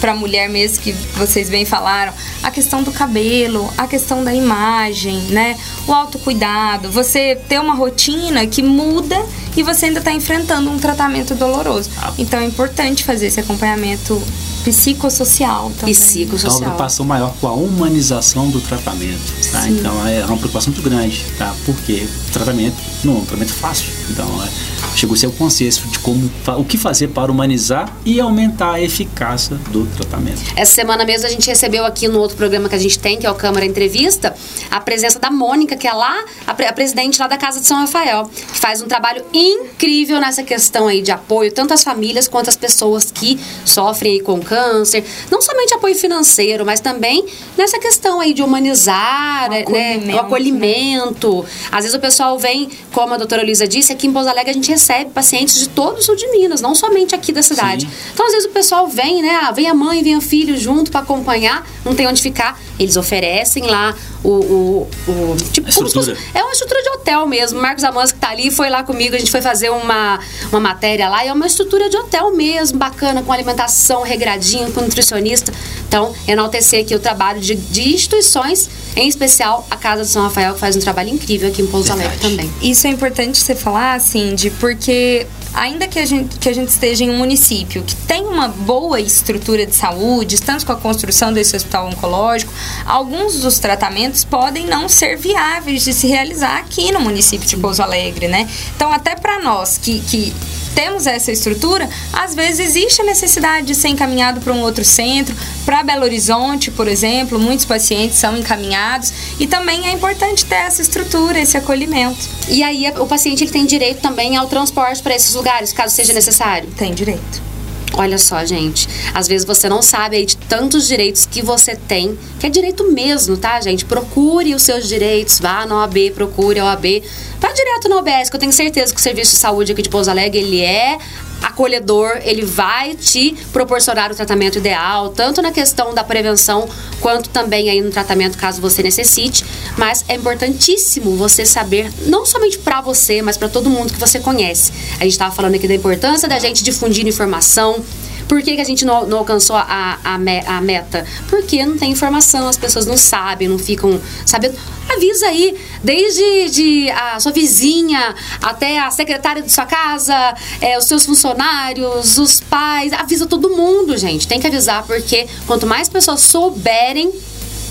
pra 0.00 0.14
mulher 0.14 0.48
mesmo, 0.48 0.82
que 0.82 0.92
vocês 1.16 1.48
bem 1.48 1.64
falaram, 1.64 2.12
a 2.42 2.50
questão 2.50 2.82
do 2.82 2.92
cabelo, 2.92 3.72
a 3.76 3.86
questão 3.86 4.22
da 4.24 4.34
imagem, 4.34 5.18
né? 5.30 5.56
O 5.86 5.92
autocuidado, 5.92 6.90
você 6.90 7.36
ter 7.48 7.60
uma 7.60 7.74
rotina 7.74 8.46
que 8.46 8.62
muda 8.62 9.16
e 9.56 9.62
você 9.62 9.86
ainda 9.86 10.00
tá 10.00 10.12
enfrentando 10.12 10.70
um 10.70 10.78
tratamento 10.78 11.34
doloroso. 11.34 11.90
Ah. 11.96 12.12
Então 12.18 12.40
é 12.40 12.44
importante 12.44 13.04
fazer 13.04 13.26
esse 13.26 13.40
acompanhamento 13.40 14.20
psicossocial 14.64 15.70
também. 15.78 15.78
Então, 15.78 15.88
a 15.88 15.94
Psicossocial. 15.94 16.60
preocupação 16.60 17.06
maior 17.06 17.34
com 17.40 17.46
a 17.46 17.52
humanização 17.52 18.50
do 18.50 18.60
tratamento, 18.60 19.50
tá? 19.50 19.68
Então 19.68 20.06
é 20.06 20.24
uma 20.24 20.36
preocupação 20.36 20.72
muito 20.72 20.88
grande, 20.88 21.24
tá? 21.36 21.54
Porque 21.64 22.06
o 22.28 22.32
tratamento 22.32 22.76
não 23.04 23.14
é 23.14 23.18
um 23.18 23.24
tratamento 23.24 23.52
fácil. 23.54 23.88
Então 24.10 24.26
é, 24.44 24.48
chegou 24.94 25.14
a 25.14 25.18
ser 25.18 25.26
o 25.26 25.32
consenso 25.32 25.86
de 25.88 25.98
como 26.00 26.30
o 26.58 26.64
que 26.64 26.76
fazer 26.76 27.08
para 27.08 27.30
humanizar 27.30 27.92
e 28.04 28.20
aumentar 28.20 28.72
a 28.74 28.80
eficácia 28.80 29.56
do 29.70 29.86
tratamento. 29.96 30.40
Essa 30.56 30.72
semana 30.74 31.04
mesmo 31.04 31.26
a 31.26 31.30
gente 31.30 31.46
recebeu 31.46 31.84
aqui 31.84 32.08
no 32.08 32.18
outro 32.18 32.36
programa 32.36 32.68
que 32.68 32.74
a 32.74 32.78
gente 32.78 32.98
tem, 32.98 33.16
que 33.18 33.26
é 33.26 33.30
o 33.30 33.34
Câmara 33.34 33.64
Entrevista, 33.64 34.34
a 34.70 34.80
presença 34.80 35.18
da 35.18 35.30
Mônica, 35.30 35.76
que 35.76 35.86
é 35.86 35.92
lá, 35.92 36.24
a, 36.46 36.54
pre- 36.54 36.66
a 36.66 36.72
presidente 36.72 37.18
lá 37.20 37.26
da 37.26 37.36
Casa 37.36 37.60
de 37.60 37.66
São 37.66 37.78
Rafael, 37.78 38.28
que 38.28 38.58
faz 38.58 38.82
um 38.82 38.86
trabalho 38.86 39.24
incrível 39.32 40.20
nessa 40.20 40.42
questão 40.42 40.88
aí 40.88 41.02
de 41.02 41.10
apoio, 41.10 41.52
tanto 41.52 41.72
às 41.74 41.84
famílias 41.84 42.26
quanto 42.26 42.48
às 42.48 42.56
pessoas 42.56 43.10
que 43.10 43.38
sofrem 43.64 44.14
aí 44.14 44.20
com 44.20 44.40
câncer. 44.40 45.04
Não 45.30 45.40
somente 45.40 45.74
apoio 45.74 45.94
financeiro, 45.94 46.64
mas 46.66 46.80
também 46.80 47.24
nessa 47.56 47.78
questão 47.78 48.20
aí 48.20 48.32
de 48.34 48.42
humanizar, 48.42 49.48
O 49.48 49.50
né, 49.50 49.60
acolhimento, 49.60 50.16
o 50.16 50.18
acolhimento. 50.18 51.44
Às 51.70 51.84
vezes 51.84 51.94
o 51.94 52.00
pessoal 52.00 52.38
vem, 52.38 52.68
como 52.92 53.14
a 53.14 53.16
doutora 53.16 53.42
Luísa 53.42 53.66
disse, 53.66 53.92
aqui 53.92 54.06
em 54.06 54.12
Pouso 54.12 54.28
Alegre 54.28 54.50
a 54.50 54.54
gente 54.54 54.70
recebe 54.78 55.10
pacientes 55.10 55.58
de 55.58 55.68
todo 55.68 55.98
o 55.98 56.02
sul 56.02 56.14
de 56.16 56.26
Minas, 56.28 56.60
não 56.60 56.74
somente 56.74 57.14
aqui 57.14 57.32
da 57.32 57.42
cidade. 57.42 57.86
Sim. 57.86 57.92
Então, 58.14 58.26
às 58.26 58.32
vezes, 58.32 58.46
o 58.48 58.52
pessoal 58.52 58.86
vem, 58.86 59.22
né? 59.22 59.40
ah, 59.42 59.50
Vem 59.50 59.66
a 59.68 59.74
mãe, 59.74 60.02
vem 60.02 60.16
o 60.16 60.20
filho 60.20 60.56
junto 60.56 60.90
para 60.90 61.00
acompanhar, 61.00 61.66
não 61.84 61.94
tem 61.94 62.06
onde 62.06 62.22
ficar. 62.22 62.58
Eles 62.78 62.96
oferecem 62.96 63.64
lá 63.66 63.92
o. 64.22 64.28
o, 64.28 64.88
o- 65.08 65.36
tipo, 65.52 65.70
fosse- 65.72 66.16
é 66.32 66.42
uma 66.42 66.52
estrutura 66.52 66.80
de 66.82 66.88
hotel 66.90 67.26
mesmo. 67.26 67.60
Marcos 67.60 67.82
Amans, 67.82 68.12
que 68.12 68.18
tá 68.18 68.28
ali, 68.30 68.50
foi 68.50 68.70
lá 68.70 68.84
comigo, 68.84 69.16
a 69.16 69.18
gente 69.18 69.30
foi 69.32 69.42
fazer 69.42 69.70
uma, 69.70 70.20
uma 70.50 70.60
matéria 70.60 71.08
lá, 71.08 71.24
e 71.24 71.28
é 71.28 71.32
uma 71.32 71.46
estrutura 71.46 71.88
de 71.90 71.96
hotel 71.96 72.34
mesmo, 72.36 72.78
bacana, 72.78 73.20
com 73.22 73.32
alimentação 73.32 74.02
regradinha, 74.02 74.70
com 74.70 74.80
nutricionista. 74.82 75.52
Então, 75.88 76.14
enaltecer 76.26 76.84
aqui 76.84 76.94
o 76.94 77.00
trabalho 77.00 77.40
de, 77.40 77.54
de 77.56 77.94
instituições, 77.94 78.68
em 78.98 79.08
especial 79.08 79.66
a 79.70 79.76
Casa 79.76 80.02
de 80.02 80.08
São 80.08 80.22
Rafael, 80.22 80.54
que 80.54 80.60
faz 80.60 80.76
um 80.76 80.80
trabalho 80.80 81.08
incrível 81.10 81.48
aqui 81.48 81.62
em 81.62 81.66
Pouso 81.66 81.92
Alegre 81.92 82.18
também. 82.18 82.50
Isso 82.60 82.86
é 82.86 82.90
importante 82.90 83.38
você 83.38 83.54
falar, 83.54 84.00
Cindy, 84.00 84.50
porque 84.50 85.26
ainda 85.58 85.88
que 85.88 85.98
a, 85.98 86.06
gente, 86.06 86.38
que 86.38 86.48
a 86.48 86.52
gente 86.52 86.68
esteja 86.68 87.04
em 87.04 87.10
um 87.10 87.18
município 87.18 87.82
que 87.82 87.96
tem 87.96 88.24
uma 88.24 88.46
boa 88.46 89.00
estrutura 89.00 89.66
de 89.66 89.74
saúde, 89.74 90.36
estamos 90.36 90.62
com 90.62 90.72
a 90.72 90.76
construção 90.76 91.32
desse 91.32 91.56
hospital 91.56 91.88
oncológico, 91.88 92.52
alguns 92.86 93.40
dos 93.40 93.58
tratamentos 93.58 94.24
podem 94.24 94.66
não 94.66 94.88
ser 94.88 95.16
viáveis 95.16 95.82
de 95.82 95.92
se 95.92 96.06
realizar 96.06 96.58
aqui 96.58 96.92
no 96.92 97.00
município 97.00 97.46
de 97.46 97.56
Pouso 97.56 97.82
Alegre, 97.82 98.28
né? 98.28 98.48
Então, 98.76 98.92
até 98.92 99.16
para 99.16 99.40
nós 99.40 99.78
que, 99.78 99.98
que 100.00 100.32
temos 100.78 101.08
essa 101.08 101.32
estrutura, 101.32 101.90
às 102.12 102.36
vezes 102.36 102.60
existe 102.60 103.02
a 103.02 103.04
necessidade 103.04 103.66
de 103.66 103.74
ser 103.74 103.88
encaminhado 103.88 104.40
para 104.40 104.52
um 104.52 104.60
outro 104.60 104.84
centro, 104.84 105.34
para 105.64 105.82
Belo 105.82 106.04
Horizonte, 106.04 106.70
por 106.70 106.86
exemplo, 106.86 107.36
muitos 107.36 107.64
pacientes 107.64 108.16
são 108.16 108.36
encaminhados 108.36 109.12
e 109.40 109.46
também 109.48 109.88
é 109.88 109.90
importante 109.90 110.44
ter 110.44 110.54
essa 110.54 110.80
estrutura, 110.80 111.40
esse 111.40 111.56
acolhimento. 111.56 112.28
E 112.48 112.62
aí, 112.62 112.84
o 112.96 113.06
paciente 113.06 113.42
ele 113.42 113.50
tem 113.50 113.66
direito 113.66 114.00
também 114.00 114.36
ao 114.36 114.46
transporte 114.46 115.02
para 115.02 115.16
esses 115.16 115.34
lugares, 115.34 115.47
caso 115.74 115.94
seja 115.94 116.12
necessário. 116.12 116.68
Tem 116.76 116.92
direito. 116.94 117.48
Olha 117.94 118.18
só, 118.18 118.44
gente. 118.44 118.88
Às 119.12 119.26
vezes 119.26 119.46
você 119.46 119.68
não 119.68 119.82
sabe 119.82 120.16
aí 120.16 120.26
de 120.26 120.36
tantos 120.36 120.86
direitos 120.86 121.26
que 121.26 121.42
você 121.42 121.74
tem, 121.74 122.16
que 122.38 122.46
é 122.46 122.48
direito 122.48 122.92
mesmo, 122.92 123.36
tá, 123.36 123.60
gente? 123.60 123.84
Procure 123.84 124.54
os 124.54 124.62
seus 124.62 124.86
direitos, 124.86 125.40
vá 125.40 125.66
na 125.66 125.76
OAB, 125.80 126.12
procure 126.14 126.60
a 126.60 126.66
OAB. 126.66 127.02
Vá 127.40 127.52
direto 127.52 127.88
na 127.88 127.96
OBS, 127.96 128.30
que 128.30 128.36
eu 128.36 128.40
tenho 128.40 128.52
certeza 128.52 128.92
que 128.92 129.00
o 129.00 129.02
Serviço 129.02 129.32
de 129.32 129.38
Saúde 129.38 129.72
aqui 129.72 129.82
de 129.82 129.88
Pouso 129.88 130.10
Alegre, 130.10 130.38
ele 130.38 130.60
é 130.60 130.98
acolhedor, 131.42 132.20
ele 132.22 132.44
vai 132.44 132.94
te 132.94 133.36
proporcionar 133.52 134.10
o 134.10 134.14
tratamento 134.14 134.58
ideal, 134.58 135.10
tanto 135.10 135.40
na 135.42 135.50
questão 135.50 135.94
da 135.94 136.04
prevenção, 136.04 136.68
quanto 137.00 137.28
também 137.30 137.70
aí 137.70 137.80
no 137.80 137.90
tratamento, 137.90 138.36
caso 138.36 138.60
você 138.60 138.82
necessite. 138.82 139.44
Mas 139.76 140.04
é 140.08 140.14
importantíssimo 140.14 141.16
você 141.16 141.44
saber, 141.46 141.90
não 142.06 142.26
somente 142.26 142.58
pra 142.58 142.80
você, 142.80 143.22
mas 143.22 143.36
pra 143.36 143.48
todo 143.48 143.70
mundo 143.70 143.92
que 143.92 144.00
você 144.00 144.18
conhece. 144.18 144.72
A 145.00 145.04
gente 145.04 145.18
tava 145.18 145.34
falando 145.34 145.54
aqui 145.54 145.68
da 145.68 145.74
importância 145.74 146.28
da 146.28 146.38
gente 146.38 146.62
difundir 146.62 147.06
informação, 147.06 147.84
por 148.28 148.42
que, 148.42 148.54
que 148.54 148.60
a 148.60 148.64
gente 148.64 148.84
não, 148.84 149.06
não 149.06 149.18
alcançou 149.18 149.56
a, 149.56 149.98
a, 150.04 150.18
me- 150.18 150.44
a 150.46 150.60
meta? 150.60 151.06
Porque 151.28 151.64
não 151.64 151.78
tem 151.78 151.90
informação, 151.92 152.46
as 152.46 152.56
pessoas 152.58 152.84
não 152.86 152.96
sabem, 152.96 153.48
não 153.48 153.58
ficam 153.58 154.00
sabendo. 154.26 154.54
Avisa 154.90 155.26
aí, 155.26 155.56
desde 155.82 156.48
de 156.50 156.90
a 156.90 157.18
sua 157.20 157.32
vizinha 157.32 158.14
até 158.42 158.78
a 158.78 158.90
secretária 158.90 159.42
de 159.42 159.50
sua 159.52 159.66
casa, 159.66 160.34
é, 160.60 160.78
os 160.78 160.84
seus 160.86 161.04
funcionários, 161.04 162.18
os 162.18 162.40
pais, 162.40 162.92
avisa 162.92 163.26
todo 163.26 163.50
mundo, 163.50 163.96
gente. 163.96 164.26
Tem 164.28 164.38
que 164.40 164.46
avisar, 164.46 164.82
porque 164.84 165.26
quanto 165.46 165.66
mais 165.66 165.88
pessoas 165.88 166.20
souberem 166.20 167.12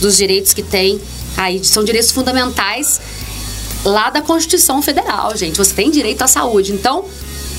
dos 0.01 0.17
direitos 0.17 0.53
que 0.53 0.61
têm, 0.61 0.99
aí 1.35 1.63
são 1.63 1.83
direitos 1.83 2.11
fundamentais 2.11 2.99
lá 3.83 4.09
da 4.09 4.21
Constituição 4.21 4.81
Federal, 4.81 5.35
gente. 5.35 5.57
Você 5.57 5.73
tem 5.73 5.89
direito 5.89 6.21
à 6.23 6.27
saúde, 6.27 6.71
então 6.71 7.05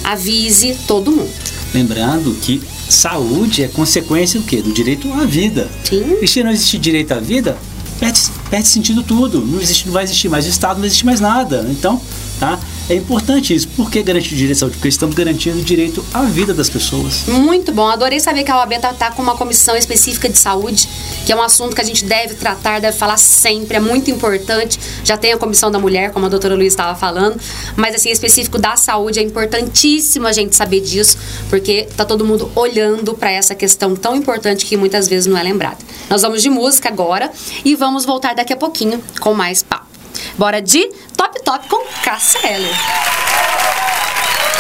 avise 0.05 0.77
todo 0.87 1.11
mundo. 1.13 1.31
Lembrando 1.75 2.35
que 2.41 2.63
saúde 2.89 3.63
é 3.63 3.69
consequência 3.69 4.41
do 4.41 4.47
quê? 4.47 4.63
Do 4.63 4.73
direito 4.73 5.13
à 5.13 5.25
vida. 5.25 5.69
Sim. 5.85 6.17
E 6.23 6.27
se 6.27 6.43
não 6.43 6.51
existir 6.51 6.79
direito 6.79 7.13
à 7.13 7.21
vida, 7.21 7.59
perde, 7.99 8.21
perde 8.49 8.69
sentido 8.69 9.03
tudo. 9.03 9.41
Não, 9.45 9.61
existe, 9.61 9.87
não 9.87 9.93
vai 9.93 10.05
existir 10.05 10.29
mais 10.29 10.47
Estado, 10.47 10.79
não 10.79 10.87
existe 10.87 11.05
mais 11.05 11.21
nada. 11.21 11.67
Então, 11.71 12.01
tá? 12.39 12.59
É 12.89 12.95
importante 12.95 13.55
isso. 13.55 13.69
Por 13.69 13.91
que 13.91 14.03
garantir 14.03 14.35
direito 14.35 14.57
à 14.57 14.61
saúde? 14.61 14.77
Porque 14.77 14.89
estamos 14.89 15.15
garantindo 15.15 15.59
o 15.59 15.63
direito 15.63 16.05
à 16.15 16.23
vida 16.23 16.55
das 16.55 16.71
pessoas. 16.71 17.25
Muito 17.27 17.71
bom. 17.71 17.87
Adorei 17.87 18.19
saber 18.19 18.45
que 18.45 18.51
a 18.51 18.57
OAB 18.57 18.79
tá, 18.81 18.95
tá 18.95 19.11
com 19.11 19.23
uma 19.23 19.37
comissão 19.37 19.77
específica 19.77 20.29
de 20.29 20.39
saúde, 20.39 20.89
que 21.27 21.33
é 21.33 21.37
um 21.37 21.43
assunto 21.43 21.75
que 21.75 21.83
a 21.83 21.85
gente 21.85 22.05
deve 22.05 22.35
tratar, 22.35 22.81
deve 22.81 22.97
falar 22.97 23.19
sempre, 23.19 23.77
é 23.77 23.81
muito 23.81 24.11
importante. 24.11 24.79
Já 25.05 25.17
tem 25.17 25.33
a 25.33 25.37
comissão 25.37 25.71
da 25.71 25.79
mulher, 25.79 26.13
como 26.13 26.27
a 26.27 26.29
doutora 26.29 26.55
Luiz 26.55 26.73
estava 26.73 26.99
falando, 26.99 27.39
mas 27.77 27.95
assim, 27.95 28.11
específico 28.11 28.59
da 28.59 28.77
saúde, 28.77 29.19
é 29.19 29.23
importantíssimo 29.23 30.27
a 30.27 30.33
gente 30.33 30.57
saber 30.57 30.81
disso, 30.81 31.19
porque 31.51 31.89
tá 31.97 32.05
todo 32.05 32.25
mundo 32.25 32.51
olhando 32.55 33.15
para 33.15 33.31
essa 33.31 33.55
questão 33.55 33.95
tão 33.95 34.17
importante 34.17 34.65
que 34.65 34.77
muitas 34.77 35.09
vezes 35.09 35.27
não 35.27 35.37
é 35.37 35.43
lembrada. 35.43 35.79
Nós 36.09 36.23
vamos 36.23 36.43
de 36.43 36.49
música 36.49 36.89
agora 36.89 37.31
e 37.65 37.75
vamos 37.75 38.07
voltar 38.07 38.35
daqui 38.35 38.53
a 38.53 38.57
pouquinho 38.57 39.03
com 39.21 39.35
mais 39.35 39.63
papo. 39.63 39.98
Bora 40.37 40.61
de 40.63 40.87
Top 41.17 41.43
Top 41.43 41.69
com 41.69 41.85
Cássia 42.05 42.41
Eller. 42.47 42.77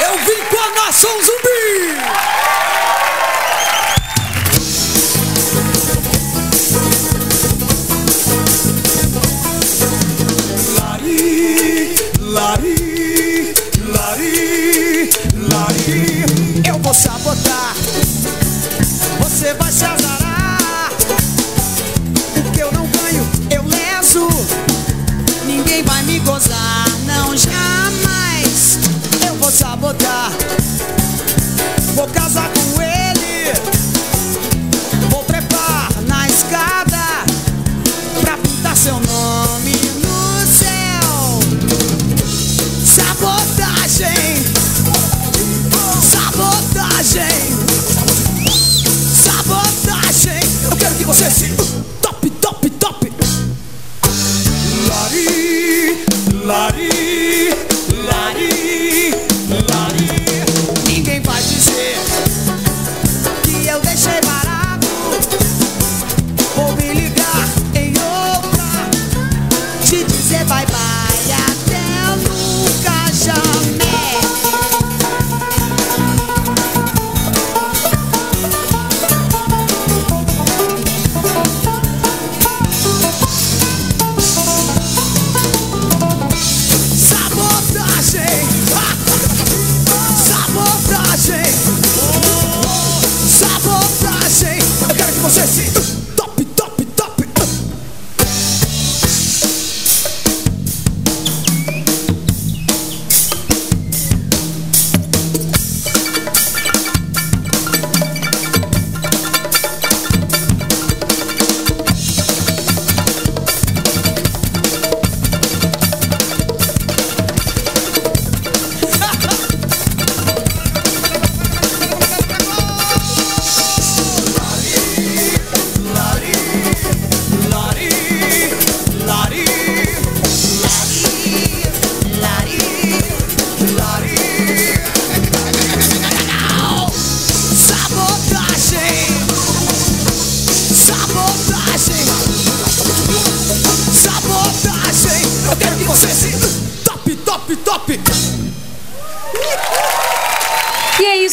Eu 0.05 0.19
vim 0.19 0.45
com 0.51 0.59
a 0.59 0.85
nação 0.85 1.11
zumbi! 1.23 2.49
Lari, 10.75 11.95
lari, 12.21 13.55
lari, 13.89 15.11
lari. 15.51 16.25
Eu 16.67 16.79
vou 16.79 16.95
sabotar, 16.95 17.75
você 19.21 19.55
vai 19.55 19.73
se 19.73 19.85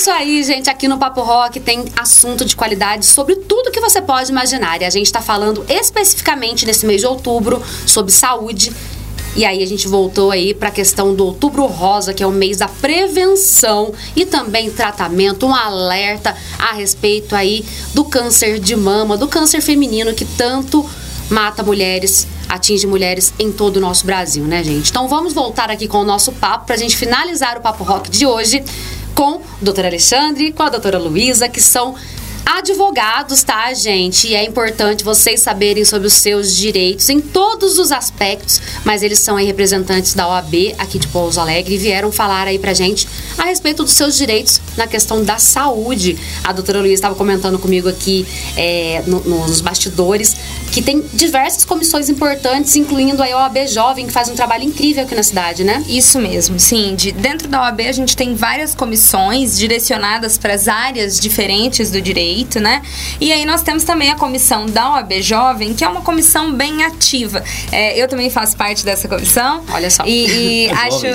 isso 0.06 0.12
aí, 0.12 0.44
gente. 0.44 0.70
Aqui 0.70 0.88
no 0.88 1.00
Papo 1.00 1.24
Rock 1.24 1.60
tem 1.60 1.84
assunto 1.98 2.46
de 2.46 2.56
qualidade 2.56 3.08
sobre 3.08 3.38
tudo 3.38 3.72
que 3.72 3.80
você 3.80 4.00
pode 4.00 4.30
imaginar. 4.30 4.80
E 4.80 4.86
a 4.86 4.90
gente 4.92 5.08
está 5.08 5.20
falando 5.20 5.66
especificamente 5.68 6.64
nesse 6.64 6.86
mês 6.86 7.02
de 7.02 7.08
outubro 7.08 7.60
sobre 7.88 8.12
saúde. 8.12 8.72
E 9.36 9.44
aí 9.44 9.64
a 9.64 9.66
gente 9.66 9.88
voltou 9.88 10.30
aí 10.30 10.54
para 10.54 10.70
a 10.70 10.72
questão 10.72 11.16
do 11.16 11.26
Outubro 11.26 11.66
Rosa, 11.66 12.14
que 12.14 12.22
é 12.22 12.28
o 12.28 12.32
mês 12.32 12.58
da 12.58 12.68
prevenção 12.68 13.96
e 14.16 14.28
também 14.28 14.70
tratamento, 14.70 15.48
um 15.48 15.56
alerta 15.56 16.38
a 16.60 16.74
respeito 16.74 17.36
aí 17.36 17.66
do 17.96 18.06
câncer 18.06 18.60
de 18.60 18.76
mama, 18.76 19.18
do 19.18 19.28
câncer 19.28 19.60
feminino 19.60 20.14
que 20.14 20.24
tanto 20.24 20.88
mata 21.32 21.64
mulheres, 21.64 22.28
atinge 22.48 22.86
mulheres 22.86 23.34
em 23.40 23.52
todo 23.52 23.78
o 23.78 23.80
nosso 23.80 24.06
Brasil, 24.06 24.44
né, 24.46 24.64
gente? 24.64 24.92
Então 24.92 25.08
vamos 25.08 25.34
voltar 25.34 25.72
aqui 25.72 25.88
com 25.88 25.98
o 25.98 26.06
nosso 26.06 26.32
papo 26.34 26.68
pra 26.68 26.78
gente 26.78 26.96
finalizar 26.96 27.58
o 27.58 27.62
Papo 27.62 27.84
Rock 27.84 28.12
de 28.12 28.28
hoje 28.28 28.64
com 29.16 29.38
o 29.38 29.42
Dr. 29.62 29.86
Alexandre, 29.86 30.52
com 30.52 30.62
a 30.62 30.70
doutora 30.70 31.00
Luísa, 31.00 31.48
que 31.48 31.62
são 31.62 31.96
advogados, 32.46 33.44
tá, 33.44 33.74
gente? 33.74 34.28
E 34.28 34.36
é 34.36 34.44
importante 34.46 35.04
vocês 35.04 35.40
saberem 35.42 35.84
sobre 35.84 36.08
os 36.08 36.14
seus 36.14 36.56
direitos 36.56 37.10
em 37.10 37.20
todos 37.20 37.80
os 37.80 37.92
aspectos, 37.92 38.62
mas 38.84 39.02
eles 39.04 39.20
são 39.20 39.36
aí 39.36 39.46
representantes 39.46 40.14
da 40.14 40.28
OAB 40.28 40.76
aqui 40.78 41.00
de 41.00 41.08
Pouso 41.08 41.40
Alegre 41.40 41.76
e 41.76 41.78
vieram 41.78 42.12
falar 42.12 42.48
aí 42.48 42.60
pra 42.60 42.74
gente 42.74 43.08
a 43.38 43.44
respeito 43.46 43.84
dos 43.84 43.94
seus 43.94 44.16
direitos 44.16 44.62
na 44.78 44.88
questão 44.88 45.24
da 45.24 45.38
saúde. 45.40 46.18
A 46.44 46.52
doutora 46.54 46.80
Luísa 46.80 46.94
estava 46.94 47.16
comentando 47.16 47.58
comigo 47.58 47.90
aqui 47.90 48.26
é, 48.56 49.04
no- 49.08 49.22
nos 49.22 49.60
bastidores 49.62 50.36
que 50.72 50.82
tem 50.82 51.02
diversas 51.14 51.66
comissões 51.66 52.10
importantes, 52.10 52.76
incluindo 52.76 53.24
a 53.24 53.28
OAB 53.28 53.68
Jovem, 53.68 54.06
que 54.08 54.14
faz 54.14 54.30
um 54.30 54.36
trabalho 54.36 54.64
incrível 54.66 55.04
aqui 55.04 55.16
na 55.16 55.24
cidade, 55.24 55.64
né? 55.64 55.84
Isso 55.88 56.20
mesmo, 56.20 56.60
sim. 56.60 56.96
De, 56.96 57.12
dentro 57.12 57.48
da 57.48 57.62
OAB 57.62 57.82
a 57.82 57.92
gente 57.92 58.16
tem 58.16 58.36
várias 58.36 58.76
comissões 58.76 59.58
direcionadas 59.58 60.38
para 60.38 60.54
as 60.54 60.68
áreas 60.68 61.20
diferentes 61.20 61.90
do 61.90 62.02
direito, 62.02 62.35
né? 62.60 62.82
E 63.20 63.32
aí 63.32 63.46
nós 63.46 63.62
temos 63.62 63.84
também 63.84 64.12
a 64.12 64.16
comissão 64.16 64.66
da 64.66 64.92
OAB 64.92 65.22
Jovem, 65.22 65.74
que 65.74 65.84
é 65.84 65.88
uma 65.88 66.02
comissão 66.02 66.54
bem 66.54 66.84
ativa. 66.84 67.44
É, 67.72 68.02
eu 68.02 68.08
também 68.08 68.30
faço 68.30 68.58
parte 68.58 68.84
dessa 68.84 69.08
comissão. 69.08 69.64
Olha 69.72 69.90
só. 69.90 70.04
E, 70.06 70.66
e 70.66 70.70
acho. 70.76 71.06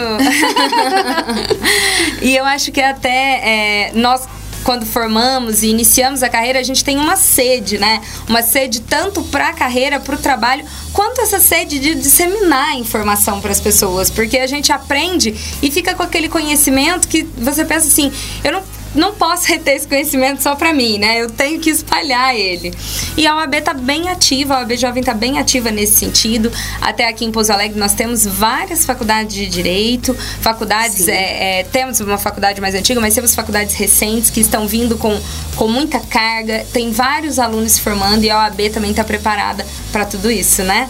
e 2.23 2.37
eu 2.37 2.45
acho 2.45 2.73
que 2.73 2.81
até 2.81 3.89
é, 3.89 3.93
nós 3.95 4.27
quando 4.65 4.85
formamos 4.87 5.63
e 5.63 5.69
iniciamos 5.69 6.23
a 6.23 6.29
carreira, 6.29 6.59
a 6.59 6.63
gente 6.63 6.85
tem 6.85 6.97
uma 6.97 7.17
sede, 7.17 7.79
né? 7.79 8.01
Uma 8.29 8.43
sede 8.43 8.81
tanto 8.81 9.23
para 9.25 9.49
a 9.49 9.53
carreira, 9.53 9.99
para 9.99 10.15
o 10.15 10.19
trabalho, 10.19 10.65
quanto 10.93 11.21
essa 11.21 11.41
sede 11.41 11.79
de 11.79 11.95
disseminar 11.95 12.71
a 12.71 12.75
informação 12.77 13.41
para 13.41 13.51
as 13.51 13.61
pessoas, 13.61 14.11
porque 14.11 14.39
a 14.39 14.47
gente 14.47 14.73
aprende 14.73 15.35
e 15.63 15.71
fica 15.71 15.95
com 15.95 16.03
aquele 16.03 16.29
conhecimento 16.29 17.09
que 17.09 17.23
você 17.37 17.65
pensa 17.65 17.87
assim, 17.87 18.13
eu 18.45 18.53
não 18.53 18.63
não 18.95 19.15
posso 19.15 19.47
reter 19.47 19.77
esse 19.77 19.87
conhecimento 19.87 20.43
só 20.43 20.55
para 20.55 20.73
mim, 20.73 20.99
né? 20.99 21.21
Eu 21.21 21.31
tenho 21.31 21.61
que 21.61 21.71
espalhar 21.71 22.35
ele. 22.35 22.73
E 23.17 23.27
a 23.27 23.37
OAB 23.37 23.61
tá 23.63 23.73
bem 23.73 24.09
ativa, 24.09 24.55
a 24.55 24.59
OAB 24.61 24.77
Jovem 24.77 25.03
tá 25.03 25.15
bem 25.15 25.39
ativa 25.39 25.71
nesse 25.71 25.95
sentido. 25.95 26.51
Até 26.81 27.09
aqui 27.09 27.25
em 27.25 27.31
Pouso 27.31 27.53
Alegre 27.53 27.79
nós 27.79 27.95
temos 27.95 28.27
várias 28.27 28.85
faculdades 28.85 29.35
de 29.35 29.47
direito, 29.47 30.15
faculdades, 30.41 31.09
é, 31.09 31.61
é, 31.61 31.65
temos 31.65 32.01
uma 32.01 32.19
faculdade 32.19 32.61
mais 32.61 32.75
antiga, 32.75 33.01
mas 33.01 33.15
temos 33.15 33.35
faculdades 33.35 33.75
recentes 33.75 34.31
que 34.31 34.41
estão 34.41 34.67
vindo 34.67 34.97
com, 34.97 35.19
com 35.57 35.69
muita 35.69 36.01
carga. 36.01 36.67
Tem 36.73 36.91
vários 36.91 37.39
alunos 37.39 37.73
se 37.73 37.81
formando 37.81 38.25
e 38.25 38.31
a 38.31 38.39
OAB 38.39 38.71
também 38.73 38.91
está 38.91 39.05
preparada 39.05 39.65
para 39.93 40.05
tudo 40.05 40.31
isso, 40.31 40.63
né? 40.63 40.89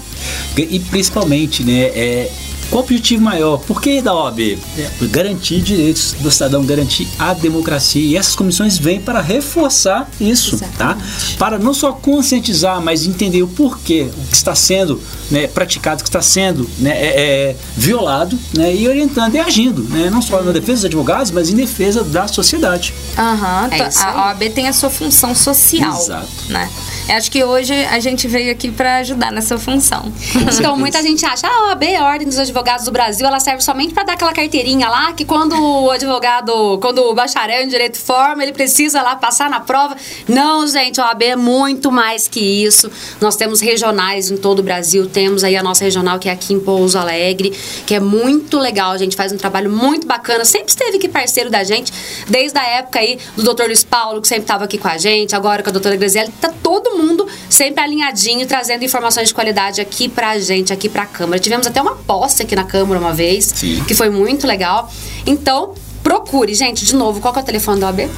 E 0.57 0.81
principalmente, 0.81 1.63
né, 1.63 1.91
é, 1.95 2.31
qual 2.71 2.83
o 2.83 2.85
objetivo 2.85 3.23
maior? 3.23 3.59
Por 3.59 3.81
que 3.83 4.01
da 4.01 4.15
OAB? 4.15 4.59
É, 4.79 4.91
garantir 5.07 5.61
direitos 5.61 6.13
do 6.21 6.31
cidadão, 6.31 6.65
garantir 6.65 7.07
a 7.19 7.35
democracia. 7.35 8.03
E 8.03 8.17
essas 8.17 8.35
comissões 8.35 8.79
vêm 8.79 9.01
para 9.01 9.21
reforçar 9.21 10.09
isso, 10.21 10.59
tá? 10.79 10.97
Para 11.39 11.59
não 11.59 11.75
só 11.75 11.93
conscientizar, 11.93 12.81
mas 12.81 13.07
entender 13.07 13.43
o 13.43 13.49
porquê, 13.49 14.09
o 14.17 14.27
que 14.29 14.35
está 14.37 14.55
sendo 14.55 15.01
né, 15.31 15.47
praticado, 15.47 16.01
o 16.01 16.05
que 16.05 16.09
está 16.09 16.23
sendo 16.23 16.69
né, 16.79 16.91
é, 16.91 17.51
é, 17.51 17.57
violado, 17.77 18.39
né, 18.55 18.75
e 18.75 18.89
orientando 18.89 19.35
e 19.35 19.39
agindo, 19.39 19.83
né? 19.85 20.09
Não 20.11 20.23
só 20.23 20.43
na 20.43 20.53
defesa 20.53 20.75
dos 20.83 20.85
advogados, 20.87 21.31
mas 21.31 21.51
em 21.51 21.57
defesa 21.57 22.03
da 22.05 22.29
sociedade. 22.29 22.95
Aham, 23.19 23.69
É 23.71 23.79
tá- 23.89 24.09
a 24.11 24.27
OAB 24.29 24.49
tem 24.51 24.69
a 24.69 24.73
sua 24.73 24.91
função 24.91 25.35
social, 25.35 25.99
Exato. 26.01 26.29
né? 26.49 26.71
Acho 27.09 27.31
que 27.31 27.43
hoje 27.43 27.73
a 27.87 27.99
gente 27.99 28.29
veio 28.29 28.53
aqui 28.53 28.71
para 28.71 28.99
ajudar 28.99 29.33
nessa 29.33 29.59
função. 29.59 30.13
Então, 30.57 30.77
muita 30.77 31.03
gente 31.03 31.25
acha, 31.25 31.47
ah, 31.47 31.51
a 31.51 31.69
OAB, 31.71 31.83
a 31.97 32.05
Ordem 32.05 32.29
dos 32.29 32.39
Advogados 32.39 32.85
do 32.85 32.93
Brasil, 32.93 33.27
ela 33.27 33.41
serve 33.41 33.63
somente 33.63 33.93
para 33.93 34.05
dar 34.05 34.13
aquela 34.13 34.33
carteirinha 34.33 34.89
lá, 34.89 35.13
que 35.13 35.25
quando 35.25 35.55
o 35.61 35.91
advogado, 35.91 36.79
quando 36.81 36.99
o 37.03 37.15
bacharel 37.15 37.63
em 37.63 37.69
direito 37.69 37.99
forma, 37.99 38.43
ele 38.43 38.53
precisa 38.53 39.03
lá 39.03 39.17
passar 39.17 39.51
na 39.51 39.61
prova. 39.61 39.97
Não, 40.29 40.67
gente, 40.67 41.01
a 41.01 41.07
OAB 41.07 41.23
é 41.23 41.37
muito 41.37 41.91
mais 41.91 42.29
que 42.29 42.41
isso. 42.41 42.91
Nós 43.21 43.37
temos 43.37 43.61
regionais 43.61 44.31
em 44.31 44.37
todo 44.37 44.61
o 44.61 44.63
Brasil, 44.63 45.07
temos 45.07 45.43
aí 45.43 45.57
a 45.57 45.63
nossa 45.63 45.85
regional 45.85 46.19
que 46.19 46.29
é 46.29 46.33
aqui 46.33 46.55
em 46.55 46.61
Pouso 46.61 46.99
Alegre, 46.99 47.51
que 47.87 47.95
é 47.95 48.01
muito 48.01 48.59
legal, 48.59 48.93
a 48.93 48.99
gente 48.99 49.17
faz 49.17 49.33
um 49.33 49.37
trabalho 49.37 49.71
muito 49.71 50.07
bacana, 50.07 50.45
sempre 50.45 50.69
esteve 50.69 50.97
aqui 50.97 51.09
parceiro 51.09 51.51
da 51.51 51.65
gente, 51.65 51.93
desde 52.29 52.59
a 52.59 52.67
época 52.67 53.01
aí 53.01 53.19
do 53.37 53.43
Dr. 53.43 53.65
Luiz 53.65 53.83
Paulo, 53.83 54.21
que 54.21 54.29
sempre 54.29 54.45
estava 54.45 54.65
aqui 54.65 54.79
com 54.79 54.89
a 54.89 54.99
gente, 54.99 55.35
agora 55.35 55.63
com 55.63 55.71
a 55.71 55.73
doutora 55.73 55.97
Graziele, 55.97 56.33
tá 56.41 56.53
todo 56.63 56.91
mundo 56.91 57.00
sempre 57.49 57.83
alinhadinho, 57.83 58.47
trazendo 58.47 58.85
informações 58.85 59.29
de 59.29 59.35
qualidade 59.35 59.81
aqui 59.81 60.09
pra 60.09 60.39
gente, 60.39 60.73
aqui 60.73 60.89
pra 60.89 61.07
Câmara. 61.07 61.39
Tivemos 61.39 61.67
até 61.67 61.81
uma 61.81 61.97
posse 61.97 62.43
aqui 62.43 62.55
na 62.55 62.65
Câmara 62.65 63.01
uma 63.01 63.13
vez, 63.13 63.47
Sim. 63.55 63.83
que 63.87 63.95
foi 63.95 64.11
muito 64.11 64.47
legal. 64.47 64.91
Então, 65.27 65.75
procure, 66.03 66.55
gente, 66.55 66.85
de 66.85 66.95
novo, 66.95 67.21
qual 67.21 67.33
que 67.33 67.41
é 67.41 67.43
o 67.43 67.45
telefone 67.45 67.81
da 67.81 67.87
OAB? 67.89 68.09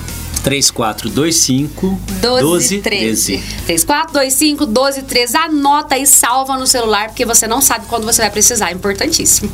3425 0.42 1.86
1213. 2.20 3.42
3425 3.66 4.66
1213. 4.66 5.36
Anota 5.36 5.98
e 5.98 6.06
salva 6.06 6.56
no 6.56 6.66
celular, 6.66 7.08
porque 7.08 7.24
você 7.24 7.46
não 7.46 7.60
sabe 7.60 7.86
quando 7.86 8.04
você 8.04 8.22
vai 8.22 8.30
precisar. 8.30 8.70
É 8.70 8.72
importantíssimo. 8.72 9.50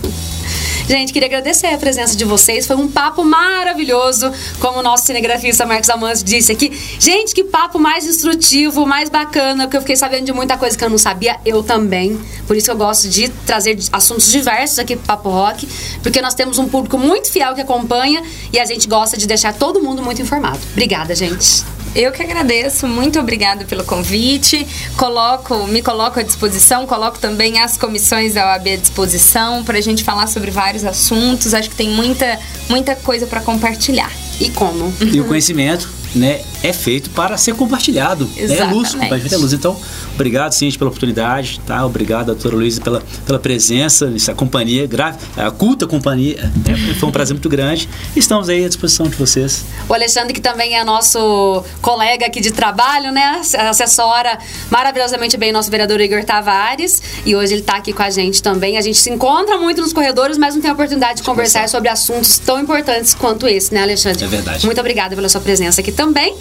Gente, 0.89 1.12
queria 1.12 1.26
agradecer 1.28 1.66
a 1.66 1.76
presença 1.76 2.16
de 2.16 2.24
vocês. 2.24 2.66
Foi 2.66 2.74
um 2.74 2.89
papo 2.89 3.22
maravilhoso, 3.22 4.32
como 4.59 4.78
o 4.78 4.82
nosso 4.82 5.05
cinegrafista 5.05 5.66
Marcos 5.66 5.91
Amâncio 5.91 6.24
disse 6.24 6.51
aqui. 6.51 6.72
Gente, 6.99 7.34
que 7.34 7.45
papo 7.45 7.78
mais 7.78 8.07
instrutivo, 8.07 8.86
mais 8.86 9.11
bacana, 9.11 9.64
porque 9.64 9.76
eu 9.76 9.82
fiquei 9.82 9.97
sabendo 9.97 10.24
de 10.24 10.32
muita 10.32 10.57
coisa 10.57 10.78
que 10.78 10.82
eu 10.82 10.89
não 10.89 10.97
sabia, 10.97 11.36
eu 11.45 11.62
também. 11.62 12.18
Por 12.47 12.57
isso 12.57 12.70
eu 12.70 12.76
gosto 12.76 13.07
de 13.07 13.28
trazer 13.45 13.78
assuntos 13.93 14.32
diversos 14.32 14.78
aqui 14.78 14.97
pro 14.97 15.05
Papo 15.05 15.28
Rock, 15.28 15.68
porque 16.03 16.22
nós 16.22 16.32
temos 16.32 16.59
um 16.59 16.66
público 16.66 16.97
muito 16.97 17.30
fiel 17.30 17.55
que 17.55 17.61
acompanha 17.61 18.22
e 18.51 18.59
a 18.59 18.64
gente 18.64 18.89
gosta 18.89 19.14
de 19.14 19.26
deixar 19.26 19.53
todo 19.53 19.82
mundo 19.82 20.03
muito 20.03 20.22
informado. 20.22 20.59
Obrigada, 20.79 21.12
gente. 21.12 21.64
Eu 21.93 22.12
que 22.12 22.22
agradeço, 22.22 22.87
muito 22.87 23.18
obrigada 23.18 23.64
pelo 23.64 23.83
convite. 23.83 24.64
Coloco, 24.97 25.66
me 25.66 25.83
coloco 25.83 26.20
à 26.20 26.22
disposição, 26.22 26.87
coloco 26.87 27.18
também 27.18 27.59
as 27.59 27.76
comissões 27.76 28.35
da 28.35 28.47
OAB 28.47 28.68
à 28.68 28.76
disposição 28.76 29.64
para 29.64 29.79
a 29.79 29.81
gente 29.81 30.05
falar 30.05 30.29
sobre 30.29 30.53
vários 30.53 30.85
assuntos. 30.85 31.53
Acho 31.53 31.68
que 31.68 31.74
tem 31.74 31.91
muita, 31.91 32.39
muita 32.68 32.95
coisa 32.95 33.26
para 33.26 33.41
compartilhar. 33.41 34.12
E 34.41 34.51
como? 34.51 34.95
E 35.01 35.20
o 35.20 35.24
conhecimento, 35.24 35.91
né, 36.14 36.40
é 36.62 36.72
feito 36.72 37.11
para 37.11 37.36
ser 37.36 37.54
compartilhado. 37.54 38.24
Né? 38.24 38.32
É 38.36 38.42
luz, 38.42 38.50
Exatamente. 38.52 38.92
compartilhamento 38.92 39.34
é 39.34 39.38
luz. 39.38 39.52
Então, 39.52 39.76
obrigado, 40.14 40.52
Cintia, 40.52 40.78
pela 40.78 40.90
oportunidade, 40.90 41.61
tá? 41.66 41.84
Obrigado, 41.84 42.26
doutora 42.26 42.56
Luísa, 42.56 42.80
pela, 42.80 43.02
pela 43.26 43.38
presença, 43.38 44.06
nessa 44.06 44.34
companhia, 44.34 44.86
grave, 44.86 45.18
a 45.36 45.50
culta 45.50 45.86
companhia. 45.86 46.50
né? 46.66 46.94
Foi 46.98 47.09
um 47.09 47.12
prazer 47.12 47.34
muito 47.34 47.48
grande. 47.48 47.88
Estamos 48.16 48.48
aí 48.48 48.64
à 48.64 48.68
disposição 48.68 49.06
de 49.09 49.16
vocês. 49.16 49.64
O 49.88 49.94
Alexandre, 49.94 50.32
que 50.32 50.40
também 50.40 50.76
é 50.76 50.84
nosso 50.84 51.64
colega 51.80 52.26
aqui 52.26 52.40
de 52.40 52.50
trabalho, 52.50 53.12
né? 53.12 53.40
Assessora 53.68 54.38
maravilhosamente 54.70 55.36
bem 55.36 55.52
nosso 55.52 55.70
vereador 55.70 56.00
Igor 56.00 56.24
Tavares. 56.24 57.02
E 57.24 57.34
hoje 57.36 57.54
ele 57.54 57.61
está 57.61 57.76
aqui 57.76 57.92
com 57.92 58.02
a 58.02 58.11
gente 58.11 58.42
também. 58.42 58.76
A 58.76 58.80
gente 58.80 58.98
se 58.98 59.11
encontra 59.11 59.56
muito 59.59 59.80
nos 59.80 59.92
corredores, 59.92 60.36
mas 60.38 60.54
não 60.54 60.62
tem 60.62 60.70
a 60.70 60.74
oportunidade 60.74 61.18
de 61.18 61.22
conversar 61.22 61.68
sobre 61.68 61.88
assuntos 61.88 62.38
tão 62.38 62.61
importantes 62.61 63.14
quanto 63.14 63.46
esse, 63.46 63.72
né, 63.72 63.82
Alexandre? 63.82 64.24
É 64.24 64.28
verdade. 64.28 64.66
Muito 64.66 64.80
obrigada 64.80 65.14
pela 65.14 65.28
sua 65.28 65.40
presença 65.40 65.80
aqui 65.80 65.92
também. 65.99 66.36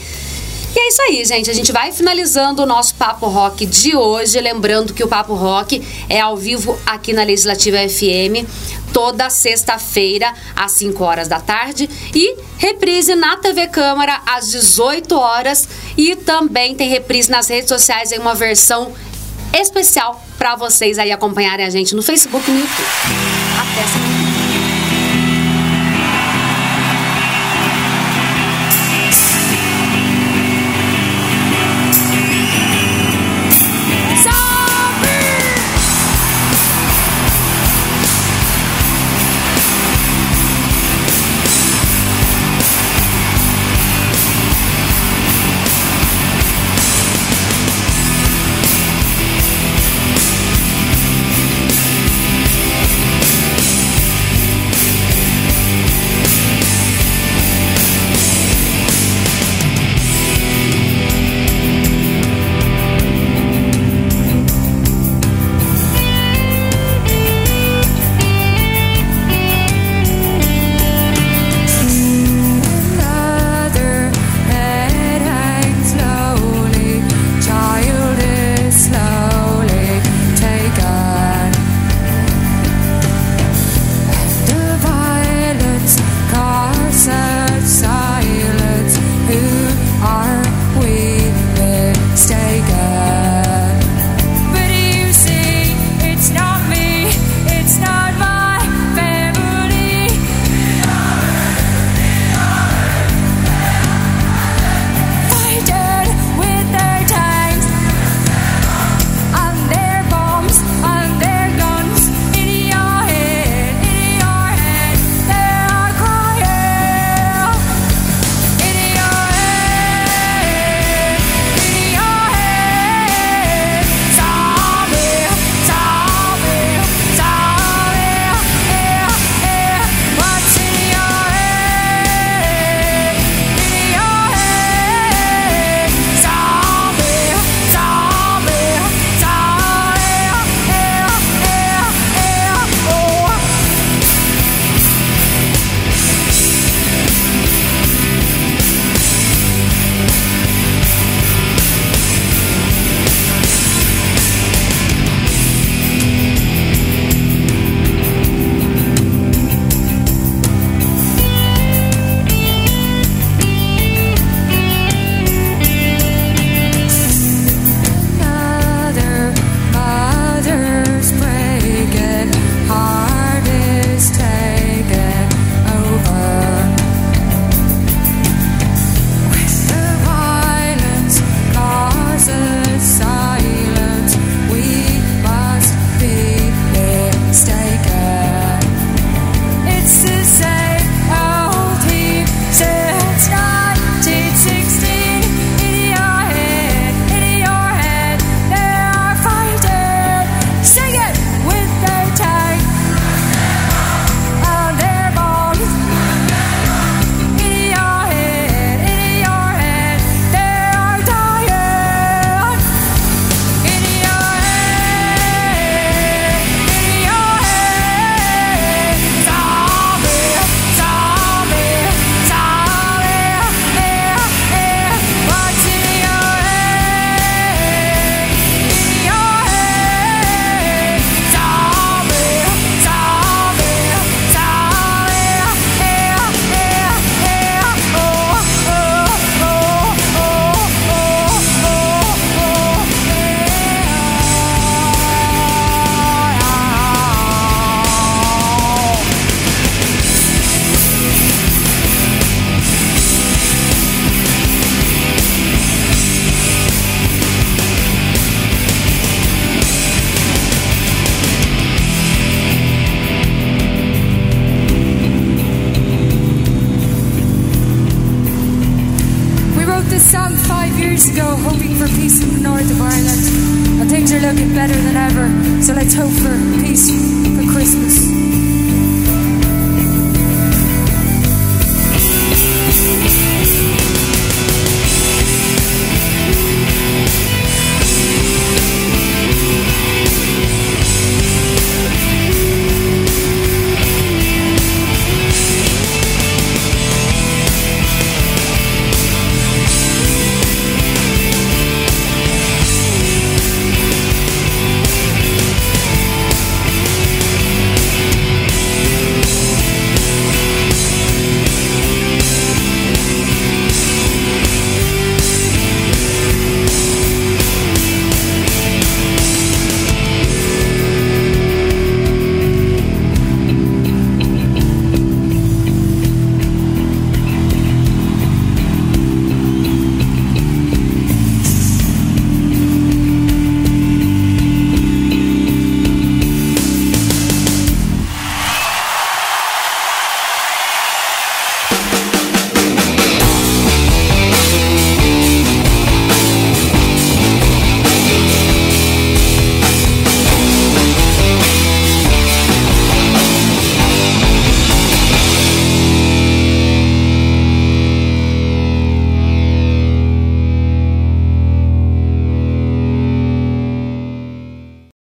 E 0.75 0.79
é 0.79 0.87
isso 0.89 1.01
aí, 1.01 1.25
gente. 1.25 1.49
A 1.49 1.53
gente 1.53 1.71
vai 1.71 1.91
finalizando 1.91 2.61
o 2.61 2.65
nosso 2.67 2.93
Papo 2.93 3.25
Rock 3.25 3.65
de 3.65 3.95
hoje. 3.95 4.39
Lembrando 4.39 4.93
que 4.93 5.03
o 5.03 5.07
Papo 5.07 5.33
Rock 5.33 5.81
é 6.07 6.19
ao 6.19 6.37
vivo 6.37 6.79
aqui 6.85 7.11
na 7.11 7.23
Legislativa 7.23 7.77
FM, 7.77 8.47
toda 8.93 9.31
sexta-feira, 9.31 10.31
às 10.55 10.73
5 10.73 11.03
horas 11.03 11.27
da 11.27 11.39
tarde. 11.39 11.89
E 12.13 12.37
reprise 12.59 13.15
na 13.15 13.37
TV 13.37 13.65
Câmara, 13.69 14.21
às 14.27 14.51
18 14.51 15.17
horas. 15.17 15.67
E 15.97 16.15
também 16.15 16.75
tem 16.75 16.87
reprise 16.87 17.31
nas 17.31 17.47
redes 17.47 17.69
sociais 17.69 18.11
em 18.11 18.19
uma 18.19 18.35
versão 18.35 18.93
especial 19.51 20.23
para 20.37 20.55
vocês 20.55 20.99
aí 20.99 21.11
acompanharem 21.11 21.65
a 21.65 21.69
gente 21.71 21.95
no 21.95 22.03
Facebook 22.03 22.47
e 22.47 22.53
no 22.53 22.59
YouTube. 22.59 22.87
Até 23.59 23.87
semana. 23.87 24.26